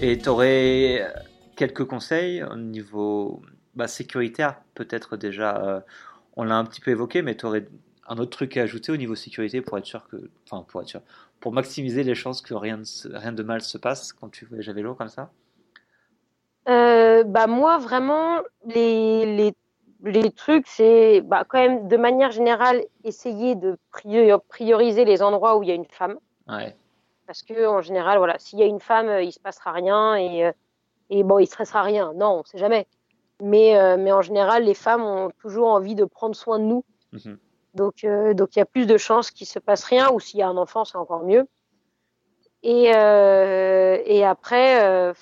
Et 0.00 0.18
tu 0.18 0.28
aurais 0.28 1.06
quelques 1.56 1.84
conseils 1.84 2.42
au 2.42 2.56
niveau 2.56 3.42
bah, 3.74 3.88
sécuritaire, 3.88 4.60
peut-être 4.74 5.16
déjà, 5.16 5.56
euh, 5.64 5.80
on 6.36 6.44
l'a 6.44 6.56
un 6.56 6.64
petit 6.64 6.80
peu 6.80 6.90
évoqué, 6.90 7.22
mais 7.22 7.36
tu 7.36 7.46
aurais 7.46 7.66
un 8.08 8.18
autre 8.18 8.30
truc 8.30 8.56
à 8.56 8.62
ajouter 8.62 8.92
au 8.92 8.96
niveau 8.96 9.14
sécurité 9.14 9.60
pour 9.62 9.78
être 9.78 9.86
sûr 9.86 10.06
que, 10.08 10.16
enfin 10.46 10.64
pour 10.68 10.82
être 10.82 10.88
sûr, 10.88 11.00
pour 11.40 11.52
maximiser 11.52 12.02
les 12.02 12.14
chances 12.14 12.42
que 12.42 12.54
rien, 12.54 12.78
de 12.78 12.84
se- 12.84 13.08
rien 13.08 13.32
de 13.32 13.42
mal 13.42 13.62
se 13.62 13.78
passe 13.78 14.12
quand 14.12 14.28
tu 14.28 14.44
voyages 14.46 14.68
à 14.68 14.72
vélo 14.72 14.94
comme 14.94 15.08
ça? 15.08 15.30
Euh, 16.68 17.24
bah 17.24 17.46
moi 17.46 17.78
vraiment 17.78 18.40
les, 18.66 19.36
les, 19.36 19.54
les 20.10 20.30
trucs 20.30 20.66
c'est 20.66 21.20
bah, 21.22 21.44
quand 21.48 21.58
même 21.58 21.88
de 21.88 21.96
manière 21.96 22.30
générale 22.30 22.84
essayer 23.04 23.54
de 23.54 23.78
prior- 23.90 24.42
prioriser 24.48 25.04
les 25.04 25.22
endroits 25.22 25.56
où 25.56 25.62
il 25.62 25.68
y 25.68 25.72
a 25.72 25.74
une 25.74 25.86
femme. 25.86 26.18
Ouais, 26.48 26.76
parce 27.26 27.42
que 27.42 27.66
en 27.66 27.80
général 27.80 28.18
voilà 28.18 28.38
s'il 28.38 28.58
y 28.58 28.62
a 28.62 28.66
une 28.66 28.80
femme 28.80 29.08
euh, 29.08 29.22
il 29.22 29.32
se 29.32 29.40
passera 29.40 29.72
rien 29.72 30.14
et 30.16 30.46
euh, 30.46 30.52
et 31.10 31.22
bon 31.22 31.38
il 31.38 31.46
se 31.46 31.56
passera 31.56 31.82
rien. 31.82 32.12
Non 32.14 32.40
on 32.40 32.44
sait 32.44 32.58
jamais. 32.58 32.86
Mais 33.42 33.76
euh, 33.78 33.96
mais 33.98 34.12
en 34.12 34.22
général 34.22 34.64
les 34.64 34.74
femmes 34.74 35.02
ont 35.02 35.30
toujours 35.40 35.68
envie 35.68 35.94
de 35.94 36.04
prendre 36.04 36.36
soin 36.36 36.58
de 36.58 36.64
nous. 36.64 36.84
Mhm. 37.12 37.38
donc 37.74 38.04
euh, 38.04 38.34
donc 38.34 38.56
il 38.56 38.58
y 38.58 38.62
a 38.62 38.66
plus 38.66 38.86
de 38.86 38.96
chances 38.96 39.30
qu'il 39.30 39.46
se 39.46 39.58
passe 39.58 39.84
rien 39.84 40.10
ou 40.10 40.18
s'il 40.20 40.40
y 40.40 40.42
a 40.42 40.48
un 40.48 40.56
enfant 40.56 40.84
c'est 40.84 40.98
encore 40.98 41.24
mieux. 41.24 41.46
Et 42.62 42.94
euh, 42.94 43.98
et 44.04 44.24
après 44.24 45.14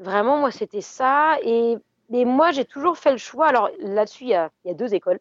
Vraiment, 0.00 0.38
moi, 0.38 0.50
c'était 0.50 0.80
ça. 0.80 1.36
Et, 1.44 1.76
et 2.12 2.24
moi, 2.24 2.50
j'ai 2.50 2.64
toujours 2.64 2.98
fait 2.98 3.12
le 3.12 3.18
choix. 3.18 3.46
Alors 3.46 3.70
là-dessus, 3.78 4.24
il 4.24 4.30
y 4.30 4.34
a, 4.34 4.50
deux 4.74 4.94
écoles. 4.94 5.20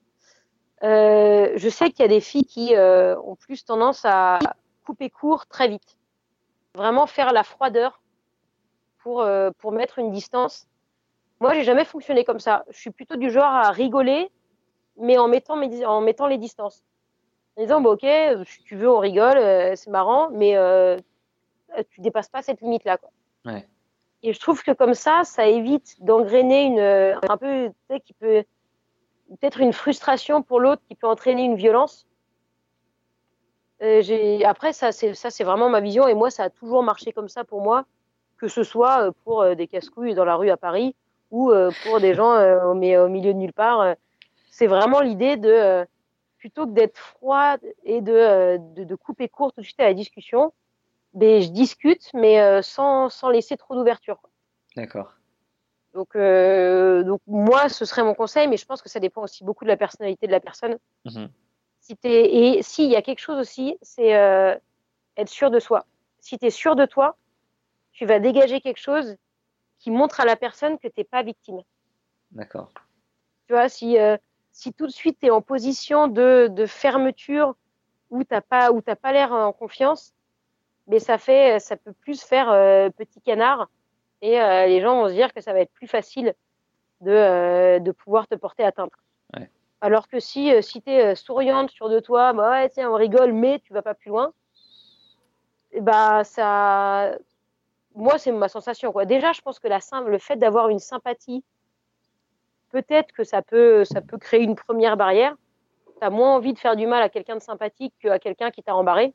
Euh, 0.84 1.52
je 1.56 1.70
sais 1.70 1.92
qu'il 1.92 2.02
y 2.02 2.06
a 2.06 2.08
des 2.08 2.22
filles 2.22 2.46
qui 2.46 2.76
euh, 2.76 3.20
ont 3.22 3.36
plus 3.36 3.66
tendance 3.66 4.06
à 4.06 4.40
couper 4.86 5.10
court 5.10 5.46
très 5.46 5.68
vite. 5.68 5.98
Vraiment 6.76 7.06
faire 7.06 7.32
la 7.34 7.44
froideur 7.44 8.02
pour, 9.00 9.22
euh, 9.22 9.52
pour 9.60 9.72
mettre 9.72 10.00
une 10.00 10.12
distance. 10.12 10.68
Moi, 11.40 11.54
j'ai 11.54 11.64
jamais 11.64 11.86
fonctionné 11.86 12.24
comme 12.24 12.40
ça. 12.40 12.66
Je 12.70 12.78
suis 12.78 12.92
plutôt 12.92 13.18
du 13.18 13.30
genre 13.30 13.44
à 13.46 13.72
rigoler, 13.72 14.30
mais 14.98 15.18
en 15.18 15.28
mettant, 15.28 15.56
les 15.56 16.38
distances. 16.38 16.84
En 17.56 17.62
disant, 17.62 17.84
ok, 17.84 18.06
si 18.46 18.64
tu 18.64 18.76
veux, 18.76 18.90
on 18.90 19.00
rigole, 19.00 19.38
c'est 19.78 19.90
marrant, 19.90 20.30
mais 20.32 20.56
tu 21.92 22.02
dépasses 22.02 22.30
pas 22.30 22.42
cette 22.42 22.62
limite-là. 22.62 22.98
Ouais. 23.46 23.66
Et 24.24 24.34
je 24.34 24.40
trouve 24.40 24.62
que 24.64 24.72
comme 24.72 24.94
ça, 24.94 25.22
ça 25.24 25.48
évite 25.48 25.96
d'engrainer 26.04 26.64
une, 26.66 26.80
un 26.80 27.38
peu, 27.38 27.72
qui 28.06 28.14
peut, 28.14 28.44
peut-être 29.30 29.62
une 29.62 29.74
frustration 29.74 30.42
pour 30.42 30.60
l'autre 30.60 30.82
qui 30.88 30.96
peut 30.96 31.08
entraîner 31.08 31.44
une 31.44 31.56
violence. 31.56 32.06
Euh, 33.82 34.40
après, 34.46 34.74
ça, 34.74 34.92
c'est, 34.92 35.14
ça, 35.14 35.30
c'est 35.30 35.44
vraiment 35.44 35.70
ma 35.70 35.80
vision 35.80 36.08
et 36.08 36.14
moi, 36.14 36.30
ça 36.30 36.44
a 36.44 36.50
toujours 36.50 36.84
marché 36.84 37.14
comme 37.14 37.30
ça 37.30 37.44
pour 37.46 37.62
moi, 37.62 37.86
que 38.38 38.48
ce 38.48 38.64
soit 38.64 39.08
euh, 39.08 39.12
pour 39.24 39.42
euh, 39.42 39.56
des 39.56 39.68
casse-couilles 39.68 40.16
dans 40.16 40.26
la 40.26 40.36
rue 40.36 40.50
à 40.50 40.58
Paris 40.58 40.96
ou 41.32 41.52
euh, 41.52 41.72
pour 41.84 42.00
des 42.00 42.14
gens 42.14 42.34
euh, 42.34 42.62
au, 42.66 42.74
milieu 42.74 43.08
de 43.08 43.38
nulle 43.38 43.54
part. 43.54 43.82
euh, 43.82 43.94
c'est 44.52 44.68
vraiment 44.68 45.00
l'idée 45.00 45.38
de, 45.38 45.50
euh, 45.50 45.86
plutôt 46.38 46.66
que 46.66 46.72
d'être 46.72 46.98
froid 46.98 47.56
et 47.86 48.02
de, 48.02 48.12
euh, 48.12 48.58
de, 48.58 48.84
de 48.84 48.96
couper 48.96 49.30
court 49.30 49.54
tout 49.54 49.62
de 49.62 49.66
suite 49.66 49.80
à 49.80 49.86
la 49.86 49.94
discussion, 49.94 50.52
ben, 51.14 51.42
je 51.42 51.50
discute, 51.50 52.10
mais 52.14 52.40
euh, 52.40 52.62
sans, 52.62 53.10
sans 53.10 53.30
laisser 53.30 53.58
trop 53.58 53.76
d'ouverture. 53.76 54.22
d'accord. 54.76 55.14
Donc, 55.94 56.16
euh, 56.16 57.04
donc 57.04 57.20
moi, 57.26 57.68
ce 57.68 57.84
serait 57.84 58.04
mon 58.04 58.14
conseil, 58.14 58.48
mais 58.48 58.58
je 58.58 58.66
pense 58.66 58.82
que 58.82 58.90
ça 58.90 59.00
dépend 59.00 59.24
aussi 59.24 59.44
beaucoup 59.44 59.64
de 59.64 59.70
la 59.70 59.78
personnalité 59.78 60.28
de 60.28 60.32
la 60.32 60.40
personne. 60.40 60.78
Mhm. 61.06 61.30
Si 61.80 61.98
t'es, 61.98 62.36
et 62.36 62.62
s'il 62.62 62.92
y 62.92 62.96
a 62.96 63.02
quelque 63.02 63.20
chose 63.20 63.40
aussi, 63.40 63.76
c'est 63.82 64.16
euh, 64.16 64.56
être 65.18 65.30
sûr 65.30 65.50
de 65.50 65.60
soi. 65.60 65.86
Si 66.20 66.38
tu 66.38 66.46
es 66.46 66.52
sûr 66.52 66.76
de 66.76 66.86
toi, 66.86 67.18
tu 67.92 68.06
vas 68.06 68.20
dégager 68.20 68.62
quelque 68.62 68.80
chose 68.80 69.16
qui 69.80 69.90
montre 69.90 70.20
à 70.20 70.26
la 70.26 70.36
personne 70.36 70.78
que 70.78 70.88
t'es 70.88 71.04
pas 71.04 71.24
victime. 71.24 71.62
D'accord. 72.32 72.72
Tu 73.48 73.54
vois, 73.54 73.68
si, 73.68 73.98
euh, 73.98 74.16
si 74.52 74.74
tout 74.74 74.86
de 74.86 74.92
suite 74.92 75.18
tu 75.20 75.28
es 75.28 75.30
en 75.32 75.42
position 75.42 76.08
de, 76.08 76.50
de 76.52 76.66
fermeture 76.68 77.56
ou 78.12 78.24
t'as 78.24 78.42
pas, 78.42 78.72
ou 78.72 78.82
t'as 78.82 78.96
pas 78.96 79.12
l'air 79.12 79.32
en 79.32 79.54
confiance, 79.54 80.14
mais 80.90 81.00
ça 81.00 81.18
fait, 81.18 81.60
ça 81.60 81.78
peut 81.78 81.94
plus 81.94 82.22
faire 82.22 82.50
euh, 82.50 82.90
petit 82.90 83.22
canard 83.22 83.70
et 84.22 84.42
euh, 84.42 84.66
les 84.66 84.82
gens 84.82 84.96
vont 84.96 85.08
se 85.08 85.14
dire 85.14 85.32
que 85.34 85.40
ça 85.40 85.54
va 85.54 85.62
être 85.62 85.72
plus 85.72 85.88
facile 85.88 86.34
de, 87.02 87.12
euh, 87.12 87.80
de 87.80 87.92
pouvoir 87.92 88.28
te 88.28 88.36
porter 88.36 88.64
atteinte. 88.64 88.92
Ouais. 89.38 89.50
Alors 89.82 90.10
que 90.10 90.20
si, 90.20 90.52
si 90.62 90.82
tu 90.82 90.90
es 90.90 91.16
souriante, 91.16 91.70
sûre 91.70 91.90
de 91.90 92.00
toi, 92.00 92.34
bah 92.34 92.50
ouais, 92.50 92.70
tiens, 92.70 92.90
on 92.92 92.96
rigole, 92.96 93.32
mais 93.32 93.60
tu 93.60 93.72
vas 93.72 93.84
pas 93.84 93.94
plus 93.94 94.10
loin, 94.10 94.34
bah 95.80 96.24
ça, 96.24 97.12
moi 97.94 98.18
c'est 98.18 98.32
ma 98.32 98.50
sensation 98.50 98.92
quoi. 98.92 99.06
Déjà, 99.06 99.32
je 99.32 99.42
pense 99.42 99.60
que 99.60 99.68
la 99.68 99.80
le 100.06 100.18
fait 100.18 100.38
d'avoir 100.38 100.70
une 100.70 100.80
sympathie, 100.80 101.44
peut-être 102.72 103.14
que 103.14 103.24
ça 103.24 103.44
peut, 103.44 103.86
ça 103.86 104.02
peut 104.02 104.18
créer 104.18 104.42
une 104.42 104.56
première 104.56 104.98
barrière. 104.98 105.36
Tu 106.00 106.06
as 106.06 106.10
moins 106.10 106.36
envie 106.36 106.54
de 106.54 106.60
faire 106.60 106.76
du 106.76 106.88
mal 106.88 107.04
à 107.04 107.10
quelqu'un 107.10 107.36
de 107.36 107.42
sympathique 107.42 107.94
qu'à 108.02 108.18
quelqu'un 108.18 108.50
qui 108.50 108.64
t'a 108.64 108.76
embarré. 108.76 109.14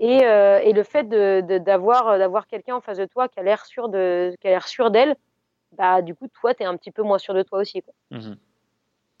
Et, 0.00 0.24
euh, 0.24 0.58
et, 0.60 0.72
le 0.72 0.82
fait 0.82 1.08
d'avoir 1.08 2.14
de, 2.14 2.18
d'avoir 2.18 2.46
quelqu'un 2.46 2.76
en 2.76 2.80
face 2.80 2.96
de 2.96 3.04
toi 3.04 3.28
qui 3.28 3.38
a 3.38 3.42
l'air 3.42 3.66
sûr 3.66 3.90
de 3.90 4.34
qui 4.40 4.48
a 4.48 4.50
l'air 4.50 4.66
sûr 4.66 4.90
d'elle, 4.90 5.14
bah 5.76 6.00
du 6.00 6.14
coup 6.14 6.26
toi 6.28 6.54
tu 6.54 6.62
es 6.62 6.66
un 6.66 6.78
petit 6.78 6.90
peu 6.90 7.02
moins 7.02 7.18
sûr 7.18 7.34
de 7.34 7.42
toi 7.42 7.58
aussi 7.58 7.82
quoi. 7.82 7.92
Mmh 8.10 8.32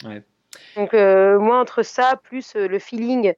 ouais. 0.06 0.22
Donc 0.76 0.94
euh, 0.94 1.38
moi 1.38 1.60
entre 1.60 1.82
ça 1.82 2.18
plus 2.22 2.56
euh, 2.56 2.66
le 2.66 2.78
feeling 2.78 3.34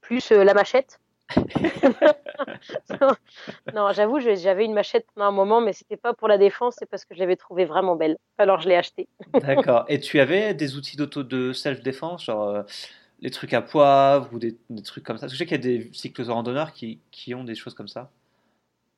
plus 0.00 0.32
euh, 0.32 0.44
la 0.44 0.54
machette. 0.54 0.98
non, 3.74 3.92
j'avoue, 3.92 4.20
j'avais 4.20 4.64
une 4.64 4.72
machette 4.72 5.06
pendant 5.14 5.26
un 5.26 5.32
moment, 5.32 5.60
mais 5.60 5.74
c'était 5.74 5.96
pas 5.96 6.14
pour 6.14 6.28
la 6.28 6.38
défense, 6.38 6.76
c'est 6.78 6.88
parce 6.88 7.04
que 7.04 7.14
je 7.14 7.20
l'avais 7.20 7.36
trouvée 7.36 7.66
vraiment 7.66 7.96
belle. 7.96 8.16
Alors 8.38 8.60
je 8.60 8.68
l'ai 8.68 8.76
achetée. 8.76 9.08
D'accord. 9.34 9.84
Et 9.88 10.00
tu 10.00 10.20
avais 10.20 10.54
des 10.54 10.76
outils 10.76 10.96
d'auto 10.96 11.22
de 11.22 11.52
self-défense, 11.52 12.24
genre 12.24 12.64
les 13.20 13.30
trucs 13.30 13.54
à 13.54 13.62
poivre 13.62 14.28
ou 14.32 14.38
des, 14.38 14.56
trucs 14.84 15.04
comme 15.04 15.16
ça 15.16 15.22
Parce 15.22 15.32
que 15.32 15.36
je 15.36 15.38
sais 15.38 15.46
qu'il 15.46 15.56
y 15.56 15.76
a 15.76 15.78
des 15.78 15.90
cycles 15.92 16.22
randonneurs 16.30 16.72
qui, 16.72 17.00
qui 17.10 17.34
ont 17.34 17.44
des 17.44 17.54
choses 17.54 17.74
comme 17.74 17.88
ça. 17.88 18.10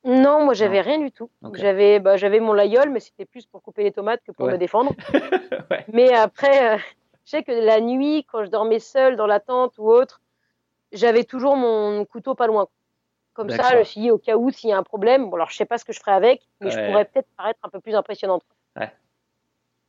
Non, 0.05 0.45
moi 0.45 0.53
j'avais 0.53 0.81
rien 0.81 0.99
du 0.99 1.11
tout. 1.11 1.29
J'avais 1.53 1.99
bah, 1.99 2.15
j'avais 2.15 2.39
mon 2.39 2.53
layol, 2.53 2.89
mais 2.89 2.99
c'était 2.99 3.25
plus 3.25 3.45
pour 3.45 3.61
couper 3.61 3.83
les 3.83 3.91
tomates 3.91 4.21
que 4.25 4.31
pour 4.31 4.47
me 4.47 4.57
défendre. 4.57 4.93
Mais 5.93 6.13
après, 6.13 6.75
euh, 6.75 6.77
je 7.25 7.31
sais 7.31 7.43
que 7.43 7.51
la 7.51 7.81
nuit, 7.81 8.25
quand 8.31 8.45
je 8.45 8.49
dormais 8.49 8.79
seule 8.79 9.17
dans 9.17 9.27
la 9.27 9.41
tente 9.41 9.77
ou 9.77 9.89
autre, 9.89 10.21
j'avais 10.93 11.25
toujours 11.25 11.57
mon 11.57 12.05
couteau 12.05 12.33
pas 12.33 12.47
loin. 12.47 12.67
Comme 13.33 13.49
ça, 13.49 13.71
je 13.71 13.77
me 13.77 13.83
suis 13.83 14.01
dit, 14.01 14.11
au 14.11 14.17
cas 14.17 14.35
où, 14.35 14.51
s'il 14.51 14.69
y 14.69 14.73
a 14.73 14.77
un 14.77 14.83
problème, 14.83 15.29
bon, 15.29 15.35
alors 15.35 15.49
je 15.49 15.55
sais 15.55 15.65
pas 15.65 15.77
ce 15.77 15.85
que 15.85 15.93
je 15.93 15.99
ferai 15.99 16.11
avec, 16.11 16.47
mais 16.59 16.71
je 16.71 16.87
pourrais 16.87 17.05
peut-être 17.05 17.27
paraître 17.37 17.59
un 17.63 17.69
peu 17.69 17.79
plus 17.79 17.95
impressionnante. 17.95 18.43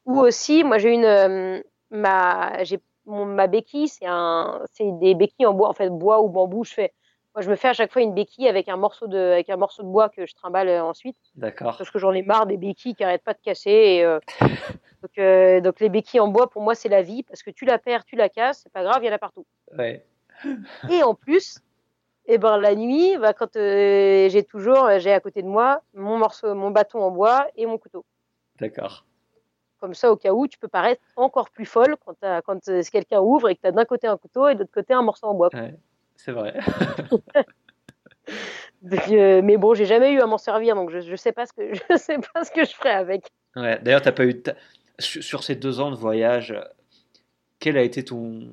Ou 0.06 0.18
aussi, 0.18 0.64
moi 0.64 0.78
j'ai 0.78 0.92
une. 0.92 1.04
Euh, 1.04 1.62
ma, 1.90 2.64
j'ai 2.64 2.80
ma 3.10 3.46
béquille, 3.46 3.88
c'est 3.88 4.06
un, 4.06 4.62
c'est 4.72 4.90
des 4.98 5.14
béquilles 5.14 5.46
en 5.46 5.54
bois, 5.54 5.68
en 5.68 5.72
fait, 5.72 5.90
bois 5.90 6.22
ou 6.22 6.28
bambou. 6.28 6.64
Je 6.64 6.72
fais, 6.72 6.92
moi, 7.34 7.42
je 7.42 7.50
me 7.50 7.56
fais 7.56 7.68
à 7.68 7.72
chaque 7.72 7.92
fois 7.92 8.02
une 8.02 8.14
béquille 8.14 8.48
avec 8.48 8.68
un 8.68 8.76
morceau 8.76 9.06
de, 9.06 9.18
avec 9.18 9.50
un 9.50 9.56
morceau 9.56 9.82
de 9.82 9.88
bois 9.88 10.08
que 10.08 10.26
je 10.26 10.34
trimballe 10.34 10.68
euh, 10.68 10.82
ensuite. 10.82 11.16
D'accord. 11.36 11.76
Parce 11.76 11.90
que 11.90 11.98
j'en 11.98 12.12
ai 12.12 12.22
marre 12.22 12.46
des 12.46 12.56
béquilles 12.56 12.94
qui 12.94 13.04
arrêtent 13.04 13.24
pas 13.24 13.34
de 13.34 13.40
casser. 13.40 13.70
Et, 13.70 14.04
euh, 14.04 14.18
donc, 15.02 15.18
euh, 15.18 15.60
donc, 15.60 15.78
les 15.80 15.88
béquilles 15.88 16.20
en 16.20 16.28
bois, 16.28 16.50
pour 16.50 16.62
moi, 16.62 16.74
c'est 16.74 16.88
la 16.88 17.02
vie 17.02 17.22
parce 17.22 17.42
que 17.42 17.50
tu 17.50 17.64
la 17.64 17.78
perds, 17.78 18.04
tu 18.04 18.16
la 18.16 18.28
casses, 18.28 18.60
c'est 18.64 18.72
pas 18.72 18.82
grave, 18.82 18.98
il 19.02 19.06
y 19.06 19.10
en 19.10 19.14
a 19.14 19.18
partout. 19.18 19.46
Ouais. 19.76 20.04
et 20.90 21.02
en 21.02 21.14
plus, 21.14 21.58
et 22.26 22.34
eh 22.34 22.38
ben 22.38 22.58
la 22.58 22.74
nuit, 22.74 23.16
bah, 23.18 23.32
quand 23.32 23.54
j'ai 23.54 24.46
toujours, 24.48 24.88
j'ai 24.98 25.12
à 25.12 25.20
côté 25.20 25.42
de 25.42 25.48
moi 25.48 25.82
mon 25.94 26.16
morceau, 26.16 26.54
mon 26.54 26.70
bâton 26.70 27.00
en 27.00 27.10
bois 27.10 27.46
et 27.56 27.66
mon 27.66 27.78
couteau. 27.78 28.04
D'accord. 28.58 29.04
Comme 29.80 29.94
ça, 29.94 30.12
au 30.12 30.16
cas 30.16 30.32
où, 30.32 30.46
tu 30.46 30.58
peux 30.58 30.68
paraître 30.68 31.00
encore 31.16 31.50
plus 31.50 31.64
folle 31.64 31.96
quand, 32.04 32.16
quand 32.44 32.60
quelqu'un 32.90 33.20
ouvre 33.20 33.48
et 33.48 33.56
que 33.56 33.62
tu 33.62 33.66
as 33.66 33.72
d'un 33.72 33.84
côté 33.84 34.06
un 34.06 34.16
couteau 34.16 34.48
et 34.48 34.54
de 34.54 34.60
l'autre 34.60 34.72
côté 34.72 34.92
un 34.92 35.02
morceau 35.02 35.26
en 35.26 35.34
bois. 35.34 35.48
Ouais, 35.54 35.74
c'est 36.16 36.32
vrai. 36.32 36.54
Euh, 39.10 39.42
mais 39.42 39.56
bon, 39.56 39.74
j'ai 39.74 39.84
jamais 39.84 40.12
eu 40.12 40.20
à 40.20 40.26
m'en 40.26 40.38
servir, 40.38 40.74
donc 40.74 40.90
je, 40.90 41.00
je 41.00 41.16
sais 41.16 41.32
pas 41.32 41.46
ce 41.46 41.52
que 41.52 41.74
je 41.90 41.96
sais 41.96 42.18
pas 42.32 42.44
ce 42.44 42.50
que 42.50 42.64
je 42.64 42.72
ferais 42.72 42.92
avec. 42.92 43.30
Ouais. 43.56 43.78
D'ailleurs, 43.82 44.02
t'as 44.02 44.12
pas 44.12 44.24
eu 44.24 44.42
sur 44.98 45.44
ces 45.44 45.54
deux 45.54 45.80
ans 45.80 45.90
de 45.90 45.96
voyage, 45.96 46.54
quel 47.58 47.76
a 47.76 47.82
été 47.82 48.04
ton 48.04 48.52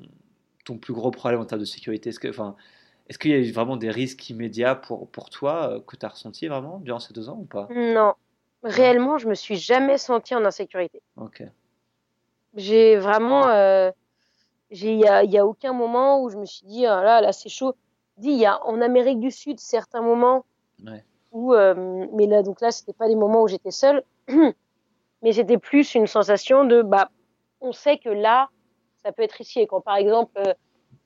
ton 0.64 0.76
plus 0.76 0.92
gros 0.92 1.10
problème 1.10 1.40
en 1.40 1.46
termes 1.46 1.60
de 1.60 1.66
sécurité? 1.66 2.10
Est-ce 2.10 2.20
que, 2.20 2.28
enfin, 2.28 2.56
est-ce 3.08 3.18
qu'il 3.18 3.30
y 3.30 3.34
a 3.34 3.38
eu 3.38 3.50
vraiment 3.52 3.76
des 3.76 3.90
risques 3.90 4.28
immédiats 4.28 4.74
pour 4.74 5.08
pour 5.08 5.30
toi 5.30 5.70
euh, 5.70 5.80
que 5.80 5.96
tu 5.96 6.04
as 6.04 6.10
ressenti 6.10 6.46
vraiment 6.46 6.78
durant 6.80 6.98
ces 6.98 7.14
deux 7.14 7.28
ans 7.28 7.38
ou 7.40 7.46
pas? 7.46 7.68
Non, 7.74 8.14
réellement, 8.62 9.18
je 9.18 9.28
me 9.28 9.34
suis 9.34 9.56
jamais 9.56 9.98
sentie 9.98 10.34
en 10.34 10.44
insécurité. 10.44 11.02
Ok. 11.16 11.42
J'ai 12.54 12.96
vraiment, 12.96 13.46
euh, 13.48 13.90
il 14.70 14.96
y 14.96 15.06
a, 15.06 15.22
y 15.24 15.38
a, 15.38 15.46
aucun 15.46 15.72
moment 15.72 16.22
où 16.22 16.30
je 16.30 16.36
me 16.36 16.44
suis 16.44 16.66
dit, 16.66 16.86
ah 16.86 17.02
là, 17.02 17.20
là, 17.20 17.32
c'est 17.32 17.48
chaud. 17.48 17.74
Dit, 18.16 18.30
il 18.30 18.38
y 18.38 18.46
a 18.46 18.64
en 18.64 18.80
Amérique 18.80 19.20
du 19.20 19.30
Sud 19.30 19.60
certains 19.60 20.02
moments 20.02 20.44
ouais. 20.84 21.04
où, 21.30 21.54
euh, 21.54 22.06
mais 22.14 22.26
là, 22.26 22.42
donc 22.42 22.60
là, 22.60 22.70
c'était 22.70 22.92
pas 22.92 23.08
des 23.08 23.14
moments 23.14 23.42
où 23.42 23.48
j'étais 23.48 23.70
seule, 23.70 24.02
mais 25.22 25.32
c'était 25.32 25.58
plus 25.58 25.94
une 25.94 26.06
sensation 26.06 26.64
de, 26.64 26.82
bah, 26.82 27.10
on 27.60 27.72
sait 27.72 27.98
que 27.98 28.08
là, 28.08 28.48
ça 29.02 29.12
peut 29.12 29.22
être 29.22 29.40
ici. 29.40 29.60
Et 29.60 29.66
quand, 29.66 29.80
par 29.80 29.96
exemple, 29.96 30.32
euh, 30.38 30.54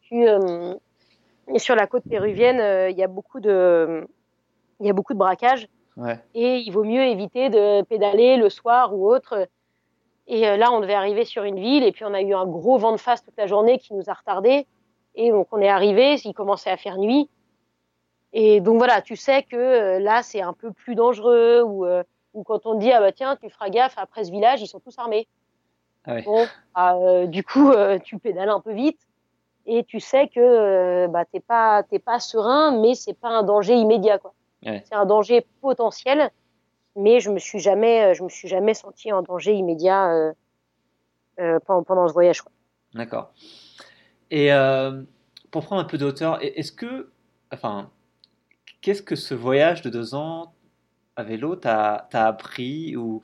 tu 0.01 1.59
sur 1.59 1.75
la 1.75 1.87
côte 1.87 2.05
péruvienne, 2.09 2.91
il 2.91 2.97
y 2.97 3.03
a 3.03 3.09
beaucoup 3.09 3.41
de, 3.41 4.07
il 4.81 4.87
y 4.87 4.91
a 4.91 4.93
beaucoup 4.93 5.13
de 5.13 5.19
braquages. 5.19 5.69
Et 6.35 6.59
il 6.59 6.71
vaut 6.71 6.85
mieux 6.85 7.03
éviter 7.03 7.51
de 7.51 7.83
pédaler 7.83 8.37
le 8.37 8.49
soir 8.49 8.95
ou 8.95 9.09
autre. 9.09 9.49
Et 10.27 10.49
euh, 10.49 10.57
là, 10.57 10.73
on 10.73 10.81
devait 10.81 10.95
arriver 10.95 11.25
sur 11.25 11.45
une 11.45 11.59
ville 11.59 11.83
et 11.83 11.93
puis 11.93 12.05
on 12.05 12.15
a 12.15 12.23
eu 12.23 12.35
un 12.35 12.47
gros 12.47 12.79
vent 12.79 12.93
de 12.93 12.97
face 12.97 13.23
toute 13.23 13.37
la 13.37 13.47
journée 13.47 13.79
qui 13.79 13.95
nous 13.95 14.09
a 14.09 14.15
retardés. 14.15 14.67
Et 15.15 15.31
donc 15.31 15.49
on 15.53 15.61
est 15.61 15.69
arrivé, 15.69 16.17
il 16.25 16.33
commençait 16.33 16.71
à 16.71 16.77
faire 16.77 16.97
nuit. 16.97 17.29
Et 18.33 18.61
donc 18.61 18.79
voilà, 18.79 19.03
tu 19.03 19.17
sais 19.17 19.43
que 19.43 19.57
euh, 19.57 19.99
là, 19.99 20.23
c'est 20.23 20.41
un 20.41 20.55
peu 20.55 20.73
plus 20.73 20.95
dangereux 20.95 21.63
ou, 21.63 21.85
euh, 21.85 22.03
ou 22.33 22.45
quand 22.45 22.65
on 22.65 22.77
te 22.77 22.81
dit, 22.81 22.91
ah 22.93 23.01
bah 23.01 23.13
tiens, 23.13 23.37
tu 23.37 23.51
feras 23.51 23.69
gaffe, 23.69 23.99
après 23.99 24.25
ce 24.25 24.31
village, 24.31 24.63
ils 24.63 24.69
sont 24.69 24.81
tous 24.81 24.99
armés. 24.99 25.29
Ah 26.07 26.15
oui. 26.15 26.23
Bon, 26.25 26.47
bah, 26.75 27.27
du 27.27 27.45
coup, 27.45 27.73
tu 28.03 28.19
pédales 28.19 28.49
un 28.49 28.59
peu 28.59 28.73
vite 28.73 28.99
et 29.67 29.85
tu 29.85 30.01
sais 30.01 30.27
que 30.27 31.07
bah, 31.09 31.25
t'es 31.27 31.39
pas, 31.39 31.85
t'es 31.85 32.01
pas 32.01 32.19
serein, 32.19 32.81
mais 32.81 32.95
c'est 32.95 33.13
pas 33.13 33.29
un 33.29 33.45
danger 33.45 33.75
immédiat, 33.75 34.19
quoi. 34.19 34.33
C'est 34.65 34.95
un 34.95 35.07
danger 35.07 35.45
potentiel, 35.61 36.31
mais 36.97 37.21
je 37.21 37.31
me 37.31 37.39
suis 37.39 37.59
jamais, 37.59 38.05
euh, 38.05 38.15
je 38.15 38.23
me 38.23 38.29
suis 38.29 38.49
jamais 38.49 38.75
senti 38.75 39.13
en 39.13 39.23
danger 39.23 39.55
immédiat 39.55 40.13
euh, 40.13 40.33
euh, 41.41 41.59
pendant, 41.67 41.83
pendant, 41.83 42.09
ce 42.09 42.13
voyage. 42.13 42.43
D'accord. 42.95 43.33
Et 44.31 44.53
euh, 44.53 45.03
pour 45.51 45.65
prendre 45.65 45.83
un 45.83 45.85
peu 45.85 45.99
de 45.99 46.05
hauteur, 46.05 46.39
est-ce 46.43 46.73
que, 46.73 47.11
enfin, 47.53 47.91
qu'est-ce 48.81 49.03
que 49.03 49.17
ce 49.17 49.35
voyage 49.35 49.83
de 49.83 49.91
deux 49.91 50.15
ans 50.15 50.55
à 51.17 51.25
vélo 51.25 51.57
t'a 51.57 52.09
appris 52.13 52.97
ou 52.97 53.23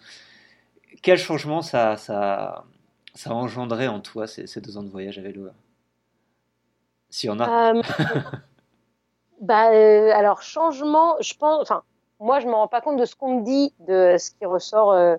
quel 1.02 1.18
changement 1.18 1.62
ça, 1.62 1.96
ça, 1.96 2.64
ça 3.14 3.30
a 3.30 3.32
engendré 3.32 3.88
en 3.88 4.00
toi 4.00 4.26
ces, 4.26 4.46
ces 4.46 4.60
deux 4.60 4.76
ans 4.76 4.82
de 4.82 4.90
voyage 4.90 5.18
à 5.18 5.22
vélo 5.22 5.48
S'il 7.10 7.28
y 7.28 7.30
en 7.30 7.40
a. 7.40 7.74
Euh, 9.38 9.44
Bah, 9.44 9.72
euh, 9.72 10.10
alors, 10.14 10.42
changement, 10.42 11.16
je 11.20 11.34
pense, 11.34 11.60
enfin, 11.62 11.82
moi, 12.20 12.40
je 12.40 12.46
me 12.46 12.54
rends 12.54 12.68
pas 12.68 12.80
compte 12.80 12.98
de 12.98 13.04
ce 13.04 13.14
qu'on 13.14 13.40
me 13.40 13.44
dit, 13.44 13.72
de 13.80 14.16
ce 14.18 14.30
qui 14.32 14.44
ressort 14.46 14.92
euh, 14.92 15.16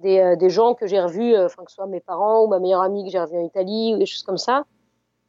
des, 0.00 0.18
euh, 0.20 0.36
des, 0.36 0.50
gens 0.50 0.74
que 0.74 0.86
j'ai 0.86 1.00
revus, 1.00 1.36
enfin, 1.36 1.64
que 1.64 1.70
ce 1.70 1.76
soit 1.76 1.86
mes 1.86 2.00
parents 2.00 2.44
ou 2.44 2.48
ma 2.48 2.58
meilleure 2.58 2.82
amie 2.82 3.04
que 3.04 3.10
j'ai 3.10 3.20
revue 3.20 3.38
en 3.38 3.44
Italie 3.44 3.94
ou 3.94 3.98
des 3.98 4.06
choses 4.06 4.22
comme 4.22 4.38
ça. 4.38 4.64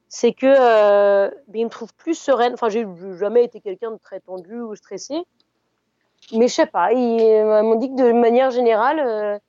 C'est 0.10 0.34
que, 0.34 0.48
ben, 0.48 1.32
ils 1.54 1.66
me 1.66 1.70
trouvent 1.70 1.94
plus 1.94 2.16
sereine. 2.16 2.54
Enfin, 2.54 2.70
j'ai 2.70 2.86
jamais 3.20 3.44
été 3.44 3.62
quelqu'un 3.62 3.92
de 3.92 3.98
très 3.98 4.20
tendu 4.20 4.60
ou 4.60 4.76
stressé. 4.76 5.24
Mais 6.34 6.48
je 6.48 6.54
sais 6.54 6.66
pas, 6.66 6.92
ils 6.94 7.44
m'ont 7.44 7.76
dit 7.76 7.90
que 7.90 7.96
de 7.96 8.12
manière 8.12 8.52
générale, 8.52 9.40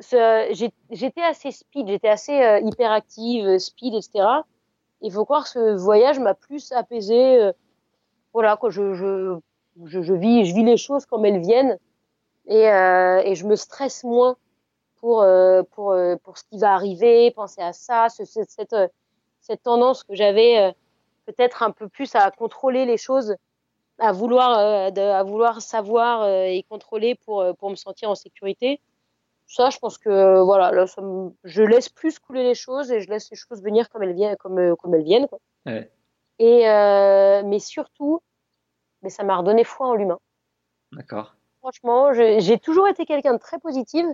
j'étais 0.00 1.22
assez 1.22 1.50
speed, 1.50 1.88
j'étais 1.88 2.08
assez 2.08 2.60
hyperactive, 2.64 3.58
speed, 3.58 3.94
etc. 3.94 4.24
Il 5.02 5.12
faut 5.12 5.24
croire 5.24 5.44
que 5.44 5.50
ce 5.50 5.76
voyage 5.76 6.18
m'a 6.18 6.34
plus 6.34 6.72
apaisé 6.72 7.52
voilà, 8.38 8.56
quoi, 8.56 8.70
je, 8.70 8.94
je, 8.94 9.36
je, 9.84 10.12
vis, 10.12 10.44
je 10.44 10.54
vis 10.54 10.62
les 10.62 10.76
choses 10.76 11.06
comme 11.06 11.24
elles 11.24 11.40
viennent 11.40 11.76
et, 12.46 12.70
euh, 12.70 13.20
et 13.24 13.34
je 13.34 13.44
me 13.44 13.56
stresse 13.56 14.04
moins 14.04 14.36
pour, 15.00 15.22
euh, 15.22 15.64
pour, 15.72 15.90
euh, 15.90 16.14
pour 16.22 16.38
ce 16.38 16.44
qui 16.44 16.56
va 16.56 16.72
arriver, 16.72 17.32
penser 17.32 17.60
à 17.60 17.72
ça, 17.72 18.08
ce, 18.08 18.22
cette, 18.24 18.76
cette 19.40 19.62
tendance 19.64 20.04
que 20.04 20.14
j'avais 20.14 20.72
peut-être 21.26 21.64
un 21.64 21.72
peu 21.72 21.88
plus 21.88 22.14
à 22.14 22.30
contrôler 22.30 22.86
les 22.86 22.96
choses, 22.96 23.34
à 23.98 24.12
vouloir, 24.12 24.92
de, 24.92 25.00
à 25.00 25.24
vouloir 25.24 25.60
savoir 25.60 26.28
et 26.28 26.64
contrôler 26.70 27.16
pour, 27.16 27.44
pour 27.56 27.70
me 27.70 27.74
sentir 27.74 28.08
en 28.08 28.14
sécurité. 28.14 28.80
Ça, 29.48 29.70
je 29.70 29.78
pense 29.80 29.98
que 29.98 30.40
voilà, 30.42 30.70
là, 30.70 30.86
ça 30.86 31.02
me, 31.02 31.32
je 31.42 31.64
laisse 31.64 31.88
plus 31.88 32.20
couler 32.20 32.44
les 32.44 32.54
choses 32.54 32.92
et 32.92 33.00
je 33.00 33.10
laisse 33.10 33.28
les 33.32 33.36
choses 33.36 33.60
venir 33.64 33.90
comme 33.90 34.04
elles 34.04 34.14
viennent, 34.14 34.36
comme, 34.36 34.76
comme 34.76 34.94
elles 34.94 35.02
viennent. 35.02 35.26
Quoi. 35.26 35.40
Ouais. 35.66 35.90
Et 36.38 36.62
mais 37.44 37.58
surtout, 37.58 38.22
mais 39.02 39.10
ça 39.10 39.24
m'a 39.24 39.36
redonné 39.36 39.64
foi 39.64 39.88
en 39.88 39.94
l'humain. 39.94 40.18
D'accord. 40.92 41.34
Franchement, 41.60 42.12
j'ai 42.12 42.58
toujours 42.58 42.88
été 42.88 43.04
quelqu'un 43.04 43.34
de 43.34 43.38
très 43.38 43.58
positive, 43.58 44.06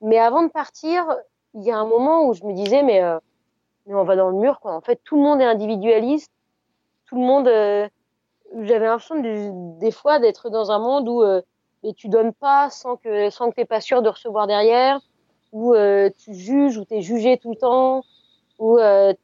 mais 0.00 0.18
avant 0.18 0.42
de 0.42 0.48
partir, 0.48 1.06
il 1.54 1.62
y 1.62 1.70
a 1.70 1.78
un 1.78 1.86
moment 1.86 2.26
où 2.26 2.34
je 2.34 2.44
me 2.44 2.52
disais 2.52 2.82
mais 2.82 3.02
euh, 3.02 3.18
mais 3.86 3.94
on 3.94 4.04
va 4.04 4.16
dans 4.16 4.28
le 4.28 4.36
mur 4.36 4.60
quoi. 4.60 4.74
En 4.74 4.80
fait, 4.80 5.00
tout 5.04 5.16
le 5.16 5.22
monde 5.22 5.40
est 5.40 5.46
individualiste, 5.46 6.30
tout 7.06 7.14
le 7.14 7.22
monde. 7.22 7.48
Euh, 7.48 7.88
J'avais 8.54 8.86
l'impression 8.86 9.16
des 9.78 9.90
fois 9.90 10.18
d'être 10.18 10.50
dans 10.50 10.70
un 10.70 10.78
monde 10.78 11.08
où 11.08 11.22
euh, 11.22 11.40
et 11.82 11.94
tu 11.94 12.08
donnes 12.08 12.32
pas 12.32 12.70
sans 12.70 12.96
que 12.96 13.30
sans 13.30 13.50
que 13.50 13.54
t'es 13.54 13.64
pas 13.64 13.80
sûr 13.80 14.02
de 14.02 14.08
recevoir 14.08 14.46
derrière, 14.46 15.00
où 15.52 15.74
euh, 15.74 16.10
tu 16.18 16.34
juges, 16.34 16.76
où 16.76 16.84
t'es 16.84 17.00
jugé 17.02 17.38
tout 17.38 17.50
le 17.50 17.56
temps, 17.56 18.02
où 18.58 18.78
euh, 18.78 19.14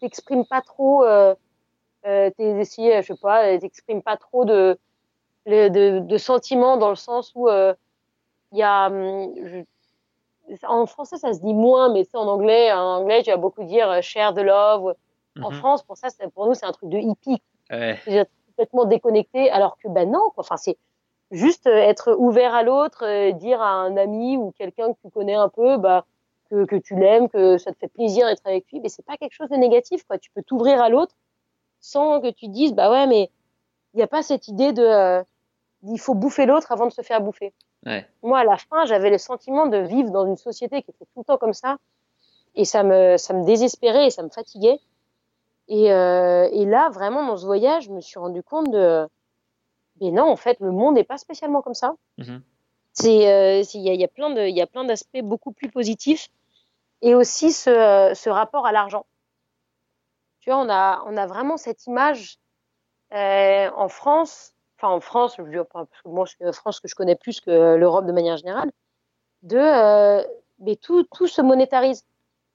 t'exprimes 0.00 0.44
pas 0.44 0.60
trop 0.60 1.04
euh, 2.06 2.30
euh, 2.40 2.60
essayé, 2.60 3.02
je 3.02 3.08
sais 3.08 3.20
pas, 3.20 3.58
t'exprimes 3.58 4.02
pas 4.02 4.16
trop 4.16 4.44
de, 4.44 4.78
de, 5.46 5.98
de, 6.00 6.18
sentiments 6.18 6.76
dans 6.76 6.90
le 6.90 6.96
sens 6.96 7.32
où 7.34 7.48
il 7.48 8.58
y 8.58 8.62
a, 8.62 8.86
hum, 8.86 9.64
en 10.62 10.86
français 10.86 11.16
ça 11.16 11.32
se 11.32 11.40
dit 11.40 11.54
moins, 11.54 11.92
mais 11.92 12.04
c'est 12.04 12.16
en 12.16 12.28
anglais, 12.28 12.72
en 12.72 12.98
anglais 12.98 13.22
tu 13.22 13.30
vas 13.30 13.36
beaucoup 13.36 13.64
dire 13.64 14.02
share 14.02 14.34
the 14.34 14.40
love. 14.40 14.94
En 15.42 15.50
mhm. 15.50 15.58
France, 15.58 15.82
pour 15.82 15.98
ça, 15.98 16.08
pour 16.34 16.46
nous, 16.46 16.54
c'est 16.54 16.64
un 16.64 16.72
truc 16.72 16.88
de 16.88 16.96
hippie. 16.96 17.42
Ouais. 17.70 17.98
complètement 18.46 18.86
déconnecté, 18.86 19.50
alors 19.50 19.76
que 19.76 19.88
ben 19.88 20.10
non, 20.10 20.30
quoi. 20.34 20.42
Enfin, 20.42 20.56
c'est 20.56 20.78
juste 21.30 21.66
être 21.66 22.14
ouvert 22.16 22.54
à 22.54 22.62
l'autre, 22.62 23.32
dire 23.32 23.60
à 23.60 23.72
un 23.72 23.98
ami 23.98 24.38
ou 24.38 24.52
quelqu'un 24.52 24.94
que 24.94 24.98
tu 25.02 25.10
connais 25.10 25.34
un 25.34 25.50
peu, 25.50 25.76
bah 25.76 26.06
que, 26.48 26.64
que 26.64 26.76
tu 26.76 26.94
l'aimes, 26.94 27.28
que 27.28 27.58
ça 27.58 27.72
te 27.72 27.78
fait 27.78 27.88
plaisir 27.88 28.26
d'être 28.26 28.46
avec 28.46 28.64
lui, 28.72 28.80
mais 28.80 28.88
c'est 28.88 29.04
pas 29.04 29.16
quelque 29.16 29.34
chose 29.34 29.50
de 29.50 29.56
négatif, 29.56 30.04
quoi. 30.04 30.16
Tu 30.16 30.30
peux 30.30 30.42
t'ouvrir 30.42 30.80
à 30.80 30.88
l'autre 30.88 31.14
sans 31.86 32.20
que 32.20 32.30
tu 32.30 32.48
dises, 32.48 32.72
bah 32.74 32.90
ouais, 32.90 33.06
mais 33.06 33.30
il 33.94 33.98
n'y 33.98 34.02
a 34.02 34.08
pas 34.08 34.22
cette 34.22 34.48
idée 34.48 34.72
de, 34.72 34.82
euh, 34.82 35.22
il 35.84 36.00
faut 36.00 36.14
bouffer 36.14 36.44
l'autre 36.44 36.72
avant 36.72 36.86
de 36.86 36.92
se 36.92 37.02
faire 37.02 37.20
bouffer. 37.20 37.52
Ouais. 37.84 38.04
Moi, 38.22 38.40
à 38.40 38.44
la 38.44 38.56
fin, 38.56 38.84
j'avais 38.86 39.10
le 39.10 39.18
sentiment 39.18 39.66
de 39.66 39.78
vivre 39.78 40.10
dans 40.10 40.26
une 40.26 40.36
société 40.36 40.82
qui 40.82 40.90
était 40.90 41.04
tout 41.04 41.20
le 41.20 41.24
temps 41.24 41.38
comme 41.38 41.52
ça, 41.54 41.76
et 42.56 42.64
ça 42.64 42.82
me, 42.82 43.16
ça 43.16 43.34
me 43.34 43.44
désespérait 43.44 44.06
et 44.06 44.10
ça 44.10 44.24
me 44.24 44.30
fatiguait. 44.30 44.80
Et, 45.68 45.92
euh, 45.92 46.48
et 46.50 46.64
là, 46.64 46.90
vraiment, 46.90 47.24
dans 47.24 47.36
ce 47.36 47.46
voyage, 47.46 47.84
je 47.84 47.92
me 47.92 48.00
suis 48.00 48.18
rendu 48.18 48.42
compte 48.42 48.70
de, 48.70 49.06
mais 50.00 50.10
non, 50.10 50.24
en 50.24 50.36
fait, 50.36 50.58
le 50.60 50.72
monde 50.72 50.94
n'est 50.94 51.04
pas 51.04 51.18
spécialement 51.18 51.62
comme 51.62 51.74
ça. 51.74 51.94
Mm-hmm. 52.18 52.40
C'est, 52.94 53.32
euh, 53.32 53.62
il 53.74 53.82
y, 53.82 53.90
a, 53.90 53.94
y 53.94 54.04
a 54.04 54.08
plein 54.08 54.30
de, 54.30 54.42
il 54.42 54.56
y 54.56 54.62
a 54.62 54.66
plein 54.66 54.84
d'aspects 54.84 55.22
beaucoup 55.22 55.52
plus 55.52 55.70
positifs 55.70 56.28
et 57.02 57.14
aussi 57.14 57.52
ce, 57.52 58.12
ce 58.14 58.30
rapport 58.30 58.66
à 58.66 58.72
l'argent. 58.72 59.06
On 60.54 60.68
a, 60.68 61.26
vraiment 61.26 61.56
cette 61.56 61.86
image 61.86 62.38
euh, 63.12 63.70
en 63.74 63.88
France, 63.88 64.54
enfin 64.78 64.92
en 64.92 65.00
France, 65.00 65.36
je, 65.38 65.62
parce 65.62 65.88
que 66.04 66.08
moi, 66.08 66.26
France 66.52 66.80
que 66.80 66.88
je 66.88 66.94
connais 66.94 67.16
plus 67.16 67.40
que 67.40 67.74
l'Europe 67.76 68.06
de 68.06 68.12
manière 68.12 68.36
générale, 68.36 68.70
de, 69.42 69.56
euh, 69.58 70.22
mais 70.60 70.76
tout, 70.76 71.06
se 71.26 71.42
monétarise. 71.42 72.04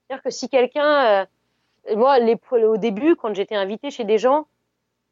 C'est-à-dire 0.08 0.22
que 0.22 0.30
si 0.30 0.48
quelqu'un, 0.48 1.26
euh, 1.90 1.96
moi, 1.96 2.18
au 2.52 2.76
début, 2.76 3.16
quand 3.16 3.34
j'étais 3.34 3.56
invitée 3.56 3.90
chez 3.90 4.04
des 4.04 4.18
gens, 4.18 4.46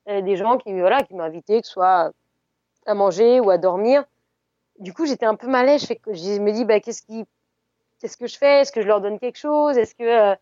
des 0.06 0.36
gens 0.36 0.58
qui, 0.58 0.72
voilà, 0.72 1.02
qui 1.02 1.14
m'invitaient, 1.14 1.60
que 1.60 1.66
ce 1.66 1.72
soit 1.72 2.10
à 2.86 2.94
manger 2.94 3.38
ou 3.38 3.50
à 3.50 3.58
dormir, 3.58 4.04
du 4.78 4.92
coup, 4.92 5.06
j'étais 5.06 5.26
un 5.26 5.36
peu 5.36 5.46
mal 5.46 5.68
à 5.68 5.72
l'aise. 5.72 5.86
Je 5.86 6.40
me 6.40 6.52
dis, 6.52 6.64
bah, 6.64 6.80
qu'est-ce 6.80 7.02
qu'est-ce 8.00 8.16
que 8.16 8.26
je 8.26 8.38
fais? 8.38 8.60
Est-ce 8.62 8.72
que 8.72 8.80
je 8.80 8.86
leur 8.86 9.00
donne 9.00 9.18
quelque 9.18 9.38
chose? 9.38 9.76
Est-ce 9.76 9.94
que 9.94 10.36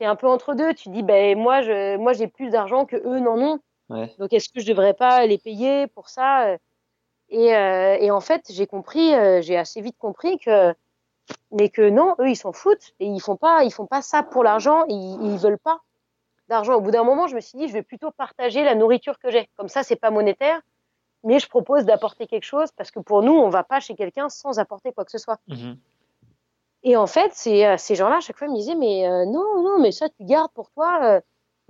euh, 0.00 0.04
c'est 0.04 0.06
un 0.06 0.16
peu 0.16 0.28
entre 0.28 0.54
deux 0.54 0.74
Tu 0.74 0.88
dis, 0.88 1.02
ben 1.02 1.38
moi, 1.38 1.62
je, 1.62 1.96
moi, 1.96 2.12
j'ai 2.12 2.26
plus 2.26 2.50
d'argent 2.50 2.84
que 2.84 2.96
eux 2.96 3.20
n'en 3.20 3.38
ont. 3.38 3.58
Donc, 4.18 4.32
est-ce 4.32 4.48
que 4.48 4.60
je 4.60 4.66
devrais 4.66 4.94
pas 4.94 5.26
les 5.26 5.38
payer 5.38 5.86
pour 5.88 6.08
ça 6.08 6.56
et, 7.30 7.54
euh, 7.54 7.96
et 8.00 8.10
en 8.10 8.20
fait, 8.20 8.44
j'ai 8.50 8.66
compris, 8.66 9.14
euh, 9.14 9.40
j'ai 9.40 9.56
assez 9.56 9.80
vite 9.80 9.96
compris 9.98 10.38
que, 10.38 10.74
mais 11.52 11.68
que 11.68 11.88
non, 11.88 12.14
eux, 12.20 12.28
ils 12.28 12.36
s'en 12.36 12.52
foutent 12.52 12.92
et 13.00 13.06
ils 13.06 13.20
font 13.20 13.36
pas, 13.36 13.64
ils 13.64 13.72
font 13.72 13.86
pas 13.86 14.02
ça 14.02 14.22
pour 14.22 14.44
l'argent. 14.44 14.84
Ils, 14.88 15.18
ils 15.22 15.38
veulent 15.38 15.58
pas 15.58 15.80
d'argent. 16.48 16.74
Au 16.74 16.80
bout 16.80 16.90
d'un 16.90 17.04
moment, 17.04 17.26
je 17.26 17.34
me 17.34 17.40
suis 17.40 17.58
dit, 17.58 17.68
je 17.68 17.72
vais 17.72 17.82
plutôt 17.82 18.10
partager 18.10 18.62
la 18.62 18.74
nourriture 18.74 19.18
que 19.18 19.30
j'ai. 19.30 19.48
Comme 19.56 19.68
ça, 19.68 19.82
c'est 19.82 19.96
pas 19.96 20.10
monétaire, 20.10 20.60
mais 21.22 21.38
je 21.38 21.48
propose 21.48 21.84
d'apporter 21.84 22.26
quelque 22.26 22.44
chose 22.44 22.70
parce 22.76 22.90
que 22.90 23.00
pour 23.00 23.22
nous, 23.22 23.32
on 23.32 23.48
va 23.48 23.64
pas 23.64 23.80
chez 23.80 23.94
quelqu'un 23.94 24.28
sans 24.28 24.58
apporter 24.58 24.92
quoi 24.92 25.04
que 25.04 25.10
ce 25.10 25.18
soit. 25.18 25.38
Mmh 25.48 25.74
et 26.84 26.96
en 26.96 27.06
fait, 27.06 27.32
ces, 27.32 27.64
euh, 27.64 27.76
ces 27.78 27.94
gens-là, 27.94 28.16
à 28.18 28.20
chaque 28.20 28.36
fois, 28.36 28.46
me 28.46 28.54
disaient, 28.54 28.74
mais 28.74 29.08
euh, 29.08 29.24
non, 29.24 29.62
non, 29.62 29.78
mais 29.80 29.90
ça, 29.90 30.08
tu 30.10 30.22
gardes 30.24 30.52
pour 30.52 30.70
toi. 30.70 31.00
Euh, 31.02 31.20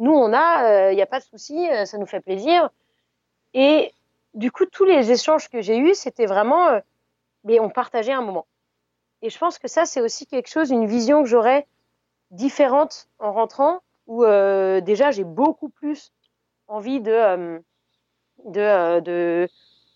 nous, 0.01 0.13
on 0.13 0.33
a, 0.33 0.91
il 0.91 0.97
n'y 0.97 1.03
a 1.03 1.07
pas 1.07 1.21
de 1.21 1.25
souci, 1.25 1.69
ça 1.87 1.99
nous 1.99 2.07
fait 2.07 2.21
plaisir. 2.21 2.69
Et 3.55 3.93
du 4.35 4.51
coup, 4.51 4.67
tous 4.67 4.85
les 4.85 5.13
échanges 5.13 5.49
que 5.49 5.61
j'ai 5.61 5.79
eus, 5.79 5.95
c'était 5.95 6.27
vraiment, 6.27 6.81
mais 7.45 7.61
on 7.61 7.71
partageait 7.71 8.13
un 8.13 8.23
moment. 8.23 8.47
Et 9.23 9.31
je 9.31 9.39
pense 9.39 9.57
que 9.61 9.69
ça, 9.69 9.85
c'est 9.85 10.01
aussi 10.01 10.27
quelque 10.27 10.49
chose, 10.49 10.71
une 10.71 10.87
vision 10.87 11.23
que 11.23 11.29
j'aurais 11.29 11.69
différente 12.33 13.07
en 13.21 13.33
rentrant, 13.33 13.83
où 14.09 14.25
déjà, 14.25 15.13
j'ai 15.13 15.23
beaucoup 15.23 15.69
plus 15.69 16.11
envie 16.67 17.01
de, 17.01 17.63
de, 18.47 18.99
de, 18.99 19.49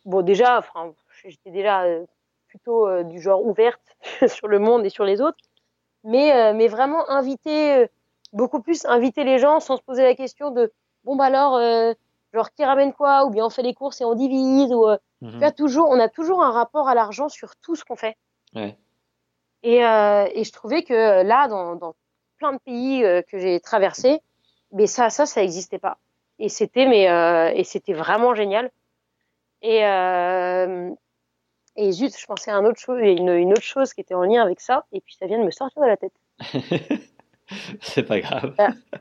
bon, 0.04 0.22
déjà, 0.22 0.58
enfin, 0.58 0.92
j'étais 1.24 1.50
déjà 1.50 1.82
plutôt 2.49 2.88
euh, 2.88 3.05
du 3.05 3.20
genre 3.20 3.44
ouverte 3.44 3.96
sur 4.26 4.49
le 4.49 4.59
monde 4.59 4.84
et 4.84 4.90
sur 4.90 5.05
les 5.05 5.20
autres, 5.20 5.38
mais, 6.05 6.34
euh, 6.34 6.53
mais 6.55 6.68
vraiment 6.68 7.09
inviter, 7.11 7.74
euh, 7.74 7.86
beaucoup 8.32 8.61
plus 8.61 8.84
inviter 8.86 9.24
les 9.24 9.38
gens 9.38 9.61
sans 9.61 9.76
se 9.76 9.82
poser 9.82 10.03
la 10.03 10.14
question 10.14 10.51
de 10.51 10.72
bon 11.05 11.16
bah 11.16 11.26
alors, 11.26 11.59
genre 12.34 12.51
qui 12.51 12.64
ramène 12.64 12.92
quoi, 12.92 13.24
ou 13.24 13.30
bien 13.30 13.46
on 13.46 13.51
fait 13.51 13.62
les 13.62 13.72
courses 13.72 14.01
et 14.01 14.05
on 14.05 14.14
divise, 14.14 14.72
ou 14.72 14.86
mhm. 15.22 15.53
toujours, 15.53 15.88
on 15.88 15.99
a 15.99 16.09
toujours 16.09 16.42
un 16.42 16.51
rapport 16.51 16.88
à 16.88 16.94
l'argent 16.94 17.28
sur 17.28 17.57
tout 17.57 17.76
ce 17.76 17.84
qu'on 17.84 17.96
fait. 17.96 18.16
Ouais. 18.55 18.76
Et, 19.62 19.76
et, 19.78 20.44
je 20.44 20.53
trouvais 20.53 20.82
que 20.82 21.22
là, 21.22 21.49
dans, 21.49 21.76
dans 21.76 21.94
plein 22.36 22.53
de 22.53 22.59
pays 22.59 23.01
que 23.01 23.38
j'ai 23.38 23.59
traversés, 23.61 24.20
mais 24.72 24.86
ça, 24.86 25.09
ça, 25.09 25.24
ça 25.24 25.40
n'existait 25.40 25.78
pas. 25.78 25.96
Et 26.38 26.51
c'était, 26.51 26.86
mais 26.86 27.05
et 27.57 27.64
c'était 27.64 27.94
vraiment 27.94 28.34
génial. 28.34 28.70
Et, 29.62 29.82
et 31.78 31.92
zut, 31.92 32.18
je 32.18 32.26
pensais 32.26 32.50
à 32.50 32.56
un 32.56 32.64
autre 32.64 32.80
chose, 32.80 32.98
une, 33.00 33.28
une 33.30 33.52
autre 33.52 33.62
chose 33.62 33.94
qui 33.94 34.00
était 34.00 34.14
en 34.14 34.24
lien 34.24 34.42
avec 34.42 34.60
ça, 34.60 34.84
et 34.92 35.00
puis 35.00 35.14
ça 35.14 35.26
vient 35.26 35.38
de 35.38 35.44
me 35.44 35.52
sortir 35.52 35.80
de 35.80 35.86
la 35.86 35.96
tête. 35.96 36.12
c'est 37.80 38.02
pas 38.02 38.18
grave. 38.20 38.54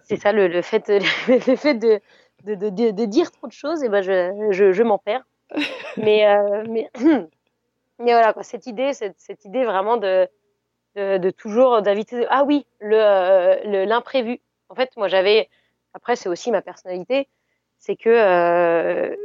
c'est 0.04 0.18
ça, 0.18 0.32
le, 0.32 0.48
le, 0.48 0.62
fait, 0.62 0.88
le 1.28 1.56
fait 1.56 1.74
de, 1.74 2.00
de, 2.44 2.54
de, 2.54 2.92
de, 2.92 3.06
dire 3.06 3.32
trop 3.32 3.48
de 3.48 3.52
choses, 3.52 3.84
et 3.84 3.90
ben 3.90 4.02
je, 4.02 4.52
je, 4.52 4.72
je 4.72 4.84
m'en 4.84 5.00
perds. 5.00 5.26
mais, 5.98 6.28
euh, 6.28 6.64
mais, 6.70 6.90
mais 8.00 8.12
voilà, 8.12 8.32
quoi, 8.34 8.44
cette 8.44 8.68
idée, 8.68 8.94
cette, 8.94 9.20
cette 9.20 9.44
idée 9.44 9.66
vraiment 9.66 9.98
de, 9.98 10.30
de, 10.96 11.18
de 11.18 11.30
toujours 11.32 11.82
d'inviter. 11.82 12.28
Ah 12.30 12.44
oui, 12.44 12.68
le 12.80 13.86
l'imprévu. 13.86 14.40
En 14.70 14.76
fait, 14.76 14.92
moi 14.98 15.08
j'avais. 15.08 15.50
Après, 15.94 16.16
c'est 16.16 16.30
aussi 16.30 16.52
ma 16.52 16.62
personnalité, 16.62 17.28
c'est 17.80 17.96
que 17.96 18.10
euh, 18.10 19.16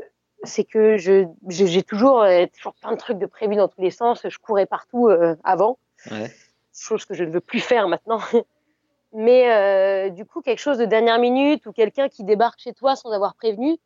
c'est 0.45 0.65
que 0.65 0.97
je 0.97 1.27
j'ai 1.49 1.83
toujours 1.83 2.23
euh, 2.23 2.47
toujours 2.55 2.75
plein 2.75 2.93
de 2.93 2.97
trucs 2.97 3.19
de 3.19 3.27
prévus 3.27 3.57
dans 3.57 3.69
tous 3.69 3.81
les 3.81 3.91
sens. 3.91 4.27
Je 4.29 4.39
courais 4.39 4.67
partout 4.67 5.09
euh, 5.09 5.37
avant, 5.45 5.79
ouais. 6.11 6.31
chose 6.75 7.05
que 7.05 7.15
je 7.15 7.25
ne 7.25 7.31
veux 7.31 7.41
plus 7.41 7.61
faire 7.61 7.89
maintenant. 7.89 8.21
Mais 9.15 9.53
euh, 9.53 10.11
du 10.11 10.25
coup, 10.25 10.41
quelque 10.41 10.59
chose 10.59 10.79
de 10.79 10.87
dernière 10.87 11.19
minute 11.19 11.67
ou 11.67 11.73
quelqu'un 11.73 12.09
qui 12.09 12.25
débarque 12.25 12.61
chez 12.61 12.73
toi 12.73 12.97
sans 12.97 13.11
avoir 13.11 13.35
prévenu, 13.35 13.77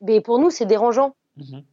mais 0.00 0.20
pour 0.20 0.38
nous 0.38 0.50
c'est 0.50 0.66
dérangeant. 0.66 1.16
Mm-hmm. 1.36 1.64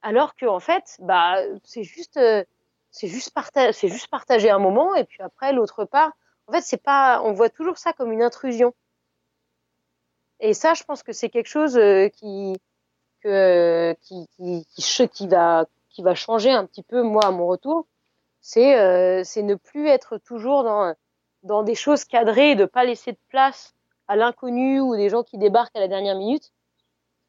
Alors 0.00 0.34
que 0.36 0.46
en 0.46 0.58
fait, 0.58 0.96
bah 1.00 1.36
c'est 1.64 1.82
juste 1.82 2.16
euh, 2.16 2.44
c'est 2.90 3.08
juste 3.08 3.34
partager 3.34 3.72
c'est 3.72 3.88
juste 3.88 4.08
partager 4.08 4.48
un 4.48 4.58
moment 4.58 4.94
et 4.94 5.04
puis 5.04 5.22
après 5.22 5.52
l'autre 5.52 5.84
part. 5.84 6.12
En 6.46 6.52
fait, 6.52 6.62
c'est 6.62 6.82
pas 6.82 7.20
on 7.22 7.32
voit 7.32 7.50
toujours 7.50 7.76
ça 7.76 7.92
comme 7.92 8.10
une 8.10 8.22
intrusion. 8.22 8.74
Et 10.40 10.54
ça, 10.54 10.72
je 10.72 10.82
pense 10.82 11.02
que 11.02 11.12
c'est 11.12 11.28
quelque 11.28 11.48
chose 11.48 11.78
qui 12.14 12.56
qui, 14.02 14.28
qui, 14.36 14.66
qui, 14.74 15.08
qui, 15.08 15.28
va, 15.28 15.66
qui 15.90 16.02
va 16.02 16.14
changer 16.14 16.50
un 16.50 16.66
petit 16.66 16.82
peu, 16.82 17.02
moi, 17.02 17.24
à 17.24 17.30
mon 17.30 17.46
retour, 17.46 17.86
c'est 18.40 18.78
euh, 18.78 19.24
ne 19.42 19.54
plus 19.54 19.88
être 19.88 20.18
toujours 20.18 20.62
dans, 20.62 20.94
dans 21.42 21.62
des 21.62 21.74
choses 21.74 22.04
cadrées, 22.04 22.54
de 22.54 22.64
pas 22.64 22.84
laisser 22.84 23.12
de 23.12 23.18
place 23.28 23.74
à 24.08 24.14
l'inconnu 24.14 24.78
ou 24.80 24.94
des 24.94 25.08
gens 25.08 25.22
qui 25.22 25.38
débarquent 25.38 25.74
à 25.74 25.80
la 25.80 25.88
dernière 25.88 26.16
minute. 26.16 26.52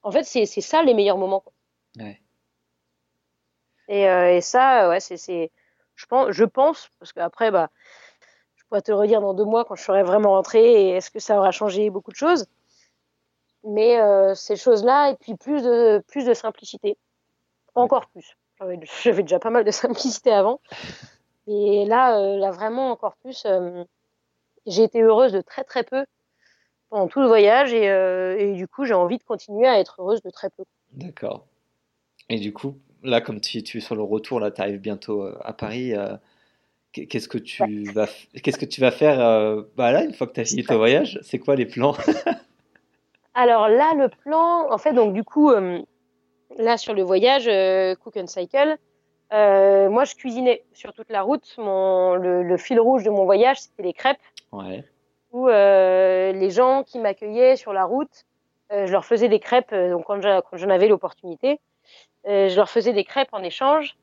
En 0.03 0.11
fait, 0.11 0.23
c'est 0.23 0.45
ça 0.45 0.83
les 0.83 0.93
meilleurs 0.93 1.17
moments. 1.17 1.39
Quoi. 1.39 1.53
Ouais. 1.97 2.21
Et, 3.87 4.07
euh, 4.07 4.35
et, 4.35 4.41
ça, 4.41 4.89
ouais, 4.89 4.99
c'est, 4.99 5.51
je 5.95 6.05
pense, 6.05 6.31
je 6.31 6.43
pense, 6.43 6.89
parce 6.99 7.13
qu'après, 7.13 7.51
bah, 7.51 7.69
je 8.55 8.65
pourrais 8.65 8.81
te 8.81 8.91
le 8.91 8.97
redire 8.97 9.21
dans 9.21 9.33
deux 9.33 9.45
mois 9.45 9.65
quand 9.65 9.75
je 9.75 9.83
serai 9.83 10.03
vraiment 10.03 10.31
rentré 10.31 10.59
et 10.59 10.89
est-ce 10.89 11.09
que 11.09 11.19
ça 11.19 11.37
aura 11.37 11.51
changé 11.51 11.89
beaucoup 11.89 12.11
de 12.11 12.17
choses 12.17 12.45
mais 13.67 13.99
euh, 13.99 14.33
ces 14.33 14.55
choses-là, 14.55 15.11
et 15.11 15.15
puis 15.15 15.35
plus 15.35 15.61
de, 15.63 16.01
plus 16.07 16.25
de 16.25 16.33
simplicité. 16.33 16.97
Encore 17.75 18.07
plus. 18.07 18.37
J'avais 19.03 19.23
déjà 19.23 19.39
pas 19.39 19.49
mal 19.49 19.63
de 19.63 19.71
simplicité 19.71 20.31
avant. 20.31 20.61
Et 21.47 21.85
là, 21.85 22.17
euh, 22.17 22.37
là 22.37 22.51
vraiment 22.51 22.91
encore 22.91 23.15
plus. 23.17 23.43
Euh, 23.45 23.83
j'ai 24.65 24.83
été 24.83 25.01
heureuse 25.01 25.31
de 25.31 25.41
très 25.41 25.63
très 25.63 25.83
peu 25.83 26.05
pendant 26.89 27.07
tout 27.07 27.19
le 27.19 27.27
voyage 27.27 27.73
et, 27.73 27.85
et 27.85 28.53
du 28.53 28.67
coup, 28.67 28.85
j'ai 28.85 28.93
envie 28.93 29.17
de 29.17 29.23
continuer 29.23 29.67
à 29.67 29.79
être 29.79 30.01
heureuse 30.01 30.21
de 30.21 30.29
très 30.29 30.49
peu. 30.49 30.63
D'accord. 30.93 31.45
Et 32.29 32.39
du 32.39 32.53
coup, 32.53 32.77
là, 33.03 33.21
comme 33.21 33.41
tu, 33.41 33.61
tu 33.63 33.77
es 33.77 33.81
sur 33.81 33.95
le 33.95 34.03
retour, 34.03 34.39
là, 34.39 34.51
tu 34.51 34.61
arrives 34.61 34.79
bientôt 34.79 35.23
à 35.41 35.53
Paris. 35.53 35.93
Qu'est-ce 36.93 37.27
que 37.27 37.37
tu 37.37 37.83
vas, 37.91 38.07
qu'est-ce 38.41 38.57
que 38.57 38.65
tu 38.65 38.81
vas 38.81 38.91
faire 38.91 39.17
bah 39.75 39.91
là, 39.91 40.03
une 40.03 40.13
fois 40.13 40.27
que 40.27 40.33
tu 40.33 40.39
as 40.39 40.45
fini 40.45 40.63
ton 40.63 40.77
voyage 40.77 41.19
C'est 41.23 41.39
quoi 41.39 41.55
les 41.55 41.65
plans? 41.65 41.95
Alors 43.37 43.67
là, 43.67 43.93
le 43.93 44.09
plan, 44.09 44.65
en 44.71 44.79
fait, 44.79 44.93
donc 44.93 45.13
du 45.13 45.23
coup, 45.23 45.51
euh, 45.51 45.79
là 46.57 46.75
sur 46.75 46.95
le 46.95 47.03
voyage 47.03 47.47
euh, 47.47 47.93
Cook 47.93 48.17
and 48.17 48.25
Cycle, 48.25 48.77
euh, 49.31 49.91
moi 49.91 50.05
je 50.05 50.15
cuisinais 50.15 50.63
sur 50.73 50.91
toute 50.91 51.11
la 51.11 51.21
route. 51.21 51.53
Mon, 51.59 52.15
le, 52.15 52.57
fil 52.57 52.79
rouge 52.79 53.03
de 53.03 53.11
mon 53.11 53.25
voyage, 53.25 53.59
c'était 53.59 53.83
les 53.83 53.93
crêpes. 53.93 54.17
Ouais. 54.51 54.83
Où 55.33 55.49
les 55.49 56.49
gens 56.49 56.81
qui 56.81 56.97
m'accueillaient 56.97 57.55
sur 57.55 57.73
la 57.73 57.85
route 57.85 58.25
je 58.69 58.91
leur 58.91 59.05
faisais 59.05 59.29
des 59.29 59.39
crêpes, 59.39 59.73
donc 59.73 60.03
quand 60.05 60.19
j'en 60.19 60.69
avais 60.69 60.89
l'opportunité, 60.89 61.61
je 62.25 62.53
leur 62.53 62.69
faisais 62.69 62.91
des 62.91 63.05
crêpes 63.05 63.29
en 63.31 63.41
échange. 63.43 63.95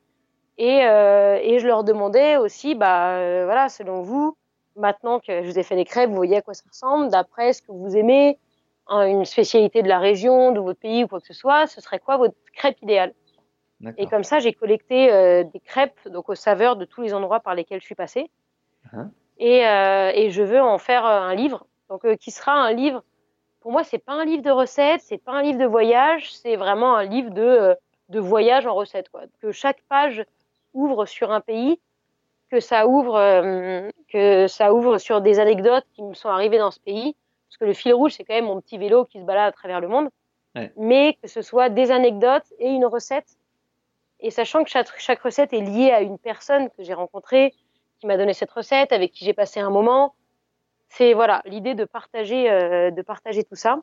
Et, 0.56 0.78
et 0.78 1.58
je 1.58 1.66
leur 1.66 1.84
demandais 1.84 2.36
aussi, 2.38 2.74
bah, 2.74 3.44
voilà, 3.44 3.68
selon 3.68 4.00
vous, 4.00 4.36
maintenant 4.76 5.18
que 5.18 5.42
je 5.42 5.50
vous 5.50 5.58
ai 5.58 5.62
fait 5.64 5.76
des 5.76 5.84
crêpes, 5.84 6.08
vous 6.08 6.16
voyez 6.16 6.36
à 6.36 6.42
quoi 6.42 6.54
ça 6.54 6.64
ressemble, 6.70 7.10
d'après 7.10 7.52
ce 7.52 7.60
que 7.60 7.72
vous 7.72 7.94
aimez, 7.94 8.38
une 8.88 9.24
spécialité 9.24 9.82
de 9.82 9.88
la 9.88 9.98
région, 9.98 10.52
de 10.52 10.60
votre 10.60 10.78
pays 10.78 11.04
ou 11.04 11.08
quoi 11.08 11.20
que 11.20 11.26
ce 11.26 11.34
soit, 11.34 11.66
ce 11.66 11.80
serait 11.80 11.98
quoi 11.98 12.16
votre 12.16 12.34
crêpe 12.54 12.80
idéale? 12.82 13.14
Et 13.98 14.06
comme 14.06 14.24
ça, 14.24 14.38
j'ai 14.38 14.52
collecté 14.52 15.12
euh, 15.12 15.44
des 15.44 15.60
crêpes 15.60 16.08
donc 16.08 16.28
aux 16.28 16.34
saveurs 16.34 16.76
de 16.76 16.84
tous 16.84 17.02
les 17.02 17.12
endroits 17.12 17.40
par 17.40 17.54
lesquels 17.54 17.80
je 17.80 17.84
suis 17.84 17.94
passée. 17.94 18.30
Uh-huh. 18.92 19.08
et, 19.38 19.66
euh, 19.66 20.12
et, 20.14 20.30
je 20.30 20.42
veux 20.42 20.60
en 20.60 20.78
faire 20.78 21.06
euh, 21.06 21.20
un 21.20 21.34
livre, 21.34 21.66
donc 21.88 22.02
qui 22.16 22.30
sera 22.30 22.52
un 22.52 22.72
livre? 22.72 23.02
Pour 23.60 23.72
moi, 23.72 23.82
c'est 23.82 23.98
pas 23.98 24.12
un 24.12 24.24
livre 24.24 24.42
de 24.42 24.50
recettes, 24.50 25.00
c'est 25.02 25.18
pas 25.18 25.32
un 25.32 25.42
livre 25.42 25.58
de 25.58 25.64
voyage, 25.64 26.34
c'est 26.34 26.56
vraiment 26.56 26.96
un 26.96 27.04
livre 27.04 27.30
de 27.30 27.76
de 28.10 28.20
voyage 28.20 28.66
en 28.66 28.74
recettes. 28.74 29.08
Quoi. 29.08 29.22
Que 29.40 29.52
chaque 29.52 29.80
page 29.88 30.24
ouvre 30.74 31.06
sur 31.06 31.32
un 31.32 31.40
pays, 31.40 31.80
que 32.50 32.60
ça 32.60 32.86
ouvre 32.86 33.18
que 34.12 34.46
ça 34.46 34.74
ouvre 34.74 34.98
sur 34.98 35.22
des 35.22 35.40
anecdotes 35.40 35.86
qui 35.94 36.02
me 36.02 36.12
sont 36.12 36.28
arrivées 36.28 36.58
dans 36.58 36.70
ce 36.70 36.80
pays 36.80 37.16
parce 37.54 37.60
que 37.60 37.64
le 37.66 37.72
fil 37.72 37.94
rouge, 37.94 38.14
c'est 38.16 38.24
quand 38.24 38.34
même 38.34 38.46
mon 38.46 38.60
petit 38.60 38.78
vélo 38.78 39.04
qui 39.04 39.20
se 39.20 39.24
balade 39.24 39.48
à 39.48 39.52
travers 39.52 39.80
le 39.80 39.86
monde, 39.86 40.08
mais 40.76 41.16
que 41.22 41.28
ce 41.28 41.40
soit 41.40 41.68
des 41.68 41.92
anecdotes 41.92 42.52
et 42.58 42.68
une 42.68 42.84
recette. 42.84 43.36
Et 44.18 44.32
sachant 44.32 44.64
que 44.64 44.70
chaque, 44.70 45.20
recette 45.20 45.52
est 45.52 45.60
liée 45.60 45.92
à 45.92 46.00
une 46.00 46.18
personne 46.18 46.68
que 46.70 46.82
j'ai 46.82 46.94
rencontrée, 46.94 47.54
qui 48.00 48.08
m'a 48.08 48.16
donné 48.16 48.32
cette 48.32 48.50
recette, 48.50 48.90
avec 48.90 49.12
qui 49.12 49.24
j'ai 49.24 49.34
passé 49.34 49.60
un 49.60 49.70
moment, 49.70 50.14
c'est 50.88 51.14
voilà 51.14 51.42
l'idée 51.44 51.74
de 51.74 51.84
partager, 51.84 52.50
euh, 52.50 52.90
de 52.90 53.02
partager 53.02 53.44
tout 53.44 53.54
ça. 53.54 53.78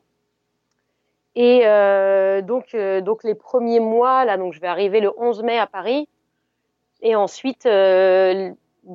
Et 1.34 1.62
euh, 1.64 2.42
donc, 2.42 2.74
euh, 2.74 3.00
donc 3.00 3.24
les 3.24 3.34
premiers 3.34 3.80
mois, 3.80 4.26
là, 4.26 4.36
donc 4.36 4.52
je 4.52 4.60
vais 4.60 4.66
arriver 4.66 5.00
le 5.00 5.12
11 5.16 5.42
mai 5.42 5.58
à 5.58 5.66
Paris, 5.66 6.10
et 7.00 7.16
ensuite 7.16 7.66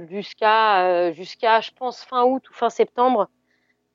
jusqu'à 0.07 1.11
jusqu'à 1.13 1.61
je 1.61 1.71
pense 1.71 2.03
fin 2.03 2.25
août 2.25 2.47
ou 2.49 2.53
fin 2.53 2.69
septembre, 2.69 3.27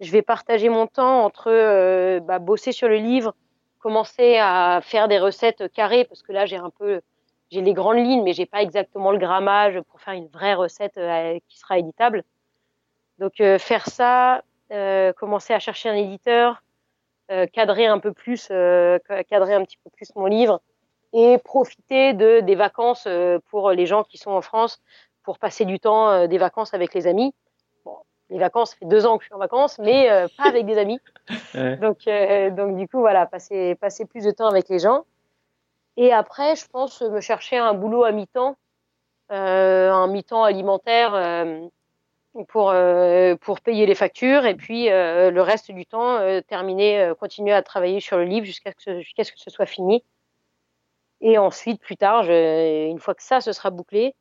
je 0.03 0.11
vais 0.11 0.23
partager 0.23 0.69
mon 0.69 0.87
temps 0.87 1.25
entre 1.25 1.49
euh, 1.49 2.21
bah, 2.21 2.41
bosser 2.41 2.73
sur 2.73 2.89
le 2.89 2.97
livre, 2.97 3.35
commencer 3.79 4.37
à 4.39 4.81
faire 4.83 5.09
des 5.09 5.19
recettes 5.19 5.73
carrées 5.73 6.05
parce 6.05 6.23
que 6.23 6.33
là 6.33 6.45
j'ai 6.45 6.57
un 6.57 6.71
peu 6.71 7.01
j'ai 7.51 7.63
les 7.63 7.73
grandes 7.73 7.99
lignes 7.99 8.23
mais 8.23 8.33
j'ai 8.33 8.47
pas 8.47 8.63
exactement 8.63 9.13
le 9.13 9.19
grammage 9.19 9.81
pour 9.83 10.01
faire 10.01 10.15
une 10.15 10.27
vraie 10.27 10.55
recette 10.55 10.99
euh, 10.99 11.39
qui 11.49 11.59
sera 11.59 11.79
éditable. 11.79 12.25
Donc 13.19 13.41
euh, 13.41 13.59
faire 13.59 13.87
ça, 13.87 14.43
commencer 15.17 15.53
à 15.53 15.59
chercher 15.59 15.91
un 15.91 15.95
éditeur, 15.95 16.63
cadrer 17.53 17.87
un 17.87 17.99
peu 17.99 18.13
plus, 18.13 18.49
cadrer 18.49 19.55
un 19.55 19.65
petit 19.65 19.77
peu 19.85 19.91
plus 19.91 20.11
mon 20.17 20.25
livre 20.25 20.63
et 21.13 21.37
profiter 21.37 22.15
de 22.15 22.41
des 22.41 22.55
vacances 22.55 23.07
pour 23.51 23.71
les 23.73 23.85
gens 23.85 24.03
qui 24.03 24.17
sont 24.17 24.31
en 24.31 24.41
France 24.41 24.81
pour 25.25 25.39
passer 25.39 25.67
du 25.67 25.79
temps 25.79 26.27
des 26.27 26.39
vacances 26.39 26.73
avec 26.73 26.95
les 26.95 27.07
amis 27.07 27.35
les 28.33 28.39
vacances, 28.39 28.71
ça 28.71 28.77
fait 28.77 28.87
deux 28.87 29.07
ans 29.07 29.19
que 29.19 29.25
je 29.25 29.27
suis 29.27 29.35
en 29.35 29.39
vacances, 29.39 29.79
mais 29.79 30.11
euh, 30.11 30.27
pas 30.37 30.49
avec 30.49 30.67
des 30.67 30.79
amis. 30.79 31.01
Donc, 31.81 32.09
euh, 32.09 32.51
donc 32.51 32.77
du 32.77 32.89
coup, 32.89 32.99
voilà, 33.01 33.27
passer, 33.27 33.75
passer 33.77 34.07
plus 34.07 34.25
de 34.25 34.31
temps 34.31 34.49
avec 34.49 34.69
les 34.69 34.79
gens. 34.79 35.05
Et 35.97 36.13
après, 36.13 36.57
je 36.57 36.67
pense 36.67 37.01
me 37.03 37.21
chercher 37.21 37.59
un 37.59 37.75
boulot 37.75 38.05
à 38.05 38.13
mi-temps, 38.13 38.57
euh, 39.31 39.93
un 39.93 40.07
mi-temps 40.09 40.43
alimentaire 40.43 41.13
pour 42.49 42.75
pour 43.41 43.61
payer 43.61 43.85
les 43.85 43.95
factures 43.95 44.47
et 44.47 44.55
puis 44.55 44.89
le 44.89 45.41
reste 45.41 45.71
du 45.71 45.85
temps 45.85 46.19
terminer, 46.49 47.13
continuer 47.21 47.53
à 47.53 47.63
travailler 47.63 48.01
sur 48.01 48.17
le 48.17 48.25
livre 48.25 48.47
jusqu'à 48.47 48.73
ce, 48.79 49.03
ce 49.03 49.33
que 49.33 49.39
ce 49.39 49.51
soit 49.51 49.67
fini. 49.67 50.03
Et 51.21 51.37
ensuite, 51.37 51.81
plus 51.81 51.99
tard, 51.99 52.23
je, 52.23 52.89
une 52.89 52.99
fois 52.99 53.15
que 53.15 53.23
ça, 53.23 53.43
ce 53.43 53.53
sera 53.53 53.69
bouclé, 53.69 54.15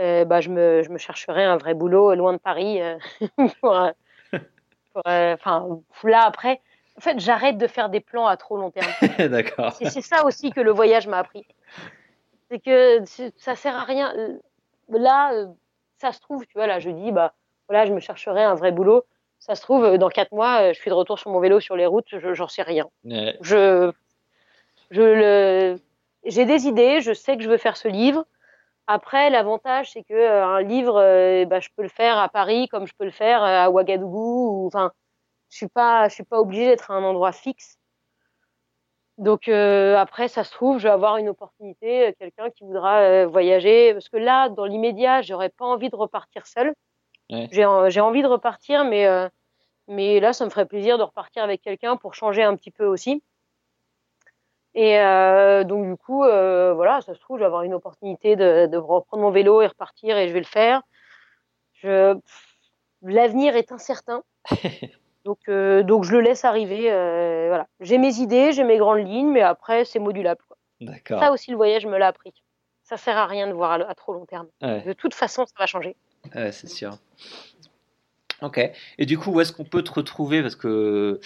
euh, 0.00 0.24
bah, 0.24 0.40
je, 0.40 0.48
me, 0.48 0.82
je 0.82 0.90
me 0.90 0.98
chercherai 0.98 1.44
un 1.44 1.56
vrai 1.56 1.74
boulot 1.74 2.14
loin 2.14 2.32
de 2.32 2.38
Paris. 2.38 2.80
Euh, 2.80 2.96
pour, 3.60 3.76
euh, 3.76 5.36
là, 6.04 6.24
après, 6.24 6.60
en 6.96 7.00
fait, 7.00 7.18
j'arrête 7.20 7.58
de 7.58 7.66
faire 7.66 7.88
des 7.88 8.00
plans 8.00 8.26
à 8.26 8.36
trop 8.36 8.56
long 8.56 8.70
terme. 8.70 8.90
D'accord. 9.30 9.72
C'est 9.72 10.02
ça 10.02 10.24
aussi 10.24 10.50
que 10.50 10.60
le 10.60 10.70
voyage 10.70 11.06
m'a 11.06 11.18
appris. 11.18 11.46
C'est 12.50 12.58
que 12.58 13.02
ça 13.36 13.54
sert 13.54 13.76
à 13.76 13.84
rien. 13.84 14.12
Là, 14.88 15.46
ça 15.98 16.12
se 16.12 16.20
trouve, 16.20 16.46
tu 16.46 16.52
vois, 16.54 16.66
là, 16.66 16.78
je 16.78 16.90
dis, 16.90 17.12
bah, 17.12 17.32
voilà, 17.68 17.86
je 17.86 17.92
me 17.92 18.00
chercherai 18.00 18.42
un 18.42 18.54
vrai 18.54 18.72
boulot. 18.72 19.04
Ça 19.38 19.54
se 19.54 19.62
trouve, 19.62 19.98
dans 19.98 20.08
quatre 20.08 20.32
mois, 20.32 20.72
je 20.72 20.78
suis 20.78 20.90
de 20.90 20.94
retour 20.94 21.18
sur 21.18 21.30
mon 21.30 21.40
vélo 21.40 21.60
sur 21.60 21.76
les 21.76 21.86
routes, 21.86 22.06
j'en 22.32 22.48
sais 22.48 22.62
rien. 22.62 22.88
Je, 23.04 23.90
je 24.90 25.02
le, 25.02 25.80
j'ai 26.24 26.44
des 26.44 26.66
idées, 26.66 27.00
je 27.00 27.12
sais 27.12 27.36
que 27.36 27.42
je 27.42 27.48
veux 27.48 27.56
faire 27.56 27.76
ce 27.76 27.88
livre. 27.88 28.24
Après, 28.92 29.30
l'avantage, 29.30 29.90
c'est 29.92 30.02
que 30.02 30.12
euh, 30.12 30.44
un 30.44 30.60
livre, 30.60 31.00
euh, 31.00 31.46
bah, 31.46 31.60
je 31.60 31.70
peux 31.74 31.82
le 31.82 31.88
faire 31.88 32.18
à 32.18 32.28
Paris 32.28 32.68
comme 32.68 32.86
je 32.86 32.92
peux 32.98 33.06
le 33.06 33.10
faire 33.10 33.42
euh, 33.42 33.64
à 33.64 33.70
Ouagadougou. 33.70 34.66
Enfin, 34.66 34.92
je 35.48 35.56
suis 35.56 35.68
pas, 35.68 36.08
je 36.08 36.14
suis 36.14 36.24
pas 36.24 36.38
obligée 36.38 36.66
d'être 36.66 36.90
à 36.90 36.94
un 36.94 37.02
endroit 37.02 37.32
fixe. 37.32 37.78
Donc 39.16 39.48
après, 39.48 40.28
ça 40.28 40.42
se 40.42 40.50
trouve, 40.52 40.78
je 40.78 40.84
vais 40.84 40.92
avoir 40.92 41.16
une 41.16 41.28
opportunité, 41.28 42.14
quelqu'un 42.18 42.50
qui 42.50 42.64
voudra 42.64 43.26
voyager, 43.26 43.92
parce 43.92 44.08
que 44.08 44.16
là, 44.16 44.48
dans 44.48 44.64
l'immédiat, 44.64 45.22
j'aurais 45.22 45.50
pas 45.50 45.66
envie 45.66 45.90
de 45.90 45.96
repartir 45.96 46.46
seule. 46.46 46.74
J'ai 47.50 47.64
envie 47.64 48.22
de 48.22 48.26
repartir, 48.26 48.84
mais 48.84 49.06
mais 49.86 50.18
là, 50.18 50.32
ça 50.32 50.44
me 50.44 50.50
ferait 50.50 50.66
plaisir 50.66 50.98
de 50.98 51.02
repartir 51.02 51.44
avec 51.44 51.60
quelqu'un 51.60 51.96
pour 51.96 52.14
changer 52.14 52.42
un 52.42 52.56
petit 52.56 52.70
peu 52.70 52.86
aussi. 52.86 53.22
Et 54.74 54.98
euh, 54.98 55.64
donc 55.64 55.86
du 55.86 55.96
coup, 55.96 56.24
euh, 56.24 56.72
voilà, 56.72 57.00
ça 57.02 57.14
se 57.14 57.20
trouve, 57.20 57.36
je 57.36 57.42
vais 57.42 57.46
avoir 57.46 57.62
une 57.62 57.74
opportunité 57.74 58.36
de, 58.36 58.66
de, 58.66 58.76
reprendre 58.78 59.22
mon 59.22 59.30
vélo 59.30 59.60
et 59.60 59.66
repartir, 59.66 60.16
et 60.16 60.28
je 60.28 60.32
vais 60.32 60.40
le 60.40 60.46
faire. 60.46 60.82
Je... 61.74 62.16
L'avenir 63.02 63.56
est 63.56 63.72
incertain, 63.72 64.22
donc 65.24 65.40
euh, 65.48 65.82
donc 65.82 66.04
je 66.04 66.12
le 66.12 66.20
laisse 66.20 66.44
arriver. 66.44 66.82
Voilà, 67.48 67.66
j'ai 67.80 67.98
mes 67.98 68.16
idées, 68.16 68.52
j'ai 68.52 68.64
mes 68.64 68.78
grandes 68.78 69.06
lignes, 69.06 69.30
mais 69.30 69.42
après 69.42 69.84
c'est 69.84 69.98
modulable. 69.98 70.42
D'accord. 70.80 71.20
Ça 71.20 71.32
aussi, 71.32 71.50
le 71.50 71.56
voyage 71.56 71.84
me 71.84 71.98
l'a 71.98 72.08
appris. 72.08 72.32
Ça 72.82 72.96
sert 72.96 73.16
à 73.16 73.26
rien 73.26 73.46
de 73.46 73.52
voir 73.52 73.72
à, 73.72 73.94
trop 73.94 74.12
long 74.14 74.26
terme. 74.26 74.48
De 74.60 74.92
toute 74.92 75.14
façon, 75.14 75.44
ça 75.46 75.52
va 75.58 75.66
changer. 75.66 75.96
Ouais, 76.34 76.50
c'est 76.52 76.68
sûr. 76.68 76.98
Ok. 78.42 78.60
Et 78.98 79.06
du 79.06 79.18
coup, 79.18 79.30
où 79.30 79.40
est-ce 79.40 79.52
qu'on 79.52 79.64
peut 79.64 79.82
te 79.82 79.92
retrouver? 79.92 80.42
Parce 80.42 80.56
que 80.56 81.20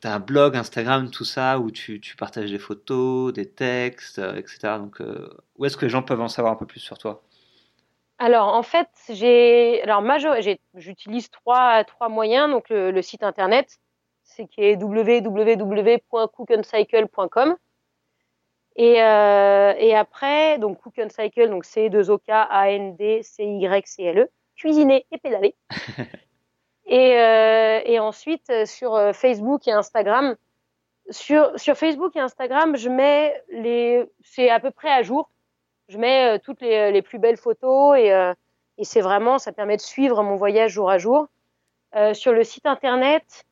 tu 0.00 0.06
as 0.06 0.14
un 0.14 0.20
blog, 0.20 0.56
Instagram, 0.56 1.10
tout 1.10 1.24
ça, 1.24 1.58
où 1.58 1.70
tu, 1.70 2.00
tu 2.00 2.16
partages 2.16 2.50
des 2.50 2.58
photos, 2.58 3.32
des 3.32 3.48
textes, 3.48 4.18
euh, 4.18 4.36
etc. 4.36 4.78
Donc, 4.78 5.00
euh, 5.00 5.28
où 5.56 5.64
est-ce 5.64 5.76
que 5.76 5.84
les 5.84 5.90
gens 5.90 6.02
peuvent 6.02 6.20
en 6.20 6.28
savoir 6.28 6.52
un 6.52 6.56
peu 6.56 6.66
plus 6.66 6.80
sur 6.80 6.98
toi? 6.98 7.22
Alors 8.18 8.54
en 8.54 8.62
fait, 8.62 8.88
j'ai 9.10 9.82
alors 9.82 10.02
j'utilise 10.74 11.30
trois 11.30 11.84
trois 11.84 12.08
moyens. 12.08 12.50
Donc 12.50 12.70
le, 12.70 13.02
site 13.02 13.22
internet 13.22 13.78
c'est 14.22 14.46
qui 14.46 14.62
est 14.62 14.82
www.cookandcycle.com 14.82 17.56
et 18.76 19.02
euh, 19.02 19.74
et 19.78 19.94
après 19.94 20.58
donc 20.58 20.80
Cook 20.80 20.94
Cycle 21.10 21.48
donc 21.48 21.64
c'est 21.64 21.88
2 21.90 22.10
O 22.10 22.18
K 22.18 22.30
A 22.30 22.70
N 22.70 22.96
D 22.96 23.22
C 23.22 23.44
Y 23.44 23.86
C 23.86 24.02
L 24.04 24.18
E 24.18 24.28
cuisiner 24.56 25.06
et 25.12 25.18
pédaler 25.18 25.54
Et, 26.86 27.18
euh, 27.18 27.80
et 27.84 27.98
ensuite, 27.98 28.48
euh, 28.50 28.64
sur 28.64 28.94
euh, 28.94 29.12
Facebook 29.12 29.66
et 29.66 29.72
Instagram, 29.72 30.36
sur, 31.10 31.58
sur 31.58 31.76
Facebook 31.76 32.14
et 32.16 32.20
Instagram, 32.20 32.76
je 32.76 32.88
mets 32.88 33.42
les, 33.50 34.04
c'est 34.22 34.50
à 34.50 34.60
peu 34.60 34.70
près 34.70 34.90
à 34.90 35.02
jour. 35.02 35.30
Je 35.88 35.98
mets 35.98 36.38
toutes 36.40 36.60
les, 36.60 36.90
les 36.90 37.02
plus 37.02 37.18
belles 37.18 37.36
photos 37.36 37.96
et, 37.96 38.08
et 38.76 38.84
c'est 38.84 39.00
vraiment, 39.00 39.38
ça 39.38 39.52
permet 39.52 39.76
de 39.76 39.82
suivre 39.82 40.20
mon 40.24 40.34
voyage 40.34 40.72
jour 40.72 40.90
à 40.90 40.98
jour. 40.98 41.28
Euh, 41.94 42.12
sur 42.12 42.32
le 42.32 42.42
site 42.42 42.66
internet, 42.66 43.44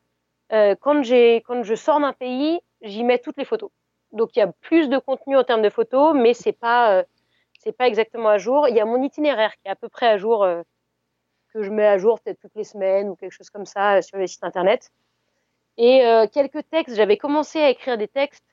euh, 0.53 0.74
quand 0.80 1.03
quand 1.47 1.62
je 1.62 1.74
sors 1.76 2.01
d'un 2.01 2.12
pays, 2.12 2.61
j'y 2.82 3.05
mets 3.05 3.20
toutes 3.20 3.37
les 3.37 3.45
photos. 3.45 3.70
Donc 4.11 4.35
il 4.35 4.41
y 4.41 4.43
a 4.43 4.51
plus 4.62 4.89
de 4.89 4.99
contenu 4.99 5.37
en 5.37 5.45
termes 5.45 5.62
de 5.62 5.70
photos, 5.70 6.12
mais 6.12 6.35
c'est 6.35 6.53
pas, 6.53 7.05
c'est 7.61 7.72
pas 7.72 7.87
exactement 7.87 8.30
à 8.30 8.39
jour. 8.39 8.66
Il 8.68 8.74
y 8.74 8.80
a 8.80 8.85
mon 8.85 9.01
itinéraire 9.01 9.53
qui 9.53 9.68
est 9.68 9.70
à 9.70 9.76
peu 9.76 9.89
près 9.89 10.09
à 10.09 10.18
jour 10.18 10.45
que 11.55 11.63
je 11.63 11.71
mets 11.71 11.87
à 11.87 11.99
jour 11.99 12.21
peut-être 12.21 12.41
toutes 12.41 12.55
les 12.57 12.65
semaines 12.65 13.09
ou 13.09 13.15
quelque 13.15 13.33
chose 13.33 13.49
comme 13.49 13.65
ça 13.65 13.97
euh, 13.97 14.03
sur 14.03 14.19
les 14.19 14.27
sites 14.27 14.45
internet. 14.45 14.91
Et 15.79 16.05
euh, 16.05 16.27
quelques 16.27 16.69
textes, 16.69 16.97
j'avais 16.97 17.17
commencé 17.17 17.61
à 17.61 17.71
écrire 17.71 17.97
des 17.97 18.09
textes, 18.09 18.45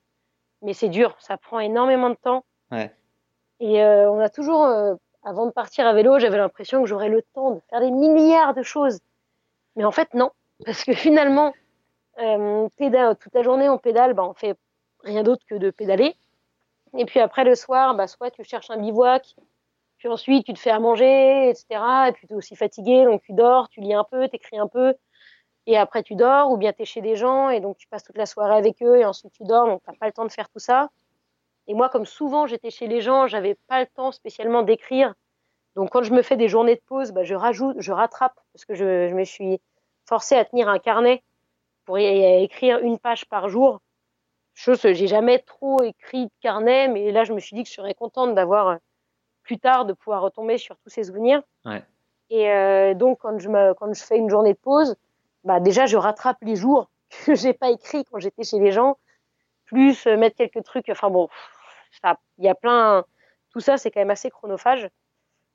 mais 0.62 0.74
c'est 0.74 0.89
dur, 0.89 1.16
ça 1.20 1.38
prend 1.38 1.60
énormément 1.60 2.10
de 2.10 2.16
temps. 2.16 2.45
Ouais. 2.72 2.93
Et 3.60 3.84
euh, 3.84 4.10
on 4.10 4.20
a 4.20 4.30
toujours, 4.30 4.66
avant 5.24 5.45
de 5.45 5.52
partir 5.52 5.86
à 5.86 5.93
vélo, 5.93 6.18
j'avais 6.20 6.38
l'impression 6.38 6.82
que 6.82 6.88
j'aurais 6.88 7.10
le 7.10 7.22
temps 7.34 7.52
de 7.52 7.60
faire 7.70 7.80
des 7.80 7.91
milliards 7.91 8.54
de 8.54 8.64
choses. 8.64 8.99
Mais 9.76 9.84
en 9.84 9.91
fait, 9.91 10.14
non. 10.14 10.32
Parce 10.66 10.84
que 10.84 10.93
finalement, 10.93 11.54
pédale, 12.78 13.16
toute 13.18 13.34
la 13.34 13.43
journée, 13.43 13.70
on 13.70 13.78
pédale, 13.78 14.14
bah, 14.14 14.24
on 14.24 14.34
fait 14.34 14.56
rien 15.04 15.22
d'autre 15.22 15.43
que 15.47 15.56
de 15.56 15.70
pédaler. 15.70 16.16
Et 16.97 17.06
puis 17.06 17.20
après, 17.20 17.43
le 17.43 17.56
soir, 17.56 17.95
bah, 17.95 18.08
soit 18.08 18.32
tu 18.32 18.43
cherches 18.43 18.70
un 18.72 18.78
bivouac, 18.78 19.36
puis 20.02 20.10
ensuite, 20.10 20.47
tu 20.47 20.54
te 20.54 20.60
fais 20.60 20.72
à 20.72 20.80
manger, 20.80 21.49
etc. 21.49 22.08
Et 22.10 22.12
puis 22.12 22.26
tu 22.26 22.34
es 22.34 22.36
aussi 22.36 22.56
fatigué, 22.56 23.06
donc 23.06 23.22
tu 23.22 23.34
dors, 23.34 23.70
tu 23.70 23.82
lis 23.82 23.93
un 23.93 24.04
peu, 24.04 24.28
tu 24.28 24.36
écris 24.36 24.58
un 24.58 24.68
peu. 24.68 24.95
et 25.68 25.78
après 25.78 26.02
tu 26.02 26.16
dors, 26.16 26.49
ou 26.52 26.58
bien 26.58 26.74
tu 26.74 26.82
es 26.82 26.86
chez 26.86 27.02
des 27.02 27.16
gens 27.16 27.49
et 27.52 27.60
donc 27.60 27.78
tu 27.78 27.88
passes 27.88 28.04
toute 28.04 28.18
la 28.18 28.26
soirée 28.26 28.56
avec 28.56 28.82
eux 28.82 28.97
et 28.97 29.06
ensuite 29.06 29.32
tu 29.34 29.43
dors, 29.43 29.68
donc 29.68 29.84
tu 29.88 29.95
pas 29.99 30.08
le 30.08 30.12
temps 30.12 30.26
de 30.26 30.32
faire 30.32 30.49
tout 30.49 30.60
ça. 30.60 30.89
Et 31.68 31.76
moi, 31.76 31.88
comme 31.89 32.08
souvent 32.08 32.47
j'étais 32.47 32.72
chez 32.72 32.88
les 32.88 33.02
gens, 33.02 33.28
j'avais 33.28 33.56
pas 33.68 33.80
le 33.82 33.86
temps 33.86 34.12
spécialement 34.12 34.64
d'écrire. 34.64 35.14
Donc 35.76 35.91
quand 35.91 36.02
je 36.02 36.14
me 36.14 36.24
fais 36.24 36.36
des 36.36 36.47
journées 36.47 36.76
de 36.78 36.82
pause, 36.88 37.12
bah, 37.12 37.24
je 37.24 37.36
rajoute, 37.36 37.76
je 37.80 37.91
rattrape 37.91 38.34
parce 38.54 38.66
que 38.66 38.74
je, 38.74 39.08
je 39.08 39.14
me 39.14 39.24
suis 39.24 39.62
forcée 40.08 40.36
à 40.36 40.45
tenir 40.45 40.68
un 40.68 40.80
carnet 40.80 41.22
pour 41.86 41.99
y 41.99 42.43
écrire 42.43 42.80
une 42.80 42.97
page 42.97 43.26
par 43.28 43.49
jour. 43.49 43.82
Chose, 44.56 44.82
j'ai 44.82 45.08
jamais 45.08 45.39
trop 45.39 45.84
écrit 45.84 46.26
de 46.26 46.32
carnet, 46.41 46.88
mais 46.88 47.12
là 47.12 47.24
je 47.24 47.34
me 47.34 47.39
suis 47.39 47.56
dit 47.56 47.62
que 47.64 47.70
je 47.70 47.76
serais 47.76 47.93
contente 47.93 48.34
d'avoir 48.34 48.80
plus 49.43 49.59
tard 49.59 49.85
de 49.85 49.93
pouvoir 49.93 50.21
retomber 50.21 50.57
sur 50.57 50.77
tous 50.77 50.89
ces 50.89 51.05
souvenirs. 51.05 51.41
Ouais. 51.65 51.83
Et 52.29 52.49
euh, 52.49 52.93
donc 52.93 53.19
quand 53.19 53.37
je 53.39 53.49
me, 53.49 53.73
quand 53.73 53.93
je 53.93 54.03
fais 54.03 54.17
une 54.17 54.29
journée 54.29 54.53
de 54.53 54.57
pause, 54.57 54.95
bah 55.43 55.59
déjà 55.59 55.85
je 55.85 55.97
rattrape 55.97 56.37
les 56.41 56.55
jours 56.55 56.89
que 57.25 57.35
j'ai 57.35 57.53
pas 57.53 57.69
écrit 57.69 58.05
quand 58.05 58.19
j'étais 58.19 58.43
chez 58.43 58.59
les 58.59 58.71
gens, 58.71 58.97
plus 59.65 60.07
euh, 60.07 60.17
mettre 60.17 60.37
quelques 60.37 60.63
trucs. 60.63 60.89
Enfin 60.89 61.09
bon, 61.09 61.29
il 62.37 62.45
y 62.45 62.49
a 62.49 62.55
plein. 62.55 63.03
Tout 63.51 63.59
ça 63.59 63.77
c'est 63.77 63.91
quand 63.91 63.99
même 63.99 64.11
assez 64.11 64.29
chronophage. 64.29 64.89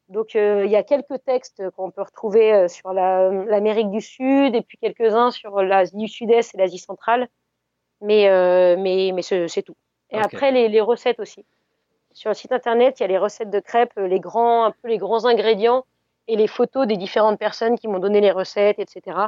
Donc 0.09 0.37
euh, 0.37 0.65
il 0.65 0.71
y 0.71 0.77
a 0.77 0.83
quelques 0.83 1.25
textes 1.25 1.69
qu'on 1.71 1.91
peut 1.91 2.03
retrouver 2.03 2.69
sur 2.69 2.93
l'Amérique 2.93 3.91
du 3.91 4.01
Sud 4.01 4.55
et 4.55 4.63
puis 4.63 4.79
quelques-uns 4.79 5.31
sur 5.31 5.63
l'Asie 5.63 5.97
du 5.97 6.09
Sud-Est 6.09 6.55
et 6.55 6.59
l'Asie 6.59 6.79
centrale, 6.79 7.29
mais 8.01 8.29
euh, 8.29 8.77
mais 8.79 9.13
mais 9.15 9.23
c'est 9.23 9.63
tout. 9.63 9.77
Et 10.11 10.19
après 10.19 10.53
les, 10.53 10.69
les 10.69 10.81
recettes 10.81 11.19
aussi. 11.19 11.45
Sur 12.17 12.31
le 12.31 12.35
site 12.35 12.53
internet, 12.53 12.99
il 12.99 13.03
y 13.03 13.05
a 13.05 13.09
les 13.09 13.19
recettes 13.19 13.51
de 13.51 13.61
crêpes, 13.61 13.93
les 13.99 14.21
grands 14.21 14.65
un 14.65 14.71
peu 14.71 14.89
les 14.89 14.97
grands 14.97 15.27
ingrédients 15.27 15.85
et 16.29 16.37
les 16.37 16.47
photos 16.47 16.87
des 16.87 16.97
différentes 16.97 17.39
personnes 17.39 17.79
qui 17.79 17.89
m'ont 17.89 17.99
donné 17.99 18.23
les 18.23 18.31
recettes, 18.31 18.79
etc. 18.79 19.19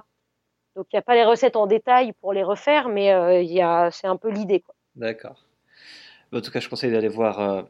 Donc 0.75 0.87
il 0.91 0.97
n'y 0.97 0.99
a 0.99 1.03
pas 1.03 1.15
les 1.15 1.25
recettes 1.27 1.57
en 1.57 1.67
détail 1.67 2.15
pour 2.23 2.33
les 2.33 2.43
refaire, 2.43 2.89
mais 2.89 3.13
euh, 3.13 3.43
il 3.43 3.53
y 3.53 3.61
a 3.61 3.91
c'est 3.91 4.07
un 4.07 4.17
peu 4.17 4.31
l'idée. 4.31 4.65
D'accord. 4.97 5.45
En 6.33 6.41
tout 6.41 6.51
cas, 6.51 6.61
je 6.61 6.69
conseille 6.71 6.91
d'aller 6.91 7.09
voir. 7.09 7.41
Euh, 7.41 7.63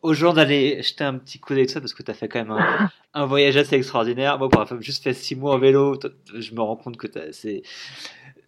aux 0.00 0.14
gens 0.14 0.32
d'aller 0.32 0.82
jeter 0.82 1.04
un 1.04 1.18
petit 1.18 1.38
coup 1.38 1.54
d'œil 1.54 1.68
ça 1.68 1.80
parce 1.80 1.92
que 1.92 2.02
tu 2.02 2.10
as 2.10 2.14
fait 2.14 2.28
quand 2.28 2.38
même 2.38 2.50
un, 2.52 2.90
un 3.14 3.26
voyage 3.26 3.58
assez 3.58 3.76
extraordinaire. 3.76 4.38
Moi, 4.38 4.48
pour 4.48 4.62
avoir 4.62 4.80
juste 4.80 5.04
fait 5.04 5.12
six 5.12 5.36
mois 5.36 5.54
en 5.54 5.58
vélo, 5.58 6.00
je 6.34 6.54
me 6.54 6.62
rends 6.62 6.76
compte 6.76 6.96
que 6.96 7.06
t'as- 7.06 7.30
c'est 7.32 7.62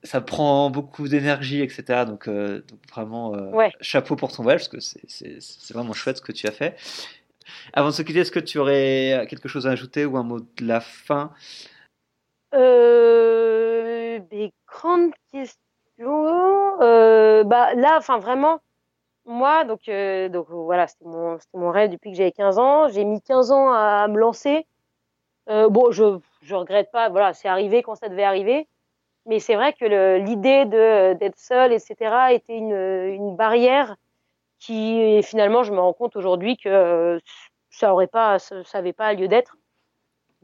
ça 0.05 0.21
prend 0.21 0.71
beaucoup 0.71 1.09
d'énergie, 1.09 1.63
etc. 1.63 2.05
Donc, 2.05 2.29
euh, 2.29 2.61
donc 2.69 2.79
vraiment, 2.91 3.35
euh, 3.35 3.51
Ouais. 3.51 3.73
chapeau 3.81 4.17
pour 4.17 4.31
ton 4.31 4.43
voyage 4.43 4.69
parce 4.69 4.69
que 4.69 4.81
c'est- 4.81 5.73
vraiment 5.73 5.95
chouette 5.95 6.19
ce 6.19 6.23
que 6.23 6.33
tu 6.33 6.47
as 6.47 6.53
fait. 6.53 6.77
Avant 7.73 7.89
de 7.89 7.95
se 7.95 8.03
quitter, 8.03 8.21
est-ce 8.21 8.31
que 8.31 8.39
tu 8.41 8.59
aurais 8.59 9.27
quelque 9.29 9.49
chose 9.49 9.67
à 9.67 9.71
ajouter 9.71 10.05
ou 10.05 10.17
un 10.17 10.23
mot 10.23 10.41
de 10.41 10.67
la 10.67 10.81
fin? 10.81 11.33
Euh, 12.55 14.19
des 14.31 14.53
grandes 14.69 15.13
questions. 15.33 15.59
Bah 16.79 17.75
là, 17.75 17.97
enfin 17.99 18.19
vraiment, 18.19 18.61
moi, 19.27 19.65
donc 19.65 19.91
donc 20.31 20.47
voilà, 20.51 20.87
c'était 20.87 21.05
mon 21.07 21.71
rêve 21.71 21.91
depuis 21.91 22.11
que 22.13 22.17
j'avais 22.17 22.33
15 22.33 22.59
ans. 22.59 22.89
J'ai 22.89 23.05
mis 23.05 23.21
15 23.21 23.51
ans 23.53 23.73
à, 23.73 24.07
me 24.09 24.19
lancer. 24.19 24.67
Bon, 25.49 25.91
je 25.91 26.19
je 26.43 26.55
regrette 26.55 26.91
pas. 26.93 27.09
Voilà, 27.09 27.33
c'est 27.33 27.49
arrivé 27.49 27.83
quand 27.83 27.95
ça 27.95 28.09
devait 28.09 28.25
arriver. 28.25 28.69
Mais 29.27 29.39
c'est 29.41 29.55
vrai 29.55 29.73
que 29.73 29.85
l'idée 30.19 30.65
d'être 30.67 31.39
seule, 31.39 31.73
etc., 31.73 32.33
était 32.33 32.57
une 32.57 32.75
une 32.75 33.37
barrière 33.37 33.97
qui 34.59 35.23
finalement, 35.23 35.63
je 35.63 35.73
me 35.73 35.81
rends 35.81 35.93
compte 35.93 36.17
aujourd'hui 36.17 36.57
que 36.57 36.69
euh, 36.69 37.19
ça 37.71 37.93
aurait 37.93 38.07
pas 38.07 38.39
ça, 38.39 38.65
ça 38.65 38.79
avait 38.79 38.93
pas 38.93 39.13
lieu 39.15 39.29
d'être. 39.29 39.57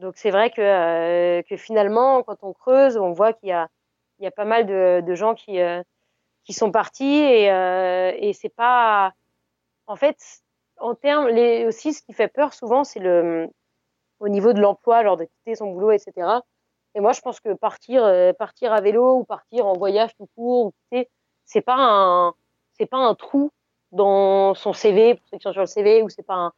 Donc 0.01 0.15
c'est 0.17 0.31
vrai 0.31 0.49
que, 0.49 0.61
euh, 0.61 1.43
que 1.43 1.57
finalement, 1.57 2.23
quand 2.23 2.43
on 2.43 2.53
creuse, 2.53 2.97
on 2.97 3.11
voit 3.13 3.33
qu'il 3.33 3.49
y 3.49 3.51
a, 3.51 3.69
y 4.19 4.25
a 4.27 4.31
pas 4.31 4.45
mal 4.45 4.65
de, 4.65 5.01
de 5.05 5.15
gens 5.15 5.35
qui, 5.35 5.61
euh, 5.61 5.83
qui 6.43 6.53
sont 6.53 6.71
partis 6.71 7.05
et, 7.19 7.51
euh, 7.51 8.11
et 8.17 8.33
c'est 8.33 8.49
pas. 8.49 9.13
En 9.87 9.95
fait, 9.95 10.17
en 10.79 10.95
termes, 10.95 11.27
les, 11.27 11.65
aussi, 11.65 11.93
ce 11.93 12.01
qui 12.01 12.13
fait 12.13 12.27
peur 12.29 12.53
souvent, 12.53 12.83
c'est 12.83 12.99
le 12.99 13.47
au 14.19 14.29
niveau 14.29 14.53
de 14.53 14.61
l'emploi, 14.61 15.03
genre 15.03 15.17
de 15.17 15.25
quitter 15.25 15.55
son 15.55 15.71
boulot, 15.71 15.91
etc. 15.91 16.41
Et 16.95 16.99
moi, 16.99 17.13
je 17.13 17.21
pense 17.21 17.39
que 17.39 17.53
partir, 17.53 18.03
euh, 18.03 18.33
partir 18.33 18.73
à 18.73 18.81
vélo 18.81 19.15
ou 19.19 19.23
partir 19.23 19.65
en 19.67 19.73
voyage 19.73 20.11
tout 20.17 20.27
court, 20.35 20.73
c'est 21.45 21.61
pas 21.61 21.75
un, 21.77 22.33
c'est 22.73 22.85
pas 22.85 22.97
un 22.97 23.15
trou 23.15 23.51
dans 23.91 24.53
son 24.55 24.73
CV 24.73 25.15
pour 25.15 25.27
ceux 25.29 25.37
qui 25.37 25.43
sont 25.43 25.51
sur 25.53 25.61
le 25.61 25.67
CV 25.67 26.01
ou 26.03 26.09
c'est 26.09 26.23
pas 26.23 26.35
un, 26.35 26.47
en 26.47 26.53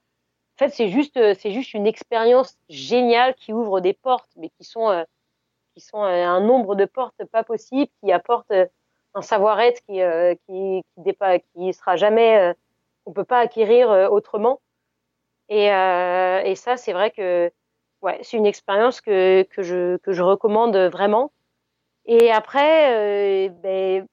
fait, 0.60 0.70
c'est 0.70 0.90
juste, 0.90 1.18
euh, 1.18 1.36
c'est 1.40 1.52
juste 1.52 1.74
une 1.74 1.88
expérience 1.88 2.58
géniale 2.70 3.36
qui 3.36 3.54
ouvre 3.54 3.82
des 3.82 3.94
portes, 3.94 4.30
mais 4.38 4.50
qui 4.50 4.64
sont, 4.66 4.90
euh, 4.92 5.04
qui 5.76 5.82
sont 5.82 6.04
euh, 6.04 6.26
un 6.26 6.42
nombre 6.42 6.76
de 6.76 6.86
portes 6.86 7.24
pas 7.32 7.44
possible, 7.44 7.92
qui 8.04 8.12
apportent 8.12 8.52
euh, 8.52 8.68
un 9.16 9.22
savoir-être 9.24 9.82
qui, 9.88 10.00
qui, 10.48 10.84
qui, 10.96 11.02
dépa- 11.02 11.42
qui 11.56 11.74
sera 11.74 11.96
jamais, 11.98 12.54
on 13.06 13.14
peut 13.14 13.26
pas 13.26 13.40
acquérir 13.40 13.90
autrement. 14.12 14.62
Et, 15.50 15.66
et 15.68 16.56
ça, 16.56 16.78
c'est 16.78 16.94
vrai 16.94 17.12
que, 17.12 17.52
ouais, 18.04 18.20
c'est 18.22 18.38
une 18.38 18.46
expérience 18.46 19.02
que, 19.02 19.44
que 19.44 19.64
je, 19.64 19.98
que 19.98 20.12
je 20.12 20.22
recommande 20.22 20.76
vraiment. 20.78 21.32
Et 22.06 22.32
après, 22.32 23.48
euh, 23.48 23.50
ben, 23.64 24.06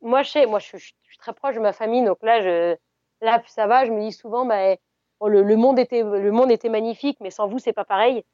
moi, 0.00 0.22
je 0.22 0.46
moi, 0.46 0.60
je, 0.60 0.76
suis 0.76 1.18
très 1.18 1.34
proche 1.34 1.56
de 1.56 1.60
ma 1.60 1.72
famille, 1.72 2.04
donc 2.04 2.18
là, 2.22 2.40
là, 3.20 3.42
ça 3.46 3.66
va. 3.66 3.84
Je 3.84 3.92
me 3.92 4.00
dis 4.00 4.12
souvent, 4.12 4.46
ben, 4.46 4.76
le, 5.20 5.42
le 5.42 5.56
monde 5.56 5.78
était, 5.78 6.02
le 6.02 6.30
monde 6.32 6.50
était 6.50 6.68
magnifique, 6.68 7.18
mais 7.20 7.30
sans 7.30 7.48
vous, 7.48 7.58
c'est 7.58 7.72
pas 7.72 7.84
pareil. 7.84 8.24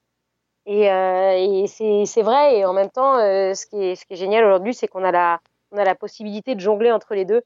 Et, 0.67 0.91
euh, 0.91 1.33
et 1.37 1.67
c'est, 1.67 2.23
vrai. 2.23 2.59
Et 2.59 2.65
en 2.65 2.73
même 2.73 2.91
temps, 2.91 3.17
euh, 3.19 3.55
ce 3.55 3.67
qui 3.67 3.83
est, 3.83 3.95
ce 3.97 4.05
qui 4.05 4.15
est 4.15 4.17
génial 4.17 4.45
aujourd'hui, 4.45 4.75
c'est 4.75 4.89
qu'on 4.89 5.05
a 5.05 5.13
la, 5.13 5.41
a 5.77 5.85
la 5.85 5.95
possibilité 5.95 6.55
de 6.55 6.61
jongler 6.61 6.93
entre 6.93 7.15
les 7.15 7.25
deux, 7.25 7.43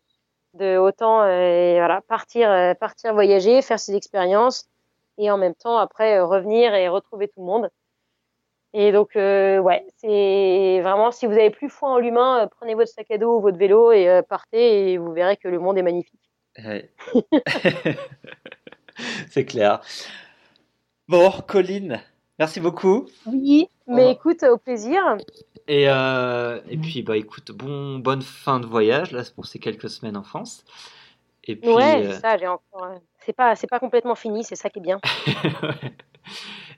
de 0.55 0.77
autant, 0.79 1.19
voilà, 1.19 2.01
partir, 2.09 2.49
partir 2.81 3.15
voyager, 3.15 3.63
faire 3.63 3.79
ses 3.79 3.95
expériences, 3.95 4.69
et 5.19 5.31
en 5.31 5.39
même 5.39 5.55
temps 5.55 5.79
après 5.79 6.19
euh, 6.19 6.27
revenir 6.27 6.75
et 6.75 6.89
retrouver 6.89 7.29
tout 7.29 7.41
le 7.41 7.47
monde. 7.47 7.71
Et 8.77 8.91
donc, 8.91 9.15
euh, 9.15 9.59
ouais, 9.59 9.87
c'est 9.99 10.81
vraiment, 10.83 11.12
si 11.12 11.27
vous 11.27 11.33
avez 11.33 11.51
plus 11.51 11.69
foi 11.69 11.91
en 11.91 11.99
l'humain, 11.99 12.41
euh, 12.43 12.47
prenez 12.59 12.75
votre 12.75 12.91
sac 12.91 13.09
à 13.11 13.19
dos 13.19 13.39
ou 13.39 13.41
votre 13.41 13.57
vélo 13.57 13.93
et 13.93 14.09
euh, 14.09 14.23
partez 14.23 14.93
et 14.93 14.99
vous 14.99 15.12
verrez 15.12 15.37
que 15.37 15.47
le 15.47 15.61
monde 15.61 15.79
est 15.79 15.83
magnifique. 15.83 16.21
Ouais. 16.59 16.91
C'est 19.31 19.45
clair. 19.45 19.81
Bon, 21.07 21.31
Colline, 21.47 22.01
merci 22.39 22.59
beaucoup. 22.59 23.07
Oui, 23.27 23.69
mais 23.87 24.11
écoute, 24.11 24.43
au 24.43 24.59
plaisir. 24.59 25.19
Et, 25.69 25.89
euh, 25.89 26.61
et 26.69 26.77
puis, 26.77 27.03
bah, 27.03 27.17
écoute, 27.17 27.53
bon, 27.53 27.99
bonne 27.99 28.23
fin 28.23 28.59
de 28.59 28.67
voyage, 28.67 29.12
là, 29.12 29.23
pour 29.35 29.47
ces 29.47 29.61
quelques 29.61 29.89
semaines 29.89 30.17
en 30.17 30.25
France. 30.25 30.65
Et 31.45 31.57
puis, 31.57 31.71
ouais, 31.71 32.07
euh, 32.07 32.12
c'est 32.12 32.21
ça, 32.21 32.37
j'ai 32.39 32.47
encore. 32.47 32.95
C'est 33.25 33.33
pas, 33.33 33.55
c'est 33.57 33.66
pas 33.66 33.79
complètement 33.79 34.14
fini, 34.14 34.45
c'est 34.45 34.57
ça 34.57 34.68
qui 34.68 34.79
est 34.79 34.83
bien. 34.83 35.01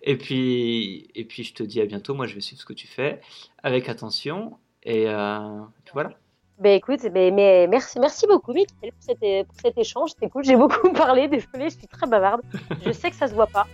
Et 0.07 0.17
puis, 0.17 1.09
et 1.17 1.25
puis, 1.25 1.43
je 1.43 1.53
te 1.53 1.65
dis 1.65 1.81
à 1.81 1.87
bientôt. 1.87 2.15
Moi, 2.15 2.27
je 2.27 2.35
vais 2.35 2.41
suivre 2.41 2.61
ce 2.61 2.67
que 2.67 2.73
tu 2.73 2.87
fais 2.87 3.21
avec 3.63 3.89
attention. 3.89 4.57
Et 4.85 5.09
euh, 5.09 5.61
voilà. 5.93 6.11
Ben 6.59 6.73
écoute, 6.73 7.01
ben, 7.13 7.35
mais 7.35 7.67
merci, 7.67 7.99
merci 7.99 8.27
beaucoup, 8.27 8.53
Mickaël, 8.55 8.93
pour 8.93 9.17
pour 9.19 9.61
cet 9.61 9.77
échange. 9.77 10.11
C'était 10.11 10.31
cool. 10.31 10.45
J'ai 10.45 10.57
beaucoup 10.57 10.93
parlé. 10.95 11.29
Désolée, 11.29 11.69
je 11.71 11.77
suis 11.77 11.89
très 11.89 12.07
bavarde. 12.07 12.41
Je 12.85 12.93
sais 12.93 13.11
que 13.11 13.17
ça 13.17 13.27
se 13.27 13.35
voit 13.35 13.49
pas, 13.49 13.67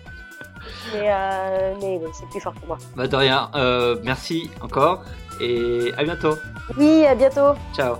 mais, 0.92 1.12
euh, 1.12 1.74
mais 1.80 2.00
mais 2.02 2.10
c'est 2.12 2.28
plus 2.30 2.40
fort 2.40 2.54
que 2.54 2.66
moi. 2.66 2.78
Bah, 2.96 3.06
de 3.06 3.14
rien. 3.14 3.50
Euh, 3.54 4.00
merci 4.02 4.50
encore. 4.62 5.04
Et 5.40 5.92
à 5.96 6.02
bientôt. 6.02 6.34
Oui, 6.76 7.04
à 7.04 7.14
bientôt. 7.14 7.54
Ciao. 7.74 7.96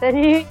Salut. 0.00 0.44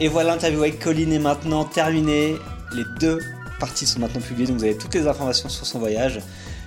Et 0.00 0.08
voilà, 0.08 0.32
l'interview 0.32 0.60
avec 0.60 0.78
Colline 0.78 1.12
est 1.12 1.18
maintenant 1.18 1.64
terminée. 1.64 2.36
Les 2.74 2.84
deux 2.98 3.18
parties 3.60 3.86
sont 3.86 4.00
maintenant 4.00 4.20
publiées, 4.20 4.48
donc 4.48 4.58
vous 4.58 4.64
avez 4.64 4.76
toutes 4.76 4.94
les 4.94 5.06
informations 5.06 5.48
sur 5.48 5.66
son 5.66 5.78
voyage. 5.78 6.20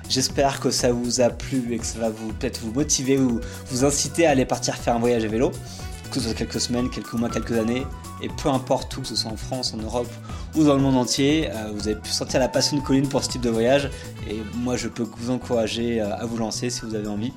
J'espère 0.08 0.60
que 0.60 0.70
ça 0.70 0.92
vous 0.92 1.20
a 1.20 1.30
plu 1.30 1.74
et 1.74 1.80
que 1.80 1.86
ça 1.86 2.00
va 2.00 2.10
peut-être 2.10 2.62
vous 2.62 2.72
motiver 2.72 3.18
ou 3.18 3.42
vous 3.72 3.84
inciter 3.84 4.28
à 4.28 4.32
aller 4.32 4.46
partir 4.46 4.76
faire 4.76 4.96
un 4.96 5.00
voyage 5.00 5.26
à 5.26 5.28
vélo, 5.28 5.52
que 6.12 6.20
ce 6.20 6.28
soit 6.28 6.34
quelques 6.36 6.62
semaines, 6.62 6.90
quelques 6.90 7.14
mois, 7.14 7.30
quelques 7.30 7.58
années, 7.58 7.86
et 8.22 8.30
peu 8.42 8.50
importe 8.50 8.96
où, 8.96 9.02
que 9.02 9.08
ce 9.08 9.16
soit 9.16 9.32
en 9.32 9.36
France, 9.36 9.74
en 9.74 9.78
Europe 9.78 10.12
ou 10.56 10.64
dans 10.64 10.76
le 10.76 10.82
monde 10.82 10.96
entier, 10.96 11.50
euh, 11.50 11.72
vous 11.74 11.88
avez 11.88 12.00
pu 12.00 12.12
sentir 12.12 12.40
la 12.40 12.48
passion 12.48 12.78
de 12.78 12.82
Colline 12.82 13.10
pour 13.10 13.24
ce 13.24 13.30
type 13.30 13.42
de 13.42 13.50
voyage, 13.50 13.90
et 14.30 14.38
moi 14.54 14.78
je 14.78 14.88
peux 14.88 15.08
vous 15.18 15.32
encourager 15.32 16.00
euh, 16.00 16.16
à 16.16 16.26
vous 16.26 16.38
lancer 16.38 16.70
si 16.70 16.82
vous 16.86 16.94
avez 16.94 17.08
envie. 17.08 17.34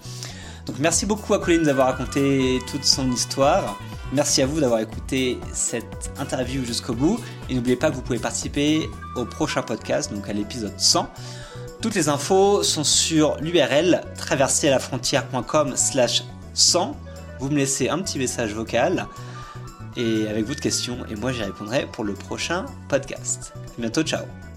Donc 0.67 0.77
merci 0.79 1.07
beaucoup 1.07 1.33
à 1.33 1.39
Colline 1.39 1.63
d'avoir 1.63 1.89
raconté 1.89 2.59
toute 2.71 2.85
son 2.85 3.11
histoire. 3.11 3.79
Merci 4.13 4.41
à 4.43 4.47
vous 4.47 4.61
d'avoir 4.61 4.81
écouté 4.81 5.39
cette 5.53 6.11
interview 6.19 6.65
jusqu'au 6.65 6.95
bout. 6.95 7.21
Et 7.49 7.55
n'oubliez 7.55 7.77
pas 7.77 7.91
que 7.91 7.95
vous 7.95 8.03
pouvez 8.03 8.19
participer 8.19 8.89
au 9.17 9.25
prochain 9.25 9.63
podcast, 9.63 10.13
donc 10.13 10.29
à 10.29 10.33
l'épisode 10.33 10.79
100. 10.79 11.11
Toutes 11.83 11.95
les 11.95 12.09
infos 12.09 12.63
sont 12.63 12.85
sur 12.85 13.37
l'URL 13.41 14.01
traverserlafrontière.com 14.17 15.77
slash 15.77 16.25
100. 16.55 16.97
Vous 17.39 17.51
me 17.51 17.57
laissez 17.57 17.89
un 17.89 17.99
petit 17.99 18.19
message 18.19 18.53
vocal 18.53 19.07
et 19.97 20.27
avec 20.29 20.47
votre 20.47 20.61
question 20.61 20.99
et 21.11 21.15
moi 21.15 21.33
j'y 21.33 21.43
répondrai 21.43 21.87
pour 21.93 22.05
le 22.05 22.15
prochain 22.15 22.67
podcast. 22.89 23.53
À 23.57 23.81
bientôt, 23.81 24.03
ciao 24.03 24.48